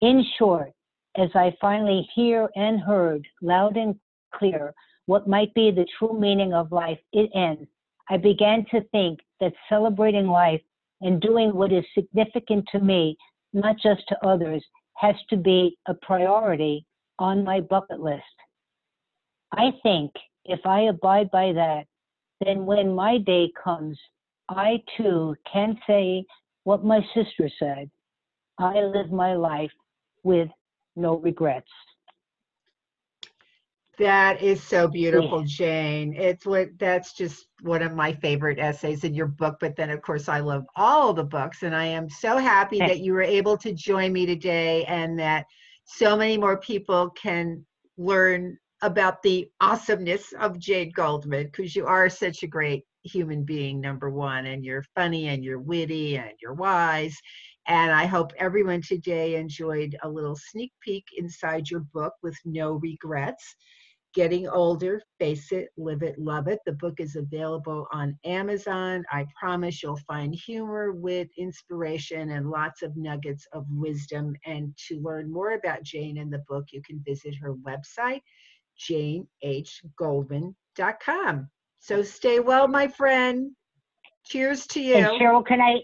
In 0.00 0.24
short, 0.38 0.72
as 1.16 1.30
I 1.34 1.54
finally 1.60 2.08
hear 2.14 2.48
and 2.56 2.80
heard 2.80 3.26
loud 3.42 3.76
and 3.76 3.94
clear 4.34 4.74
what 5.06 5.28
might 5.28 5.52
be 5.54 5.70
the 5.70 5.86
true 5.98 6.18
meaning 6.18 6.52
of 6.54 6.72
life, 6.72 6.98
it 7.12 7.30
ends. 7.34 7.68
I 8.08 8.16
began 8.16 8.64
to 8.70 8.82
think 8.92 9.20
that 9.40 9.52
celebrating 9.68 10.26
life 10.26 10.60
and 11.00 11.20
doing 11.20 11.54
what 11.54 11.72
is 11.72 11.84
significant 11.94 12.66
to 12.72 12.80
me, 12.80 13.16
not 13.52 13.76
just 13.82 14.02
to 14.08 14.26
others, 14.26 14.64
has 14.96 15.14
to 15.30 15.36
be 15.36 15.76
a 15.86 15.94
priority 15.94 16.86
on 17.18 17.44
my 17.44 17.60
bucket 17.60 18.00
list. 18.00 18.22
I 19.52 19.72
think 19.82 20.12
if 20.44 20.60
I 20.64 20.82
abide 20.82 21.30
by 21.30 21.52
that, 21.52 21.86
then 22.44 22.66
when 22.66 22.94
my 22.94 23.18
day 23.18 23.50
comes, 23.62 23.98
I 24.48 24.82
too 24.96 25.34
can 25.50 25.78
say 25.86 26.24
what 26.64 26.84
my 26.84 27.00
sister 27.14 27.48
said 27.58 27.90
I 28.58 28.80
live 28.80 29.10
my 29.10 29.34
life 29.34 29.72
with 30.22 30.48
no 30.96 31.16
regrets. 31.18 31.70
That 33.98 34.42
is 34.42 34.62
so 34.62 34.88
beautiful, 34.88 35.40
yeah. 35.40 35.46
Jane. 35.46 36.14
It's 36.14 36.44
what 36.44 36.68
that's 36.78 37.12
just 37.12 37.46
one 37.62 37.82
of 37.82 37.94
my 37.94 38.12
favorite 38.12 38.58
essays 38.58 39.04
in 39.04 39.14
your 39.14 39.28
book. 39.28 39.56
But 39.60 39.76
then, 39.76 39.90
of 39.90 40.02
course, 40.02 40.28
I 40.28 40.40
love 40.40 40.64
all 40.74 41.12
the 41.12 41.24
books, 41.24 41.62
and 41.62 41.74
I 41.76 41.84
am 41.84 42.08
so 42.08 42.38
happy 42.38 42.78
that 42.80 43.00
you 43.00 43.12
were 43.12 43.22
able 43.22 43.56
to 43.58 43.72
join 43.72 44.12
me 44.12 44.26
today, 44.26 44.84
and 44.84 45.18
that 45.20 45.46
so 45.84 46.16
many 46.16 46.36
more 46.38 46.58
people 46.58 47.10
can 47.10 47.64
learn 47.96 48.58
about 48.82 49.22
the 49.22 49.48
awesomeness 49.60 50.32
of 50.40 50.58
Jane 50.58 50.92
Goldman 50.94 51.46
because 51.46 51.76
you 51.76 51.86
are 51.86 52.08
such 52.08 52.42
a 52.42 52.48
great 52.48 52.84
human 53.04 53.44
being, 53.44 53.80
number 53.80 54.10
one, 54.10 54.46
and 54.46 54.64
you're 54.64 54.84
funny 54.94 55.28
and 55.28 55.44
you're 55.44 55.60
witty 55.60 56.16
and 56.16 56.32
you're 56.42 56.54
wise. 56.54 57.16
And 57.66 57.92
I 57.92 58.04
hope 58.06 58.32
everyone 58.38 58.82
today 58.82 59.36
enjoyed 59.36 59.96
a 60.02 60.08
little 60.08 60.36
sneak 60.36 60.72
peek 60.82 61.04
inside 61.16 61.70
your 61.70 61.80
book 61.80 62.12
with 62.22 62.36
no 62.44 62.72
regrets. 62.74 63.56
Getting 64.14 64.48
Older, 64.48 65.02
Face 65.18 65.50
It, 65.50 65.70
Live 65.76 66.04
It, 66.04 66.16
Love 66.18 66.46
It. 66.46 66.60
The 66.64 66.70
book 66.72 67.00
is 67.00 67.16
available 67.16 67.88
on 67.92 68.16
Amazon. 68.24 69.04
I 69.10 69.26
promise 69.38 69.82
you'll 69.82 69.98
find 70.06 70.32
humor, 70.32 70.92
wit, 70.92 71.30
inspiration, 71.36 72.30
and 72.30 72.48
lots 72.48 72.82
of 72.82 72.96
nuggets 72.96 73.44
of 73.52 73.66
wisdom. 73.70 74.36
And 74.46 74.72
to 74.88 75.00
learn 75.00 75.32
more 75.32 75.54
about 75.54 75.82
Jane 75.82 76.18
and 76.18 76.32
the 76.32 76.44
book, 76.48 76.66
you 76.70 76.80
can 76.82 77.02
visit 77.04 77.34
her 77.42 77.56
website, 77.56 78.22
janehgoldman.com. 78.80 81.50
So 81.80 82.02
stay 82.02 82.40
well, 82.40 82.68
my 82.68 82.86
friend. 82.86 83.50
Cheers 84.24 84.68
to 84.68 84.80
you. 84.80 84.94
And 84.94 85.20
Cheryl, 85.20 85.44
can 85.44 85.60
I 85.60 85.82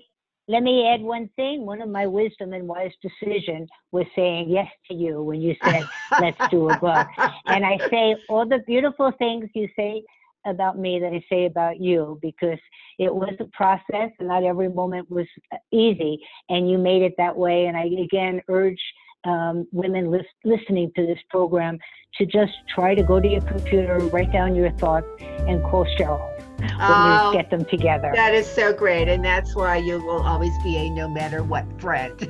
let 0.51 0.65
me 0.65 0.85
add 0.89 1.01
one 1.01 1.31
thing. 1.37 1.65
One 1.65 1.81
of 1.81 1.89
my 1.89 2.07
wisdom 2.07 2.53
and 2.55 2.67
wise 2.67 2.91
decision 3.01 3.69
was 3.93 4.05
saying 4.17 4.51
yes 4.51 4.67
to 4.89 4.95
you 4.95 5.23
when 5.23 5.41
you 5.41 5.55
said, 5.65 5.87
let's 6.21 6.41
do 6.51 6.69
a 6.71 6.79
book. 6.79 7.07
And 7.47 7.65
I 7.65 7.79
say 7.89 8.17
all 8.29 8.49
the 8.49 8.59
beautiful 8.67 9.13
things 9.17 9.49
you 9.55 9.69
say 9.77 10.03
about 10.45 10.77
me 10.77 10.99
that 10.99 11.13
I 11.13 11.23
say 11.31 11.47
about 11.47 11.81
you 11.81 12.19
because 12.21 12.59
it 12.99 13.15
was 13.15 13.35
a 13.39 13.45
process 13.53 14.11
and 14.19 14.27
not 14.27 14.43
every 14.43 14.69
moment 14.69 15.09
was 15.09 15.27
uh, 15.53 15.57
easy. 15.73 16.19
And 16.49 16.69
you 16.69 16.79
made 16.79 17.03
it 17.03 17.15
that 17.17 17.37
way. 17.37 17.67
And 17.67 17.77
I 17.77 17.85
again 18.03 18.41
urge 18.49 18.83
um, 19.25 19.67
women 19.73 20.11
lis- 20.11 20.25
listening 20.45 20.93
to 20.97 21.07
this 21.07 21.19
program 21.29 21.79
to 22.19 22.27
just 22.27 22.53
try 22.75 22.95
to 22.95 23.03
go 23.03 23.21
to 23.21 23.29
your 23.29 23.41
computer, 23.43 23.99
write 23.99 24.33
down 24.33 24.55
your 24.55 24.71
thoughts, 24.73 25.07
and 25.21 25.63
call 25.63 25.87
Cheryl 25.99 26.21
when 26.59 26.71
oh, 26.81 27.31
you 27.31 27.37
get 27.37 27.51
them 27.51 27.65
together. 27.65 28.13
That 28.15 28.35
is 28.35 28.47
so 28.47 28.73
great. 28.73 29.09
And 29.09 29.25
that's 29.25 29.55
why 29.55 29.77
you 29.77 30.05
will 30.05 30.23
always 30.23 30.53
be 30.63 30.77
a 30.77 30.91
no 30.91 31.09
matter 31.09 31.43
what 31.43 31.65
friend. 31.81 32.19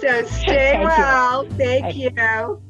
so 0.00 0.22
stay 0.24 0.78
well. 0.82 1.44
You. 1.44 1.50
Thank 1.50 1.96
you. 1.96 2.62